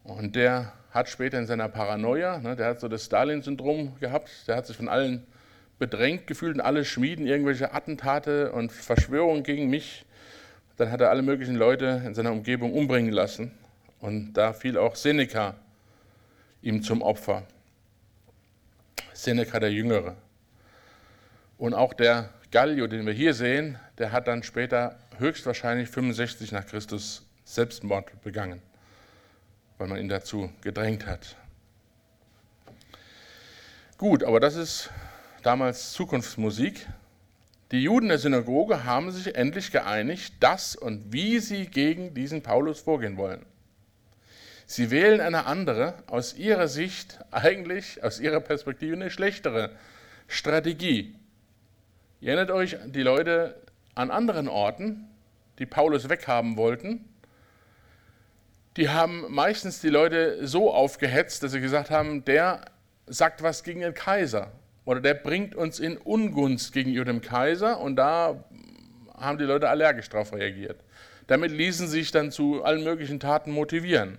Und 0.04 0.34
der 0.34 0.72
hat 0.90 1.08
später 1.08 1.38
in 1.38 1.46
seiner 1.46 1.68
Paranoia, 1.68 2.38
ne, 2.38 2.56
der 2.56 2.66
hat 2.66 2.80
so 2.80 2.88
das 2.88 3.04
Stalin-Syndrom 3.04 3.98
gehabt, 4.00 4.30
der 4.46 4.56
hat 4.56 4.66
sich 4.66 4.76
von 4.76 4.88
allen 4.88 5.26
bedrängt 5.78 6.26
gefühlt 6.26 6.54
und 6.54 6.60
alle 6.60 6.84
schmieden 6.84 7.26
irgendwelche 7.26 7.72
Attentate 7.72 8.52
und 8.52 8.70
Verschwörungen 8.70 9.42
gegen 9.42 9.68
mich. 9.68 10.04
Dann 10.76 10.90
hat 10.90 11.00
er 11.00 11.10
alle 11.10 11.22
möglichen 11.22 11.56
Leute 11.56 12.02
in 12.04 12.14
seiner 12.14 12.32
Umgebung 12.32 12.72
umbringen 12.72 13.12
lassen. 13.12 13.52
Und 14.00 14.34
da 14.34 14.52
fiel 14.52 14.76
auch 14.76 14.96
Seneca 14.96 15.54
ihm 16.60 16.82
zum 16.82 17.02
Opfer. 17.02 17.44
Seneca 19.12 19.60
der 19.60 19.72
Jüngere. 19.72 20.16
Und 21.58 21.74
auch 21.74 21.94
der 21.94 22.30
Gallio, 22.50 22.86
den 22.86 23.06
wir 23.06 23.12
hier 23.12 23.34
sehen, 23.34 23.78
der 23.98 24.12
hat 24.12 24.28
dann 24.28 24.42
später 24.42 24.98
höchstwahrscheinlich 25.18 25.88
65 25.88 26.52
nach 26.52 26.66
Christus 26.66 27.26
Selbstmord 27.44 28.22
begangen 28.22 28.62
weil 29.82 29.88
man 29.88 29.98
ihn 29.98 30.08
dazu 30.08 30.48
gedrängt 30.60 31.06
hat. 31.06 31.34
Gut, 33.98 34.22
aber 34.22 34.38
das 34.38 34.54
ist 34.54 34.90
damals 35.42 35.90
Zukunftsmusik. 35.90 36.86
Die 37.72 37.82
Juden 37.82 38.06
der 38.06 38.18
Synagoge 38.18 38.84
haben 38.84 39.10
sich 39.10 39.34
endlich 39.34 39.72
geeinigt, 39.72 40.34
dass 40.38 40.76
und 40.76 41.12
wie 41.12 41.40
sie 41.40 41.66
gegen 41.66 42.14
diesen 42.14 42.42
Paulus 42.44 42.78
vorgehen 42.78 43.16
wollen. 43.16 43.44
Sie 44.66 44.92
wählen 44.92 45.20
eine 45.20 45.46
andere, 45.46 45.94
aus 46.06 46.34
ihrer 46.34 46.68
Sicht 46.68 47.18
eigentlich, 47.32 48.04
aus 48.04 48.20
ihrer 48.20 48.38
Perspektive 48.38 48.94
eine 48.94 49.10
schlechtere 49.10 49.70
Strategie. 50.28 51.16
Ihr 52.20 52.34
erinnert 52.34 52.52
euch 52.52 52.76
die 52.86 53.02
Leute 53.02 53.60
an 53.96 54.12
anderen 54.12 54.46
Orten, 54.46 55.08
die 55.58 55.66
Paulus 55.66 56.08
weghaben 56.08 56.56
wollten, 56.56 57.04
die 58.76 58.88
haben 58.88 59.26
meistens 59.28 59.80
die 59.80 59.88
Leute 59.88 60.46
so 60.46 60.72
aufgehetzt, 60.72 61.42
dass 61.42 61.52
sie 61.52 61.60
gesagt 61.60 61.90
haben, 61.90 62.24
der 62.24 62.64
sagt 63.06 63.42
was 63.42 63.64
gegen 63.64 63.80
den 63.80 63.94
Kaiser 63.94 64.52
oder 64.84 65.00
der 65.00 65.14
bringt 65.14 65.54
uns 65.54 65.78
in 65.78 65.98
Ungunst 65.98 66.72
gegenüber 66.72 67.04
dem 67.04 67.20
Kaiser 67.20 67.80
und 67.80 67.96
da 67.96 68.44
haben 69.14 69.38
die 69.38 69.44
Leute 69.44 69.68
allergisch 69.68 70.08
darauf 70.08 70.32
reagiert. 70.32 70.82
Damit 71.26 71.52
ließen 71.52 71.86
sie 71.86 72.00
sich 72.00 72.10
dann 72.10 72.30
zu 72.30 72.64
allen 72.64 72.82
möglichen 72.82 73.20
Taten 73.20 73.52
motivieren, 73.52 74.18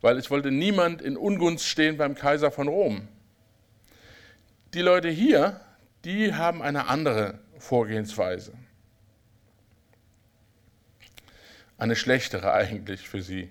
weil 0.00 0.16
es 0.16 0.30
wollte 0.30 0.50
niemand 0.50 1.02
in 1.02 1.16
Ungunst 1.16 1.66
stehen 1.66 1.96
beim 1.96 2.14
Kaiser 2.14 2.50
von 2.50 2.68
Rom. 2.68 3.06
Die 4.74 4.82
Leute 4.82 5.08
hier, 5.08 5.60
die 6.04 6.34
haben 6.34 6.62
eine 6.62 6.88
andere 6.88 7.38
Vorgehensweise. 7.58 8.52
Eine 11.76 11.96
schlechtere 11.96 12.52
eigentlich 12.52 13.08
für 13.08 13.22
sie. 13.22 13.50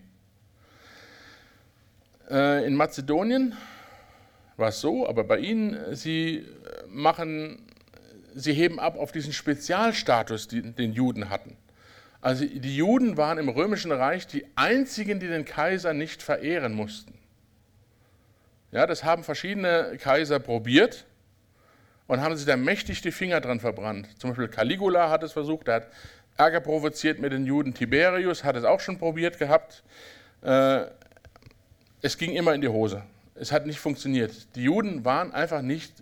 Äh, 2.29 2.65
in 2.65 2.75
Mazedonien 2.75 3.55
war 4.57 4.69
es 4.69 4.81
so, 4.81 5.07
aber 5.07 5.23
bei 5.23 5.39
ihnen, 5.39 5.95
sie 5.95 6.45
machen, 6.87 7.65
sie 8.35 8.53
heben 8.53 8.79
ab 8.79 8.97
auf 8.97 9.11
diesen 9.11 9.33
Spezialstatus, 9.33 10.47
den, 10.47 10.75
den 10.75 10.93
Juden 10.93 11.29
hatten. 11.29 11.55
Also 12.21 12.45
die 12.45 12.75
Juden 12.75 13.15
waren 13.15 13.37
im 13.37 13.47
römischen 13.47 13.91
Reich 13.91 14.27
die 14.27 14.45
einzigen, 14.55 15.19
die 15.19 15.27
den 15.27 15.45
Kaiser 15.45 15.93
nicht 15.93 16.21
verehren 16.21 16.73
mussten. 16.73 17.13
Ja, 18.71 18.85
das 18.85 19.03
haben 19.03 19.23
verschiedene 19.23 19.97
Kaiser 19.99 20.39
probiert 20.39 21.05
und 22.07 22.21
haben 22.21 22.35
sich 22.35 22.45
da 22.45 22.57
mächtig 22.57 23.01
die 23.01 23.11
Finger 23.11 23.39
dran 23.39 23.59
verbrannt. 23.59 24.07
Zum 24.19 24.31
Beispiel 24.31 24.49
Caligula 24.49 25.09
hat 25.09 25.23
es 25.23 25.31
versucht, 25.31 25.69
er 25.69 25.75
hat 25.75 25.87
Ärger 26.37 26.59
provoziert 26.59 27.19
mit 27.19 27.31
den 27.31 27.45
Juden. 27.45 27.73
Tiberius 27.73 28.43
hat 28.43 28.55
es 28.55 28.63
auch 28.63 28.79
schon 28.79 28.97
probiert 28.97 29.39
gehabt. 29.39 29.83
Äh, 30.41 30.85
es 32.01 32.17
ging 32.17 32.33
immer 32.33 32.53
in 32.53 32.61
die 32.61 32.67
Hose. 32.67 33.03
Es 33.35 33.51
hat 33.51 33.65
nicht 33.65 33.79
funktioniert. 33.79 34.55
Die 34.55 34.63
Juden 34.63 35.05
waren 35.05 35.31
einfach 35.31 35.61
nicht 35.61 35.93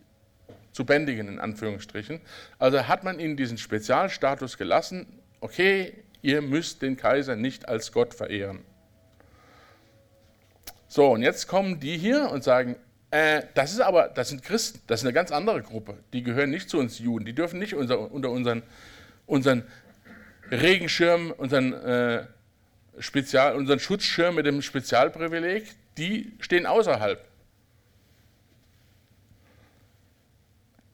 zu 0.72 0.86
bändigen, 0.86 1.28
in 1.28 1.39
Anführungsstrichen. 1.39 2.22
Also 2.60 2.88
hat 2.88 3.04
man 3.04 3.20
ihnen 3.20 3.38
diesen 3.38 3.58
Spezialstatus 3.58 4.58
gelassen, 4.58 5.08
okay, 5.41 5.93
ihr 6.22 6.41
müsst 6.41 6.82
den 6.82 6.98
Kaiser 6.98 7.36
nicht 7.36 7.68
als 7.68 7.91
Gott 7.91 8.14
verehren. 8.14 8.60
So, 10.88 11.12
und 11.12 11.22
jetzt 11.22 11.48
kommen 11.48 11.80
die 11.80 11.98
hier 11.98 12.30
und 12.32 12.43
sagen, 12.43 12.76
Äh, 13.10 13.43
das 13.54 13.72
ist 13.72 13.80
aber, 13.80 14.10
das 14.10 14.28
sind 14.28 14.43
Christen, 14.43 14.82
das 14.88 15.00
ist 15.00 15.06
eine 15.06 15.14
ganz 15.14 15.32
andere 15.32 15.62
Gruppe. 15.62 15.98
Die 16.12 16.24
gehören 16.24 16.50
nicht 16.50 16.70
zu 16.70 16.78
uns 16.78 17.00
Juden, 17.00 17.24
die 17.24 17.34
dürfen 17.34 17.58
nicht 17.58 17.74
unser, 17.74 18.12
unter 18.12 18.32
unseren, 18.32 18.64
unseren 19.26 19.64
Regenschirm, 20.52 21.32
unseren, 21.32 21.72
äh, 21.72 22.26
Spezial, 23.00 23.56
unseren 23.56 23.80
Schutzschirm 23.80 24.36
mit 24.36 24.45
dem 24.45 24.62
Spezialprivileg, 24.62 25.64
die 25.98 26.34
stehen 26.39 26.66
außerhalb. 26.66 27.28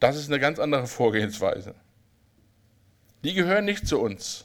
Das 0.00 0.16
ist 0.16 0.28
eine 0.28 0.40
ganz 0.40 0.58
andere 0.58 0.86
Vorgehensweise. 0.86 1.74
Die 3.22 3.34
gehören 3.34 3.64
nicht 3.64 3.86
zu 3.86 4.00
uns. 4.00 4.44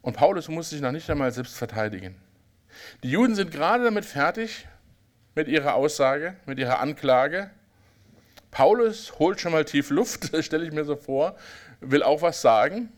Und 0.00 0.16
Paulus 0.16 0.48
muss 0.48 0.70
sich 0.70 0.80
noch 0.80 0.90
nicht 0.90 1.08
einmal 1.08 1.30
selbst 1.32 1.56
verteidigen. 1.56 2.16
Die 3.04 3.10
Juden 3.10 3.36
sind 3.36 3.52
gerade 3.52 3.84
damit 3.84 4.04
fertig, 4.04 4.66
mit 5.34 5.48
ihrer 5.48 5.74
Aussage, 5.74 6.36
mit 6.46 6.58
ihrer 6.58 6.80
Anklage. 6.80 7.50
Paulus 8.50 9.18
holt 9.18 9.40
schon 9.40 9.52
mal 9.52 9.64
tief 9.64 9.90
Luft, 9.90 10.36
stelle 10.44 10.66
ich 10.66 10.72
mir 10.72 10.84
so 10.84 10.96
vor, 10.96 11.36
will 11.80 12.02
auch 12.02 12.22
was 12.22 12.42
sagen. 12.42 12.92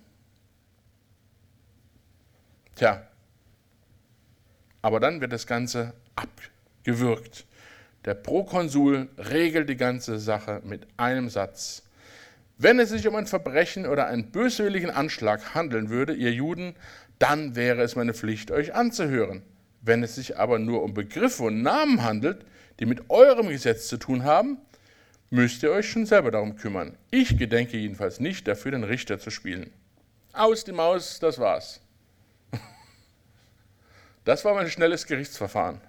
Tja, 2.75 3.07
aber 4.85 5.01
dann 5.01 5.23
wird 5.23 5.33
das 5.33 5.47
Ganze 5.47 5.95
abgewürgt. 6.15 7.47
Der 8.05 8.13
Prokonsul 8.13 9.09
regelt 9.17 9.71
die 9.71 9.79
ganze 9.79 10.19
Sache 10.19 10.61
mit 10.63 10.87
einem 10.99 11.31
Satz. 11.31 11.85
Wenn 12.59 12.79
es 12.79 12.91
sich 12.91 13.09
um 13.09 13.15
ein 13.15 13.27
Verbrechen 13.27 13.87
oder 13.87 14.09
einen 14.09 14.31
böswilligen 14.31 14.91
Anschlag 14.91 15.55
handeln 15.55 15.89
würde, 15.89 16.13
ihr 16.13 16.33
Juden, 16.33 16.75
dann 17.19 17.57
wäre 17.57 17.81
es 17.81 17.97
meine 17.97 18.13
Pflicht, 18.13 18.51
euch 18.51 18.75
anzuhören. 18.75 19.41
Wenn 19.81 20.03
es 20.03 20.17
sich 20.17 20.37
aber 20.37 20.59
nur 20.59 20.83
um 20.83 20.93
Begriffe 20.93 21.45
und 21.45 21.63
Namen 21.63 22.03
handelt, 22.03 22.45
die 22.79 22.85
mit 22.85 23.09
eurem 23.09 23.49
Gesetz 23.49 23.89
zu 23.89 23.97
tun 23.97 24.25
haben, 24.25 24.59
müsst 25.31 25.63
ihr 25.63 25.71
euch 25.71 25.89
schon 25.89 26.05
selber 26.05 26.31
darum 26.31 26.57
kümmern. 26.57 26.95
Ich 27.11 27.39
gedenke 27.39 27.79
jedenfalls 27.79 28.21
nicht, 28.21 28.47
dafür 28.47 28.73
den 28.73 28.85
Richter 28.85 29.19
zu 29.19 29.31
spielen. 29.31 29.71
Aus 30.35 30.63
die 30.65 30.73
Maus, 30.73 31.21
das 31.21 31.39
war's. 31.39 31.81
Das 34.25 34.45
war 34.45 34.55
mein 34.55 34.71
schnelles 34.71 35.07
Gerichtsverfahren. 35.07 35.81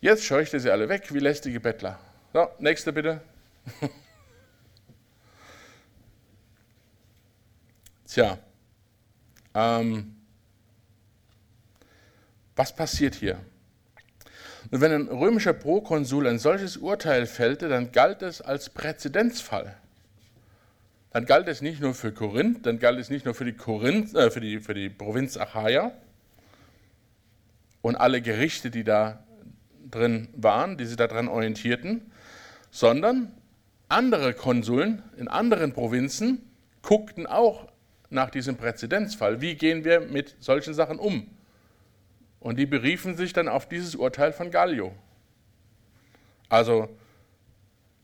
Jetzt 0.00 0.24
scheuchte 0.24 0.58
sie 0.58 0.70
alle 0.70 0.88
weg 0.88 1.12
wie 1.12 1.18
lästige 1.18 1.60
Bettler. 1.60 1.98
So, 2.32 2.48
nächste 2.58 2.92
bitte. 2.92 3.20
Tja, 8.06 8.38
ähm, 9.54 10.16
was 12.56 12.74
passiert 12.74 13.14
hier? 13.14 13.38
Und 14.70 14.80
wenn 14.80 14.92
ein 14.92 15.08
römischer 15.08 15.52
Prokonsul 15.52 16.26
ein 16.26 16.38
solches 16.38 16.78
Urteil 16.78 17.26
fällte, 17.26 17.68
dann 17.68 17.92
galt 17.92 18.22
es 18.22 18.40
als 18.40 18.70
Präzedenzfall. 18.70 19.76
Dann 21.10 21.26
galt 21.26 21.46
es 21.48 21.60
nicht 21.60 21.80
nur 21.80 21.92
für 21.92 22.12
Korinth, 22.12 22.64
dann 22.64 22.78
galt 22.78 22.98
es 22.98 23.10
nicht 23.10 23.26
nur 23.26 23.34
für 23.34 23.44
die, 23.44 23.52
Korinth, 23.52 24.14
äh, 24.14 24.30
für 24.30 24.40
die, 24.40 24.60
für 24.60 24.74
die 24.74 24.88
Provinz 24.88 25.36
Achaia 25.36 25.92
und 27.82 27.96
alle 27.96 28.20
Gerichte, 28.22 28.70
die 28.70 28.84
da 28.84 29.24
drin 29.90 30.28
waren, 30.36 30.76
die 30.76 30.84
sich 30.84 30.96
daran 30.96 31.28
orientierten, 31.28 32.12
sondern 32.70 33.32
andere 33.88 34.34
Konsuln 34.34 35.02
in 35.16 35.28
anderen 35.28 35.72
Provinzen 35.72 36.42
guckten 36.82 37.26
auch 37.26 37.68
nach 38.08 38.30
diesem 38.30 38.56
Präzedenzfall. 38.56 39.40
Wie 39.40 39.54
gehen 39.54 39.84
wir 39.84 40.00
mit 40.00 40.36
solchen 40.40 40.74
Sachen 40.74 40.98
um? 40.98 41.26
Und 42.38 42.58
die 42.58 42.66
beriefen 42.66 43.16
sich 43.16 43.32
dann 43.32 43.48
auf 43.48 43.68
dieses 43.68 43.94
Urteil 43.94 44.32
von 44.32 44.50
Gallio. 44.50 44.94
Also 46.48 46.88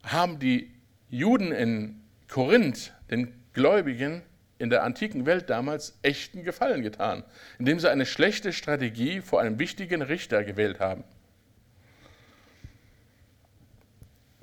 haben 0.04 0.38
die 0.38 0.72
Juden 1.08 1.52
in 1.52 2.02
Korinth 2.28 2.92
den 3.10 3.32
Gläubigen 3.52 4.22
in 4.58 4.70
der 4.70 4.82
antiken 4.82 5.26
Welt 5.26 5.50
damals 5.50 5.98
echten 6.02 6.42
Gefallen 6.42 6.82
getan, 6.82 7.24
indem 7.58 7.78
sie 7.78 7.90
eine 7.90 8.06
schlechte 8.06 8.52
Strategie 8.52 9.20
vor 9.20 9.40
einem 9.40 9.58
wichtigen 9.58 10.02
Richter 10.02 10.44
gewählt 10.44 10.80
haben. 10.80 11.04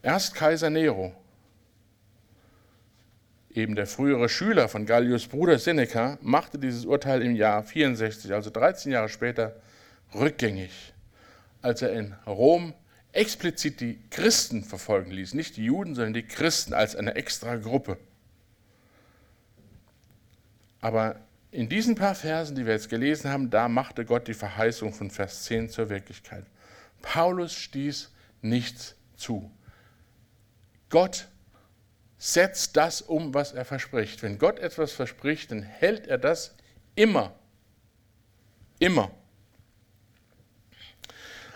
Erst 0.01 0.35
Kaiser 0.35 0.69
Nero, 0.69 1.13
eben 3.49 3.75
der 3.75 3.87
frühere 3.87 4.29
Schüler 4.29 4.67
von 4.67 4.85
Gallius 4.85 5.27
Bruder 5.27 5.57
Seneca, 5.57 6.17
machte 6.21 6.59
dieses 6.59 6.85
Urteil 6.85 7.21
im 7.21 7.35
Jahr 7.35 7.63
64, 7.63 8.33
also 8.33 8.49
13 8.49 8.91
Jahre 8.91 9.09
später, 9.09 9.55
rückgängig, 10.13 10.93
als 11.61 11.81
er 11.81 11.93
in 11.93 12.13
Rom 12.27 12.73
explizit 13.13 13.79
die 13.79 13.99
Christen 14.09 14.63
verfolgen 14.63 15.11
ließ, 15.11 15.33
nicht 15.35 15.55
die 15.57 15.65
Juden, 15.65 15.95
sondern 15.95 16.13
die 16.13 16.27
Christen 16.27 16.73
als 16.73 16.95
eine 16.95 17.15
extra 17.15 17.55
Gruppe. 17.55 17.97
Aber 20.83 21.15
in 21.49 21.69
diesen 21.69 21.95
paar 21.95 22.13
Versen, 22.13 22.57
die 22.57 22.65
wir 22.65 22.73
jetzt 22.73 22.89
gelesen 22.89 23.31
haben, 23.31 23.49
da 23.49 23.69
machte 23.69 24.03
Gott 24.03 24.27
die 24.27 24.33
Verheißung 24.33 24.91
von 24.91 25.09
Vers 25.09 25.43
10 25.43 25.69
zur 25.69 25.89
Wirklichkeit. 25.89 26.43
Paulus 27.01 27.53
stieß 27.53 28.11
nichts 28.41 28.93
zu. 29.15 29.49
Gott 30.89 31.29
setzt 32.17 32.75
das 32.75 33.01
um, 33.01 33.33
was 33.33 33.53
er 33.53 33.63
verspricht. 33.63 34.23
Wenn 34.23 34.37
Gott 34.37 34.59
etwas 34.59 34.91
verspricht, 34.91 35.51
dann 35.51 35.63
hält 35.63 36.05
er 36.07 36.17
das 36.17 36.53
immer. 36.95 37.33
Immer. 38.77 39.09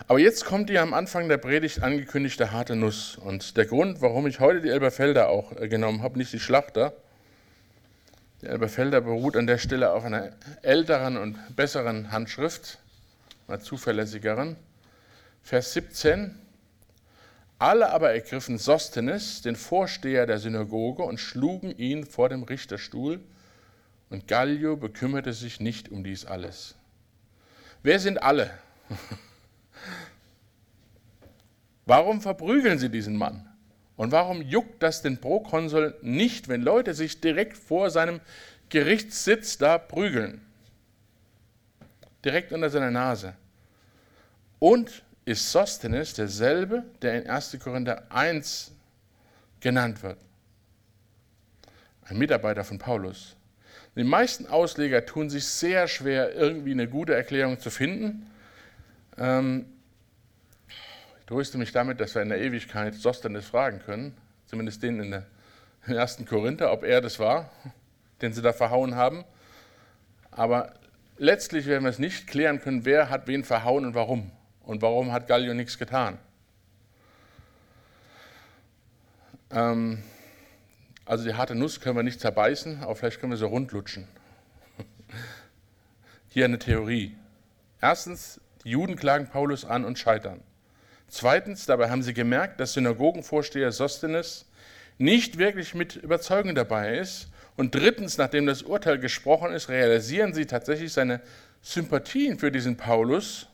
Aber 0.06 0.20
jetzt 0.20 0.46
kommt 0.46 0.70
die 0.70 0.78
am 0.78 0.94
Anfang 0.94 1.28
der 1.28 1.36
Predigt 1.36 1.82
angekündigte 1.82 2.50
harte 2.50 2.76
Nuss. 2.76 3.18
Und 3.18 3.58
der 3.58 3.66
Grund, 3.66 4.00
warum 4.00 4.26
ich 4.26 4.40
heute 4.40 4.62
die 4.62 4.70
Elberfelder 4.70 5.28
auch 5.28 5.52
äh, 5.52 5.68
genommen 5.68 6.02
habe, 6.02 6.16
nicht 6.16 6.32
die 6.32 6.40
Schlachter. 6.40 6.96
Die 8.40 8.46
Elberfelder 8.46 9.00
beruht 9.00 9.36
an 9.36 9.48
der 9.48 9.58
Stelle 9.58 9.92
auf 9.92 10.04
einer 10.04 10.30
älteren 10.62 11.16
und 11.16 11.56
besseren 11.56 12.12
Handschrift, 12.12 12.78
einer 13.48 13.58
zuverlässigeren. 13.58 14.56
Vers 15.42 15.72
17. 15.72 16.38
Alle 17.58 17.90
aber 17.90 18.12
ergriffen 18.12 18.56
Sostenes, 18.58 19.42
den 19.42 19.56
Vorsteher 19.56 20.26
der 20.26 20.38
Synagoge, 20.38 21.02
und 21.02 21.18
schlugen 21.18 21.76
ihn 21.76 22.04
vor 22.04 22.28
dem 22.28 22.44
Richterstuhl, 22.44 23.20
und 24.10 24.28
Gallio 24.28 24.76
bekümmerte 24.76 25.32
sich 25.32 25.58
nicht 25.58 25.90
um 25.90 26.04
dies 26.04 26.24
alles. 26.24 26.76
Wer 27.82 27.98
sind 27.98 28.22
alle? 28.22 28.50
Warum 31.86 32.20
verprügeln 32.20 32.78
sie 32.78 32.88
diesen 32.88 33.16
Mann? 33.16 33.47
Und 33.98 34.12
warum 34.12 34.42
juckt 34.42 34.80
das 34.80 35.02
den 35.02 35.20
Prokonsul 35.20 35.96
nicht, 36.02 36.48
wenn 36.48 36.62
Leute 36.62 36.94
sich 36.94 37.20
direkt 37.20 37.58
vor 37.58 37.90
seinem 37.90 38.20
Gerichtssitz 38.68 39.58
da 39.58 39.76
prügeln? 39.76 40.40
Direkt 42.24 42.52
unter 42.52 42.70
seiner 42.70 42.92
Nase. 42.92 43.34
Und 44.60 45.02
ist 45.24 45.50
Sosthenes 45.50 46.14
derselbe, 46.14 46.84
der 47.02 47.20
in 47.20 47.28
1. 47.28 47.58
Korinther 47.60 48.04
1 48.10 48.70
genannt 49.58 50.00
wird. 50.04 50.18
Ein 52.04 52.18
Mitarbeiter 52.18 52.62
von 52.62 52.78
Paulus. 52.78 53.34
Die 53.96 54.04
meisten 54.04 54.46
Ausleger 54.46 55.04
tun 55.06 55.28
sich 55.28 55.44
sehr 55.44 55.88
schwer, 55.88 56.36
irgendwie 56.36 56.70
eine 56.70 56.88
gute 56.88 57.16
Erklärung 57.16 57.58
zu 57.58 57.68
finden. 57.68 58.30
Ähm, 59.16 59.66
tröste 61.28 61.58
mich 61.58 61.72
damit, 61.72 62.00
dass 62.00 62.14
wir 62.14 62.22
in 62.22 62.30
der 62.30 62.40
Ewigkeit 62.40 62.94
Sosthenes 62.94 63.46
fragen 63.46 63.80
können, 63.80 64.16
zumindest 64.46 64.82
den 64.82 64.98
in 64.98 65.10
der 65.10 65.26
1. 65.86 66.24
Korinther, 66.26 66.72
ob 66.72 66.84
er 66.84 67.02
das 67.02 67.18
war, 67.18 67.50
den 68.22 68.32
sie 68.32 68.40
da 68.40 68.54
verhauen 68.54 68.94
haben. 68.94 69.24
Aber 70.30 70.72
letztlich 71.18 71.66
werden 71.66 71.84
wir 71.84 71.90
es 71.90 71.98
nicht 71.98 72.28
klären 72.28 72.62
können, 72.62 72.86
wer 72.86 73.10
hat 73.10 73.26
wen 73.26 73.44
verhauen 73.44 73.84
und 73.84 73.94
warum. 73.94 74.30
Und 74.62 74.80
warum 74.80 75.12
hat 75.12 75.26
Gallio 75.26 75.52
nichts 75.52 75.76
getan? 75.76 76.18
Ähm, 79.50 80.02
also 81.04 81.24
die 81.24 81.34
harte 81.34 81.54
Nuss 81.54 81.80
können 81.80 81.96
wir 81.96 82.02
nicht 82.02 82.20
zerbeißen, 82.20 82.82
aber 82.82 82.96
vielleicht 82.96 83.20
können 83.20 83.32
wir 83.32 83.38
sie 83.38 83.44
rundlutschen. 83.44 84.08
Hier 86.30 86.46
eine 86.46 86.58
Theorie. 86.58 87.18
Erstens, 87.82 88.40
die 88.64 88.70
Juden 88.70 88.96
klagen 88.96 89.28
Paulus 89.28 89.66
an 89.66 89.84
und 89.84 89.98
scheitern. 89.98 90.42
Zweitens, 91.08 91.66
dabei 91.66 91.90
haben 91.90 92.02
sie 92.02 92.14
gemerkt, 92.14 92.60
dass 92.60 92.74
Synagogenvorsteher 92.74 93.72
Sostenes 93.72 94.46
nicht 94.98 95.38
wirklich 95.38 95.74
mit 95.74 95.96
Überzeugung 95.96 96.54
dabei 96.54 96.98
ist. 96.98 97.28
Und 97.56 97.74
drittens, 97.74 98.18
nachdem 98.18 98.46
das 98.46 98.62
Urteil 98.62 98.98
gesprochen 98.98 99.52
ist, 99.52 99.68
realisieren 99.68 100.32
sie 100.32 100.46
tatsächlich 100.46 100.92
seine 100.92 101.20
Sympathien 101.62 102.38
für 102.38 102.52
diesen 102.52 102.76
Paulus 102.76 103.48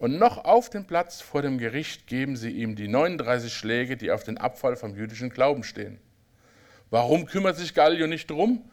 und 0.00 0.18
noch 0.18 0.46
auf 0.46 0.70
dem 0.70 0.86
Platz 0.86 1.20
vor 1.20 1.42
dem 1.42 1.58
Gericht 1.58 2.06
geben 2.06 2.34
sie 2.34 2.50
ihm 2.50 2.74
die 2.74 2.88
39 2.88 3.52
Schläge, 3.52 3.98
die 3.98 4.10
auf 4.10 4.24
den 4.24 4.38
Abfall 4.38 4.74
vom 4.74 4.96
jüdischen 4.96 5.28
Glauben 5.28 5.62
stehen. 5.62 5.98
Warum 6.88 7.26
kümmert 7.26 7.58
sich 7.58 7.74
Gallio 7.74 8.06
nicht 8.06 8.30
drum? 8.30 8.64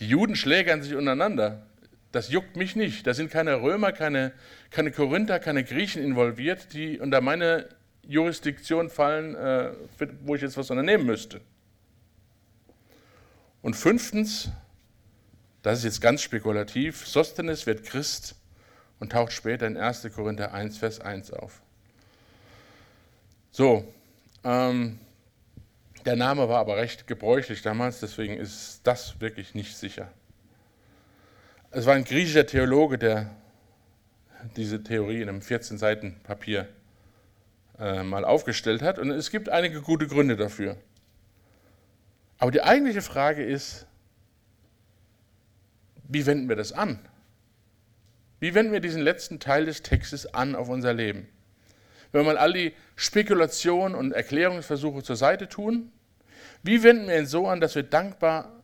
Die 0.00 0.06
Juden 0.06 0.36
schlägern 0.36 0.82
sich 0.82 0.94
untereinander. 0.94 1.66
Das 2.12 2.30
juckt 2.30 2.56
mich 2.56 2.74
nicht. 2.74 3.06
Da 3.06 3.14
sind 3.14 3.30
keine 3.30 3.62
Römer, 3.62 3.92
keine, 3.92 4.32
keine 4.70 4.90
Korinther, 4.90 5.38
keine 5.38 5.62
Griechen 5.62 6.02
involviert, 6.02 6.72
die 6.72 6.98
unter 6.98 7.20
meine 7.20 7.68
Jurisdiktion 8.02 8.90
fallen, 8.90 9.34
äh, 9.36 9.72
wo 10.24 10.34
ich 10.34 10.42
jetzt 10.42 10.56
was 10.56 10.70
unternehmen 10.70 11.06
müsste. 11.06 11.40
Und 13.62 13.74
fünftens, 13.76 14.50
das 15.62 15.78
ist 15.78 15.84
jetzt 15.84 16.00
ganz 16.00 16.22
spekulativ, 16.22 17.06
Sostenes 17.06 17.66
wird 17.66 17.84
Christ 17.84 18.34
und 18.98 19.12
taucht 19.12 19.32
später 19.32 19.66
in 19.66 19.76
1. 19.76 20.08
Korinther 20.14 20.52
1, 20.52 20.78
Vers 20.78 21.00
1 21.00 21.32
auf. 21.32 21.60
So, 23.52 23.92
ähm, 24.42 24.98
der 26.06 26.16
Name 26.16 26.48
war 26.48 26.60
aber 26.60 26.76
recht 26.76 27.06
gebräuchlich 27.06 27.62
damals, 27.62 28.00
deswegen 28.00 28.36
ist 28.36 28.80
das 28.84 29.20
wirklich 29.20 29.54
nicht 29.54 29.76
sicher. 29.76 30.10
Es 31.72 31.86
war 31.86 31.94
ein 31.94 32.02
griechischer 32.02 32.46
Theologe, 32.46 32.98
der 32.98 33.30
diese 34.56 34.82
Theorie 34.82 35.22
in 35.22 35.28
einem 35.28 35.40
14 35.40 35.78
Seiten 35.78 36.20
Papier 36.24 36.68
äh, 37.78 38.02
mal 38.02 38.24
aufgestellt 38.24 38.82
hat 38.82 38.98
und 38.98 39.12
es 39.12 39.30
gibt 39.30 39.48
einige 39.48 39.80
gute 39.80 40.08
Gründe 40.08 40.36
dafür. 40.36 40.76
Aber 42.38 42.50
die 42.50 42.62
eigentliche 42.62 43.02
Frage 43.02 43.44
ist, 43.44 43.86
wie 46.08 46.26
wenden 46.26 46.48
wir 46.48 46.56
das 46.56 46.72
an? 46.72 46.98
Wie 48.40 48.52
wenden 48.54 48.72
wir 48.72 48.80
diesen 48.80 49.02
letzten 49.02 49.38
Teil 49.38 49.66
des 49.66 49.82
Textes 49.82 50.26
an 50.34 50.56
auf 50.56 50.68
unser 50.68 50.92
Leben? 50.92 51.28
Wenn 52.10 52.22
wir 52.22 52.32
mal 52.32 52.38
all 52.38 52.52
die 52.52 52.72
Spekulationen 52.96 53.94
und 53.94 54.10
Erklärungsversuche 54.10 55.04
zur 55.04 55.14
Seite 55.14 55.48
tun, 55.48 55.92
wie 56.64 56.82
wenden 56.82 57.06
wir 57.06 57.16
ihn 57.16 57.26
so 57.26 57.46
an, 57.46 57.60
dass 57.60 57.76
wir 57.76 57.84
dankbar 57.84 58.59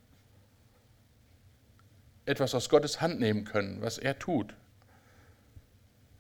etwas 2.27 2.55
aus 2.55 2.69
Gottes 2.69 3.01
Hand 3.01 3.21
nehmen 3.21 3.45
können, 3.45 3.81
was 3.81 3.99
er 3.99 4.19
tut? 4.19 4.55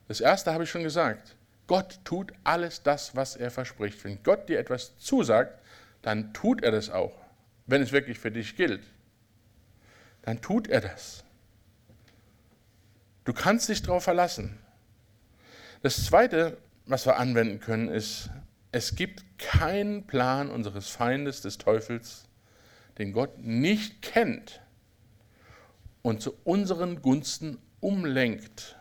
Das 0.09 0.21
erste 0.21 0.53
habe 0.53 0.65
ich 0.65 0.71
schon 0.71 0.85
gesagt. 0.85 1.37
Gott 1.67 1.99
tut 2.05 2.33
alles 2.45 2.83
das, 2.83 3.17
was 3.17 3.37
er 3.37 3.51
verspricht. 3.51 4.05
Wenn 4.05 4.23
Gott 4.23 4.49
dir 4.49 4.59
etwas 4.59 4.97
zusagt, 4.99 5.61
dann 6.03 6.33
tut 6.33 6.63
er 6.63 6.71
das 6.71 6.91
auch, 6.91 7.13
wenn 7.67 7.83
es 7.83 7.91
wirklich 7.91 8.19
für 8.19 8.31
dich 8.31 8.57
gilt. 8.57 8.85
Dann 10.23 10.41
tut 10.41 10.69
er 10.69 10.81
das. 10.81 11.25
Du 13.25 13.33
kannst 13.33 13.69
dich 13.69 13.83
darauf 13.83 14.05
verlassen. 14.05 14.59
Das 15.83 16.05
Zweite, 16.05 16.59
was 16.85 17.07
wir 17.07 17.17
anwenden 17.17 17.59
können, 17.59 17.89
ist, 17.89 18.31
es 18.71 18.95
gibt 18.95 19.39
keinen 19.39 20.07
Plan 20.07 20.51
unseres 20.51 20.89
Feindes, 20.89 21.41
des 21.41 21.59
Teufels, 21.59 22.29
den 22.99 23.13
Gott 23.13 23.39
nicht 23.39 24.03
kennt 24.03 24.61
und 26.07 26.23
zu 26.23 26.37
unseren 26.45 27.03
Gunsten 27.03 27.59
umlenkt. 27.81 28.77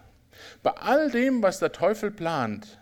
Bei 0.62 0.70
all 0.74 1.10
dem, 1.10 1.42
was 1.42 1.58
der 1.58 1.72
Teufel 1.72 2.12
plant, 2.12 2.80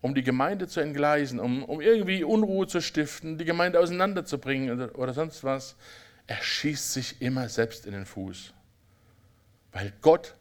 um 0.00 0.14
die 0.14 0.22
Gemeinde 0.22 0.68
zu 0.68 0.78
entgleisen, 0.78 1.40
um, 1.40 1.64
um 1.64 1.80
irgendwie 1.80 2.22
Unruhe 2.22 2.68
zu 2.68 2.80
stiften, 2.80 3.38
die 3.38 3.44
Gemeinde 3.44 3.80
auseinanderzubringen 3.80 4.70
oder, 4.70 4.96
oder 4.96 5.12
sonst 5.12 5.42
was, 5.42 5.74
er 6.28 6.40
schießt 6.40 6.92
sich 6.92 7.20
immer 7.20 7.48
selbst 7.48 7.86
in 7.86 7.92
den 7.92 8.06
Fuß. 8.06 8.54
Weil 9.72 9.92
Gott 10.00 10.36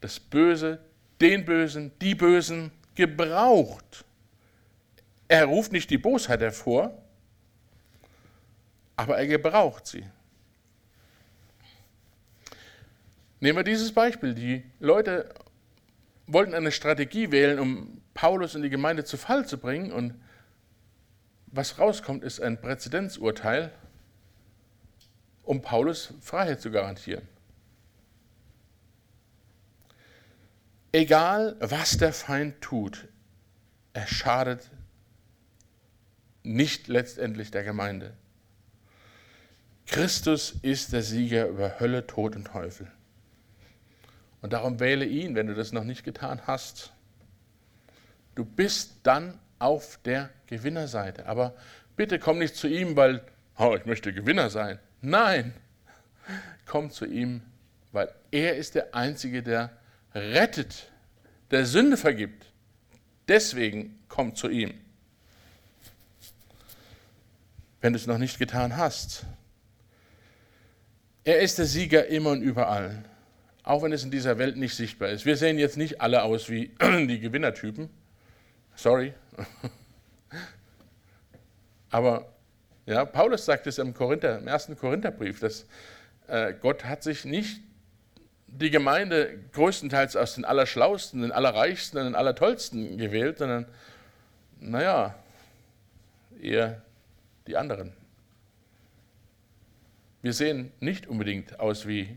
das 0.00 0.18
Böse, 0.18 0.80
den 1.20 1.44
Bösen, 1.44 1.92
die 2.00 2.16
Bösen 2.16 2.72
gebraucht. 2.96 4.04
Er 5.28 5.44
ruft 5.44 5.70
nicht 5.70 5.90
die 5.90 5.98
Bosheit 5.98 6.40
hervor, 6.40 6.90
aber 8.96 9.16
er 9.16 9.28
gebraucht 9.28 9.86
sie. 9.86 10.04
Nehmen 13.40 13.58
wir 13.58 13.64
dieses 13.64 13.92
Beispiel. 13.92 14.34
Die 14.34 14.64
Leute 14.80 15.34
wollten 16.26 16.54
eine 16.54 16.72
Strategie 16.72 17.30
wählen, 17.30 17.58
um 17.58 18.00
Paulus 18.14 18.54
in 18.54 18.62
die 18.62 18.70
Gemeinde 18.70 19.04
zu 19.04 19.16
Fall 19.16 19.46
zu 19.46 19.58
bringen. 19.58 19.92
Und 19.92 20.14
was 21.46 21.78
rauskommt, 21.78 22.24
ist 22.24 22.40
ein 22.40 22.60
Präzedenzurteil, 22.60 23.72
um 25.42 25.62
Paulus 25.62 26.14
Freiheit 26.20 26.60
zu 26.60 26.70
garantieren. 26.70 27.28
Egal, 30.92 31.56
was 31.60 31.98
der 31.98 32.14
Feind 32.14 32.60
tut, 32.62 33.06
er 33.92 34.06
schadet 34.06 34.70
nicht 36.42 36.88
letztendlich 36.88 37.50
der 37.50 37.64
Gemeinde. 37.64 38.14
Christus 39.86 40.54
ist 40.62 40.92
der 40.92 41.02
Sieger 41.02 41.48
über 41.48 41.78
Hölle, 41.78 42.06
Tod 42.06 42.34
und 42.34 42.46
Teufel. 42.46 42.90
Und 44.46 44.52
darum 44.52 44.78
wähle 44.78 45.04
ihn, 45.04 45.34
wenn 45.34 45.48
du 45.48 45.56
das 45.56 45.72
noch 45.72 45.82
nicht 45.82 46.04
getan 46.04 46.40
hast. 46.46 46.92
Du 48.36 48.44
bist 48.44 49.00
dann 49.02 49.40
auf 49.58 49.98
der 50.04 50.30
Gewinnerseite. 50.46 51.26
Aber 51.26 51.56
bitte 51.96 52.20
komm 52.20 52.38
nicht 52.38 52.54
zu 52.54 52.68
ihm, 52.68 52.94
weil 52.94 53.24
oh, 53.58 53.74
ich 53.76 53.86
möchte 53.86 54.12
Gewinner 54.12 54.48
sein. 54.48 54.78
Nein, 55.00 55.52
komm 56.64 56.92
zu 56.92 57.06
ihm, 57.06 57.42
weil 57.90 58.08
er 58.30 58.54
ist 58.54 58.76
der 58.76 58.94
Einzige, 58.94 59.42
der 59.42 59.76
rettet, 60.14 60.92
der 61.50 61.66
Sünde 61.66 61.96
vergibt. 61.96 62.46
Deswegen 63.26 63.98
komm 64.08 64.36
zu 64.36 64.48
ihm. 64.48 64.74
Wenn 67.80 67.94
du 67.94 67.98
es 67.98 68.06
noch 68.06 68.18
nicht 68.18 68.38
getan 68.38 68.76
hast. 68.76 69.26
Er 71.24 71.40
ist 71.40 71.58
der 71.58 71.66
Sieger 71.66 72.06
immer 72.06 72.30
und 72.30 72.42
überall 72.42 73.02
auch 73.66 73.82
wenn 73.82 73.92
es 73.92 74.04
in 74.04 74.12
dieser 74.12 74.38
Welt 74.38 74.56
nicht 74.56 74.76
sichtbar 74.76 75.10
ist. 75.10 75.26
Wir 75.26 75.36
sehen 75.36 75.58
jetzt 75.58 75.76
nicht 75.76 76.00
alle 76.00 76.22
aus 76.22 76.48
wie 76.48 76.70
die 76.80 77.18
Gewinnertypen. 77.18 77.90
Sorry. 78.76 79.12
Aber 81.90 82.32
ja, 82.86 83.04
Paulus 83.04 83.44
sagt 83.44 83.66
es 83.66 83.78
im, 83.78 83.92
Korinther, 83.92 84.38
im 84.38 84.46
ersten 84.46 84.78
Korintherbrief, 84.78 85.40
dass 85.40 85.66
äh, 86.28 86.54
Gott 86.54 86.84
hat 86.84 87.02
sich 87.02 87.24
nicht 87.24 87.60
die 88.46 88.70
Gemeinde 88.70 89.36
größtenteils 89.52 90.14
aus 90.14 90.36
den 90.36 90.44
Allerschlausten, 90.44 91.22
den 91.22 91.32
Allerreichsten 91.32 91.96
den 91.96 92.14
Allertollsten 92.14 92.96
gewählt, 92.96 93.38
sondern, 93.38 93.66
naja, 94.60 95.16
eher 96.40 96.82
die 97.48 97.56
anderen. 97.56 97.92
Wir 100.22 100.32
sehen 100.32 100.70
nicht 100.78 101.08
unbedingt 101.08 101.58
aus 101.58 101.88
wie 101.88 102.16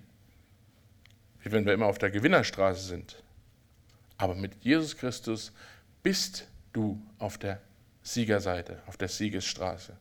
wie 1.42 1.52
wenn 1.52 1.66
wir 1.66 1.74
immer 1.74 1.86
auf 1.86 1.98
der 1.98 2.12
Gewinnerstraße 2.12 2.88
sind. 2.88 3.24
Aber 4.18 4.36
mit 4.36 4.64
Jesus 4.64 4.98
Christus 4.98 5.52
bist 6.04 6.48
du 6.74 7.02
auf 7.18 7.38
der 7.38 7.62
Siegerseite, 8.04 8.82
auf 8.88 8.98
der 8.98 9.08
Siegesstraße. 9.08 9.96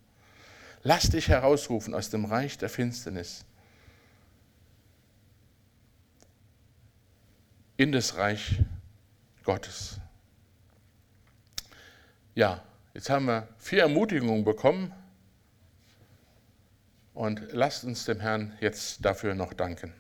Lass 0.82 1.11
dich 1.11 1.28
herausrufen 1.28 1.95
aus 1.95 2.11
dem 2.11 2.24
Reich 2.24 2.59
der 2.59 2.68
Finsternis 2.68 3.45
in 7.76 7.93
das 7.93 8.16
Reich 8.16 8.59
Gottes. 9.45 10.01
Ja, 12.34 12.62
jetzt 12.95 13.11
haben 13.11 13.26
wir 13.26 13.49
vier 13.59 13.82
Ermutigungen 13.82 14.45
bekommen 14.45 14.93
und 17.14 17.53
lasst 17.53 17.84
uns 17.84 18.05
dem 18.05 18.20
Herrn 18.20 18.57
jetzt 18.61 19.05
dafür 19.05 19.34
noch 19.34 19.53
danken. 19.53 19.93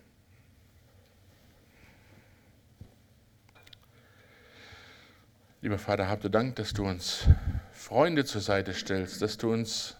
Lieber 5.60 5.78
Vater, 5.78 6.08
habt 6.08 6.22
du 6.22 6.30
Dank, 6.30 6.54
dass 6.54 6.72
du 6.72 6.86
uns 6.86 7.26
Freunde 7.72 8.24
zur 8.24 8.40
Seite 8.40 8.74
stellst, 8.74 9.20
dass 9.20 9.38
du 9.38 9.52
uns 9.52 9.96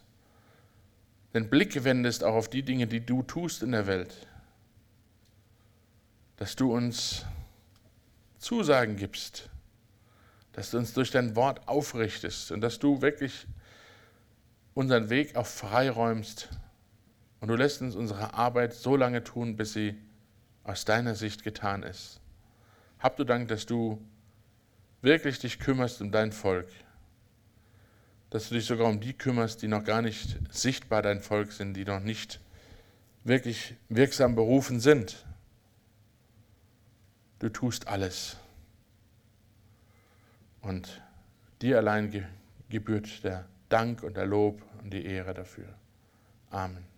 den 1.34 1.50
Blick 1.50 1.82
wendest 1.82 2.22
auch 2.22 2.34
auf 2.34 2.48
die 2.48 2.62
Dinge, 2.62 2.86
die 2.86 3.04
du 3.04 3.24
tust 3.24 3.64
in 3.64 3.72
der 3.72 3.88
Welt, 3.88 4.28
dass 6.36 6.54
du 6.54 6.72
uns 6.72 7.26
Zusagen 8.38 8.94
gibst, 8.94 9.50
dass 10.52 10.70
du 10.70 10.78
uns 10.78 10.92
durch 10.92 11.10
dein 11.10 11.34
Wort 11.34 11.66
aufrichtest 11.66 12.52
und 12.52 12.60
dass 12.60 12.78
du 12.78 13.02
wirklich 13.02 13.48
unseren 14.74 15.10
Weg 15.10 15.34
auch 15.34 15.46
freiräumst 15.46 16.50
und 17.40 17.48
du 17.48 17.56
lässt 17.56 17.82
uns 17.82 17.96
unsere 17.96 18.34
Arbeit 18.34 18.74
so 18.74 18.94
lange 18.94 19.24
tun, 19.24 19.56
bis 19.56 19.72
sie 19.72 19.98
aus 20.62 20.84
deiner 20.84 21.16
Sicht 21.16 21.42
getan 21.42 21.82
ist. 21.82 22.20
Hab 23.00 23.16
du 23.16 23.24
Dank, 23.24 23.48
dass 23.48 23.66
du 23.66 24.00
wirklich 25.02 25.38
dich 25.38 25.58
kümmerst 25.58 26.00
um 26.00 26.10
dein 26.10 26.32
Volk, 26.32 26.68
dass 28.30 28.48
du 28.48 28.54
dich 28.54 28.66
sogar 28.66 28.88
um 28.88 29.00
die 29.00 29.12
kümmerst, 29.12 29.62
die 29.62 29.68
noch 29.68 29.84
gar 29.84 30.02
nicht 30.02 30.38
sichtbar 30.50 31.02
dein 31.02 31.20
Volk 31.20 31.52
sind, 31.52 31.74
die 31.74 31.84
noch 31.84 32.00
nicht 32.00 32.40
wirklich 33.24 33.74
wirksam 33.88 34.34
berufen 34.34 34.80
sind. 34.80 35.24
Du 37.38 37.48
tust 37.48 37.86
alles. 37.86 38.36
Und 40.60 41.00
dir 41.62 41.78
allein 41.78 42.26
gebührt 42.68 43.24
der 43.24 43.46
Dank 43.68 44.02
und 44.02 44.16
der 44.16 44.26
Lob 44.26 44.62
und 44.82 44.92
die 44.92 45.04
Ehre 45.04 45.34
dafür. 45.34 45.68
Amen. 46.50 46.97